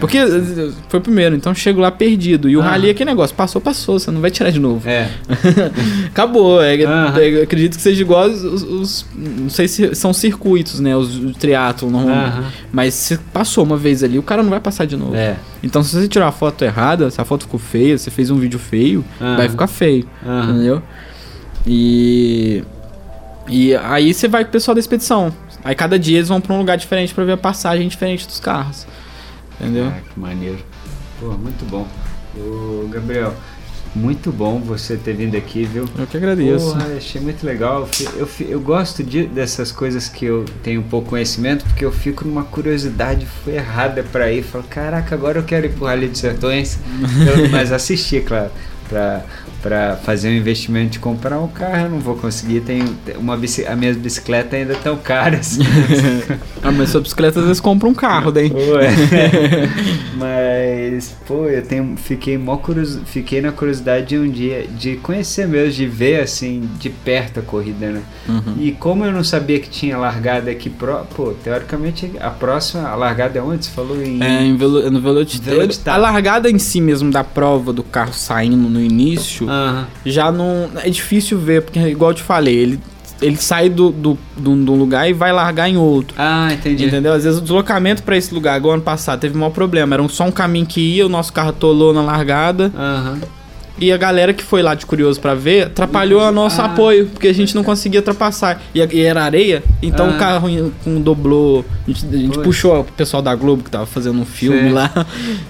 Porque 0.00 0.18
eh, 0.18 0.70
foi 0.88 1.00
o 1.00 1.02
primeiro, 1.02 1.34
então 1.34 1.54
chego 1.54 1.80
lá 1.80 1.90
perdido. 1.90 2.48
E 2.50 2.56
o 2.56 2.60
Aham. 2.60 2.68
rally 2.70 2.88
é 2.88 2.90
aquele 2.90 3.10
negócio, 3.10 3.34
passou, 3.34 3.60
passou, 3.60 3.98
você 3.98 4.10
não 4.10 4.20
vai 4.20 4.30
tirar 4.30 4.50
de 4.50 4.60
novo. 4.60 4.86
É. 4.88 5.08
Acabou. 6.06 6.62
É, 6.62 6.82
Aham. 6.84 7.18
é, 7.18 7.42
acredito 7.42 7.76
que 7.76 7.82
seja 7.82 8.02
igual 8.02 8.28
os, 8.28 8.42
os- 8.44 8.62
os- 8.62 9.06
Não 9.14 9.48
sei 9.48 9.66
se 9.68 9.94
são 9.94 10.12
circuitos, 10.12 10.80
né? 10.80 10.96
Os, 10.96 11.16
o 11.16 11.32
triatlo 11.32 11.90
normalmente. 11.90 12.38
Aham. 12.38 12.52
Mas 12.72 12.94
se 12.94 13.16
passou 13.18 13.64
uma 13.64 13.76
vez 13.76 14.02
ali, 14.02 14.18
o 14.18 14.22
cara 14.22 14.42
não 14.42 14.50
vai 14.50 14.60
passar 14.60 14.86
de 14.86 14.96
novo. 14.96 15.14
É. 15.16 15.36
Então, 15.62 15.82
se 15.82 15.96
você 15.96 16.06
tirar 16.08 16.28
a 16.28 16.32
foto 16.32 16.62
errada, 16.64 17.10
se 17.10 17.20
a 17.20 17.24
foto 17.24 17.44
ficou 17.44 17.58
feia, 17.58 17.96
você 17.96 18.10
fez 18.10 18.30
um 18.30 18.36
vídeo 18.38 18.58
feio, 18.58 19.04
vai 19.18 19.48
ficar 19.48 19.66
feio. 19.66 20.06
Entendeu? 20.44 20.82
E. 21.66 22.62
E 23.48 23.74
aí 23.76 24.12
você 24.12 24.26
vai 24.28 24.42
com 24.44 24.48
o 24.48 24.52
pessoal 24.52 24.74
da 24.74 24.80
expedição. 24.80 25.32
Aí 25.64 25.74
cada 25.74 25.98
dia 25.98 26.18
eles 26.18 26.28
vão 26.28 26.40
pra 26.40 26.52
um 26.54 26.58
lugar 26.58 26.76
diferente 26.76 27.14
pra 27.14 27.24
ver 27.24 27.32
a 27.32 27.36
passagem 27.36 27.86
diferente 27.88 28.26
dos 28.26 28.40
carros. 28.40 28.86
Entendeu? 29.60 29.86
Ah, 29.86 30.00
que 30.12 30.20
maneiro. 30.20 30.58
Pô, 31.20 31.28
muito 31.32 31.64
bom. 31.70 31.86
Ô, 32.36 32.86
Gabriel, 32.88 33.32
muito 33.94 34.30
bom 34.30 34.60
você 34.60 34.96
ter 34.96 35.14
vindo 35.14 35.34
aqui, 35.36 35.64
viu? 35.64 35.88
Eu 35.98 36.06
que 36.06 36.16
agradeço. 36.18 36.66
Porra, 36.72 36.86
achei 36.96 37.18
muito 37.20 37.46
legal. 37.46 37.88
Eu, 37.98 38.10
eu, 38.18 38.28
eu 38.50 38.60
gosto 38.60 39.02
de- 39.02 39.26
dessas 39.26 39.72
coisas 39.72 40.06
que 40.08 40.26
eu 40.26 40.44
tenho 40.62 40.80
um 40.80 40.84
pouco 40.84 41.08
conhecimento, 41.10 41.64
porque 41.64 41.84
eu 41.84 41.90
fico 41.92 42.26
numa 42.26 42.44
curiosidade 42.44 43.24
ferrada 43.44 44.02
pra 44.02 44.30
ir. 44.30 44.42
Falo, 44.42 44.64
caraca, 44.64 45.14
agora 45.14 45.38
eu 45.38 45.44
quero 45.44 45.64
ir 45.66 45.72
pro 45.72 45.86
Rally 45.86 46.08
dos 46.08 46.20
Sertões. 46.20 46.78
Eu- 47.26 47.48
mas 47.50 47.72
assistir, 47.72 48.22
claro. 48.24 48.50
Pra, 48.88 49.24
pra 49.66 49.96
fazer 49.96 50.28
um 50.28 50.32
investimento 50.32 50.92
de 50.92 50.98
comprar 51.00 51.40
um 51.40 51.48
carro, 51.48 51.86
eu 51.86 51.90
não 51.90 51.98
vou 51.98 52.14
conseguir. 52.14 52.60
Tem 52.60 52.84
uma 53.18 53.36
bici, 53.36 53.66
as 53.66 53.76
minhas 53.76 53.96
bicicletas 53.96 54.54
ainda 54.54 54.74
estão 54.74 54.96
caras. 54.96 55.58
Ah, 56.62 56.72
mas 56.72 56.90
sua 56.90 57.00
bicicleta 57.00 57.38
às 57.38 57.46
vezes 57.46 57.60
compra 57.60 57.88
um 57.88 57.94
carro 57.94 58.32
daí. 58.32 58.50
Ué. 58.50 58.88
Mas, 60.18 61.14
pô, 61.24 61.46
eu 61.46 61.62
tenho, 61.62 61.96
fiquei, 61.96 62.36
mó 62.36 62.56
curioso, 62.56 63.02
fiquei 63.04 63.40
na 63.40 63.52
curiosidade 63.52 64.06
de 64.06 64.18
um 64.18 64.28
dia 64.28 64.66
de 64.66 64.96
conhecer 64.96 65.46
mesmo, 65.46 65.72
de 65.72 65.86
ver 65.86 66.22
assim 66.22 66.68
de 66.80 66.90
perto 66.90 67.38
a 67.38 67.42
corrida, 67.42 67.90
né? 67.90 68.02
Uhum. 68.28 68.54
E 68.58 68.72
como 68.72 69.04
eu 69.04 69.12
não 69.12 69.22
sabia 69.22 69.60
que 69.60 69.68
tinha 69.68 69.96
largada 69.96 70.50
aqui, 70.50 70.68
pro, 70.68 71.04
pô, 71.14 71.34
teoricamente 71.44 72.10
a 72.18 72.30
próxima, 72.30 72.88
a 72.88 72.96
largada 72.96 73.38
é 73.38 73.42
onde? 73.42 73.66
Você 73.66 73.70
falou 73.70 74.02
em. 74.02 74.20
É, 74.22 74.42
em 74.42 74.56
velo, 74.56 74.90
no 74.90 75.00
Velocitar. 75.00 75.54
Velocitar. 75.54 75.94
A 75.94 75.98
largada 75.98 76.50
em 76.50 76.58
si 76.58 76.80
mesmo 76.80 77.12
da 77.12 77.22
prova 77.22 77.72
do 77.72 77.84
carro 77.84 78.14
saindo 78.14 78.68
no 78.68 78.80
início, 78.80 79.48
Aham. 79.68 79.86
já 80.04 80.30
não. 80.32 80.68
É 80.82 80.90
difícil 80.90 81.38
ver, 81.38 81.62
porque, 81.62 81.78
igual 81.80 82.10
eu 82.10 82.14
te 82.14 82.22
falei, 82.22 82.54
ele, 82.56 82.80
ele 83.22 83.36
sai 83.36 83.68
do, 83.68 83.90
do, 83.90 84.18
do, 84.36 84.56
do 84.56 84.74
lugar 84.74 85.08
e 85.08 85.12
vai 85.12 85.32
largar 85.32 85.68
em 85.68 85.76
outro. 85.76 86.14
Ah, 86.18 86.48
entendi. 86.52 86.84
Entendeu? 86.84 87.12
Às 87.12 87.24
vezes 87.24 87.38
o 87.38 87.42
deslocamento 87.42 88.02
pra 88.02 88.16
esse 88.16 88.32
lugar, 88.34 88.56
igual 88.58 88.74
ano 88.74 88.82
passado, 88.82 89.20
teve 89.20 89.34
um 89.36 89.40
maior 89.40 89.52
problema. 89.52 89.94
Era 89.96 90.02
um- 90.02 90.08
só 90.08 90.24
um 90.24 90.30
caminho 90.32 90.66
que 90.66 90.80
ia, 90.80 91.06
o 91.06 91.08
nosso 91.08 91.32
carro 91.32 91.50
atolou 91.50 91.92
na 91.94 92.02
largada. 92.02 92.70
Aham. 92.76 93.18
E 93.78 93.92
a 93.92 93.96
galera 93.98 94.32
que 94.32 94.42
foi 94.42 94.62
lá 94.62 94.74
de 94.74 94.86
curioso 94.86 95.20
pra 95.20 95.34
ver, 95.34 95.66
atrapalhou 95.66 96.22
o 96.22 96.32
nosso 96.32 96.62
Ah. 96.62 96.64
apoio, 96.64 97.08
porque 97.08 97.28
a 97.28 97.34
gente 97.34 97.54
não 97.54 97.62
conseguia 97.62 98.00
ultrapassar. 98.00 98.58
E, 98.74 98.80
e 98.80 99.02
era 99.02 99.22
areia, 99.22 99.62
então 99.82 100.06
Ah. 100.06 100.12
o 100.12 100.18
carro 100.18 100.72
com 100.82 100.98
doblou. 100.98 101.62
A 101.86 101.90
gente, 101.90 102.06
a 102.06 102.16
gente 102.18 102.38
puxou 102.38 102.80
o 102.80 102.84
pessoal 102.84 103.22
da 103.22 103.34
Globo 103.34 103.62
que 103.62 103.70
tava 103.70 103.84
fazendo 103.84 104.18
um 104.18 104.24
filme 104.24 104.60
Sei. 104.62 104.72
lá. 104.72 104.90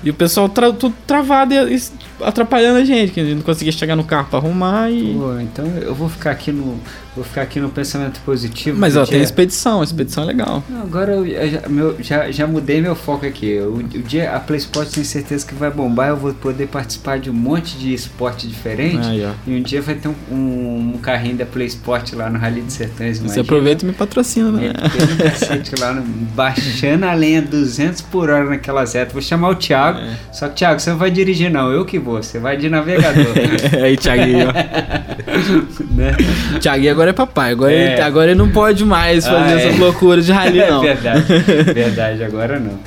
E 0.03 0.11
o 0.11 0.15
pessoal 0.15 0.49
tra, 0.49 0.73
tudo 0.73 0.93
travado 1.07 1.55
e, 1.55 1.77
e 1.77 1.81
atrapalhando 2.21 2.79
a 2.79 2.85
gente, 2.85 3.13
que 3.13 3.21
a 3.21 3.25
gente 3.25 3.37
não 3.37 3.43
conseguia 3.43 3.73
chegar 3.73 3.97
no 3.97 4.05
carro 4.05 4.27
pra 4.31 4.39
arrumar 4.39 4.91
e. 4.91 5.15
Pô, 5.15 5.39
então 5.41 5.67
eu 5.81 5.95
vou 5.95 6.09
ficar 6.09 6.31
aqui 6.31 6.53
no. 6.53 6.79
Vou 7.15 7.25
ficar 7.25 7.41
aqui 7.41 7.59
no 7.61 7.71
pensamento 7.71 8.21
positivo. 8.27 8.79
Mas 8.79 8.95
ó, 8.95 9.01
tem 9.01 9.13
dia- 9.13 9.21
a 9.21 9.23
expedição, 9.23 9.81
a 9.81 9.85
expedição 9.85 10.25
é 10.25 10.27
legal. 10.27 10.63
Não, 10.69 10.83
agora 10.83 11.13
eu 11.15 11.49
já, 11.51 11.67
meu- 11.67 11.97
já, 11.99 12.31
já 12.31 12.47
mudei 12.47 12.79
meu 12.83 12.95
foco 12.95 13.25
aqui. 13.25 13.59
O, 13.59 13.77
o 13.77 13.83
dia 14.03 14.33
a 14.37 14.39
Play 14.39 14.59
Sport 14.59 14.91
tenho 14.91 15.07
certeza 15.07 15.47
que 15.47 15.55
vai 15.55 15.71
bombar. 15.71 16.09
Eu 16.11 16.17
vou 16.19 16.35
poder 16.35 16.67
participar 16.69 17.19
de 17.19 17.31
um 17.31 17.33
monte 17.33 17.79
de 17.79 17.95
esporte 17.95 18.47
diferente. 18.47 19.07
Aí. 19.07 19.27
E 19.47 19.57
um 19.59 19.63
dia 19.63 19.81
vai 19.81 19.95
ter 19.95 20.09
um, 20.09 20.15
um, 20.31 20.93
um 20.97 20.99
carrinho 20.99 21.37
da 21.39 21.47
Play 21.47 21.67
Sport 21.69 22.13
lá 22.13 22.29
no 22.29 22.39
Rally 22.39 22.61
de 22.61 22.73
Sertões. 22.75 23.19
Você 23.19 23.41
aproveita 23.41 23.83
e 23.87 23.89
me 23.89 23.95
patrocina, 23.95 24.51
né? 24.53 24.75
Cacete 25.23 25.73
lá, 25.81 25.95
no- 25.95 26.03
baixando 26.35 27.07
a 27.07 27.15
lenha 27.15 27.41
200 27.41 28.03
por 28.03 28.29
hora 28.29 28.45
naquela 28.45 28.85
reta. 28.85 29.15
Vou 29.15 29.23
chamar 29.23 29.49
o 29.49 29.55
Thiago. 29.55 30.01
É. 30.01 30.17
Só 30.35 30.49
que, 30.51 30.57
Thiago, 30.57 30.79
você 30.81 30.91
não 30.91 30.99
vai 30.99 31.11
dirigir, 31.11 31.51
não. 31.51 31.71
Eu 31.73 31.87
que 31.87 31.99
vou. 32.07 32.23
Você 32.23 32.39
vai 32.39 32.57
de 32.57 32.69
navegador. 32.71 33.27
Aí, 33.83 33.97
Thiaguinho. 33.97 34.47
né? 35.91 36.17
Thiaguinho 36.61 36.93
agora 36.93 37.11
é 37.11 37.13
papai. 37.13 37.51
Agora, 37.53 37.73
É. 37.73 37.93
ele, 37.95 38.01
agora 38.03 38.31
ele 38.31 38.39
não 38.39 38.49
pode 38.51 38.85
mais 38.85 39.27
fazer 39.27 39.53
Ah, 39.55 39.61
é. 39.61 39.67
essas 39.67 39.79
loucuras 39.79 40.25
de 40.25 40.33
rally, 40.33 40.59
não. 40.71 40.83
É 40.85 40.95
verdade, 40.95 41.73
verdade, 41.75 42.25
agora 42.25 42.59
não. 42.59 42.79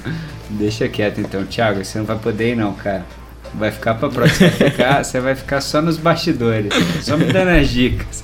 Deixa 0.50 0.88
quieto 0.88 1.20
então, 1.22 1.44
Thiago, 1.44 1.84
você 1.86 2.00
não 2.00 2.06
vai 2.06 2.18
poder 2.18 2.54
ir 2.54 2.56
não, 2.56 2.74
cara. 2.74 3.06
Vai 3.54 3.72
ficar 3.72 3.96
pra 3.96 4.10
próxima. 4.10 4.50
Você 4.50 4.58
vai 4.58 4.70
ficar, 4.72 5.04
você 5.04 5.20
vai 5.20 5.36
ficar 5.36 5.62
só 5.62 5.82
nos 5.82 5.98
bastidores, 5.98 6.72
só 7.02 7.18
me 7.18 7.26
dando 7.26 7.50
as 7.50 7.70
dicas. 7.70 8.24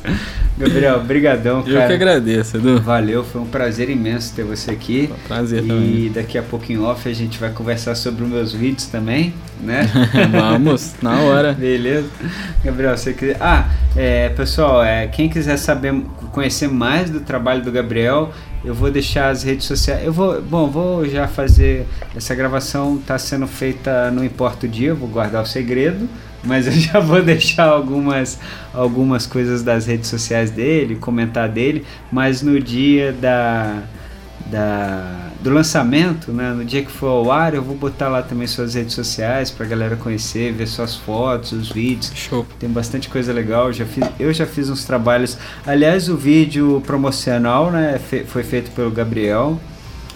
Gabriel, 0.57 1.01
brigadão, 1.01 1.61
cara. 1.63 1.84
Eu 1.84 1.88
que 1.88 1.93
agradeço, 1.93 2.55
Edu. 2.55 2.80
Valeu, 2.80 3.26
foi 3.26 3.41
um 3.41 3.45
prazer 3.45 3.89
imenso 3.89 4.34
ter 4.34 4.43
você 4.43 4.71
aqui. 4.71 5.07
Foi 5.07 5.17
um 5.17 5.28
prazer 5.28 5.63
e 5.63 5.67
também. 5.67 6.05
E 6.05 6.09
daqui 6.09 6.38
a 6.38 6.43
pouco 6.43 6.71
em 6.71 6.78
off 6.80 7.09
a 7.09 7.13
gente 7.13 7.38
vai 7.38 7.49
conversar 7.49 7.93
sobre 7.95 8.23
os 8.23 8.30
meus 8.30 8.53
vídeos 8.53 8.86
também, 8.86 9.34
né? 9.59 9.89
Vamos, 10.32 10.93
na 11.01 11.19
hora. 11.19 11.51
Beleza. 11.51 12.07
Gabriel, 12.63 12.97
você 12.97 13.11
quiser... 13.11 13.36
Ah, 13.41 13.67
é, 13.97 14.30
pessoal, 14.30 14.82
é, 14.82 15.07
quem 15.07 15.28
quiser 15.28 15.57
saber, 15.57 15.93
conhecer 16.32 16.69
mais 16.69 17.09
do 17.09 17.19
trabalho 17.19 17.61
do 17.61 17.71
Gabriel, 17.71 18.32
eu 18.66 18.74
vou 18.74 18.89
deixar 18.89 19.30
as 19.30 19.43
redes 19.43 19.66
sociais. 19.66 20.03
Eu 20.03 20.11
vou, 20.11 20.41
bom, 20.41 20.70
vou 20.70 21.07
já 21.07 21.28
fazer 21.28 21.86
essa 22.16 22.34
gravação 22.34 22.95
está 22.95 23.18
sendo 23.18 23.47
feita 23.47 24.09
não 24.11 24.24
importa 24.24 24.66
o 24.66 24.70
dia, 24.70 24.93
vou 24.93 25.07
guardar 25.07 25.43
o 25.43 25.45
segredo, 25.45 26.09
mas 26.43 26.66
eu 26.66 26.74
já 26.74 26.99
vou 26.99 27.22
deixar 27.24 27.66
algumas 27.66 28.39
algumas 28.74 29.28
coisas 29.28 29.61
das 29.61 29.86
redes 29.86 30.09
sociais 30.09 30.49
dele, 30.49 30.95
comentar 30.95 31.47
dele, 31.47 31.86
mas 32.11 32.41
no 32.41 32.59
dia 32.59 33.13
da 33.13 33.84
da, 34.46 35.32
do 35.41 35.50
lançamento, 35.50 36.32
né? 36.32 36.52
no 36.52 36.64
dia 36.64 36.84
que 36.84 36.91
for 36.91 37.08
ao 37.08 37.32
ar, 37.32 37.54
eu 37.54 37.64
vou 37.64 37.76
botar 37.76 38.10
lá 38.10 38.22
também 38.22 38.46
suas 38.46 38.76
redes 38.76 38.93
sociais 38.93 39.50
pra 39.50 39.66
galera 39.66 39.96
conhecer, 39.96 40.54
ver 40.54 40.68
suas 40.68 40.96
fotos, 40.96 41.52
os 41.52 41.70
vídeos. 41.70 42.12
Show. 42.16 42.46
Tem 42.60 42.70
bastante 42.70 43.10
coisa 43.10 43.34
legal. 43.34 43.74
Já 43.74 43.86
fiz, 43.86 44.04
eu 44.20 44.32
já 44.34 44.46
fiz 44.46 44.70
uns 44.70 44.86
trabalhos. 44.86 45.38
Aliás, 45.66 46.10
o 46.10 46.16
vídeo 46.16 46.82
promocional 46.86 47.72
né, 47.72 48.00
foi 48.28 48.43
feito 48.43 48.72
pelo 48.72 48.91
Gabriel. 48.91 49.60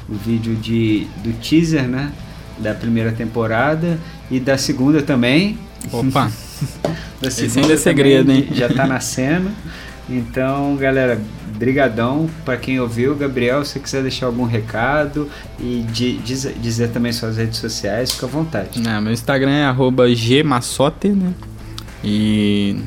O 0.07 0.15
vídeo 0.15 0.55
de, 0.55 1.07
do 1.23 1.33
teaser 1.33 1.87
né, 1.87 2.11
da 2.57 2.73
primeira 2.73 3.11
temporada 3.11 3.99
e 4.29 4.39
da 4.39 4.57
segunda 4.57 5.01
também. 5.01 5.57
Opa! 5.91 6.31
da 7.21 7.31
segunda 7.31 7.47
Esse 7.47 7.59
ainda 7.59 7.73
é 7.73 7.77
segredo, 7.77 8.31
hein? 8.31 8.47
Já 8.51 8.69
tá 8.69 8.85
nascendo. 8.85 9.49
Então, 10.11 10.75
galera, 10.75 11.21
brigadão 11.59 12.29
para 12.45 12.55
quem 12.57 12.79
ouviu. 12.79 13.13
Gabriel, 13.13 13.65
se 13.65 13.79
quiser 13.79 14.01
deixar 14.01 14.27
algum 14.27 14.45
recado 14.45 15.29
e 15.59 15.85
de, 15.91 16.17
diz, 16.17 16.49
dizer 16.61 16.89
também 16.89 17.11
suas 17.11 17.35
redes 17.35 17.59
sociais, 17.59 18.13
fica 18.13 18.25
à 18.25 18.29
vontade. 18.29 18.87
É, 18.87 19.01
meu 19.01 19.11
Instagram 19.11 19.51
é 19.51 19.65
gmassote, 20.41 21.09
né? 21.09 21.33
E 22.01 22.77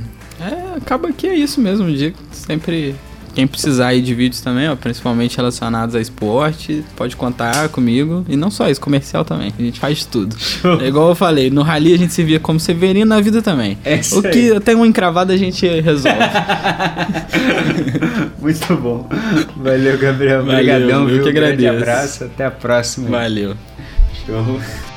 é, 0.41 0.77
acaba 0.79 1.13
que 1.13 1.27
é 1.27 1.35
isso 1.35 1.61
mesmo, 1.61 1.93
digo, 1.93 2.17
sempre 2.33 2.95
quem 3.35 3.47
precisar 3.47 3.89
aí 3.89 4.01
de 4.01 4.15
vídeos 4.15 4.41
também, 4.41 4.69
ó, 4.69 4.77
principalmente 4.77 5.37
relacionados 5.37 5.95
a 5.95 6.01
esporte, 6.01 6.85
pode 6.97 7.17
contar 7.17 7.69
comigo. 7.69 8.25
E 8.29 8.37
não 8.37 8.51
só 8.51 8.69
isso, 8.69 8.81
comercial 8.81 9.25
também. 9.25 9.53
A 9.59 9.63
gente 9.63 9.81
faz 9.81 10.05
tudo. 10.05 10.37
É 10.81 10.87
igual 10.89 11.09
eu 11.09 11.15
falei, 11.15 11.51
no 11.51 11.63
rally 11.63 11.95
a 11.95 11.99
gente 11.99 12.13
se 12.13 12.23
via 12.23 12.39
como 12.39 12.61
Severino 12.61 13.07
na 13.07 13.21
vida 13.21 13.43
também. 13.43 13.79
É 13.85 14.01
o 14.13 14.23
que 14.23 14.61
tem 14.61 14.75
um 14.75 14.85
encravado 14.85 15.33
a 15.33 15.37
gente 15.37 15.67
resolve. 15.67 16.19
Muito 18.41 18.77
bom. 18.77 19.09
Valeu, 19.57 19.99
Gabriel. 19.99 20.43
Obrigadão, 20.43 21.07
viu? 21.07 21.19
Eu 21.19 21.23
que 21.23 21.29
agradeço. 21.29 21.73
Um 21.73 21.77
abraço, 21.77 22.25
até 22.25 22.45
a 22.45 22.51
próxima. 22.51 23.09
Valeu. 23.09 23.55
Show. 24.27 24.92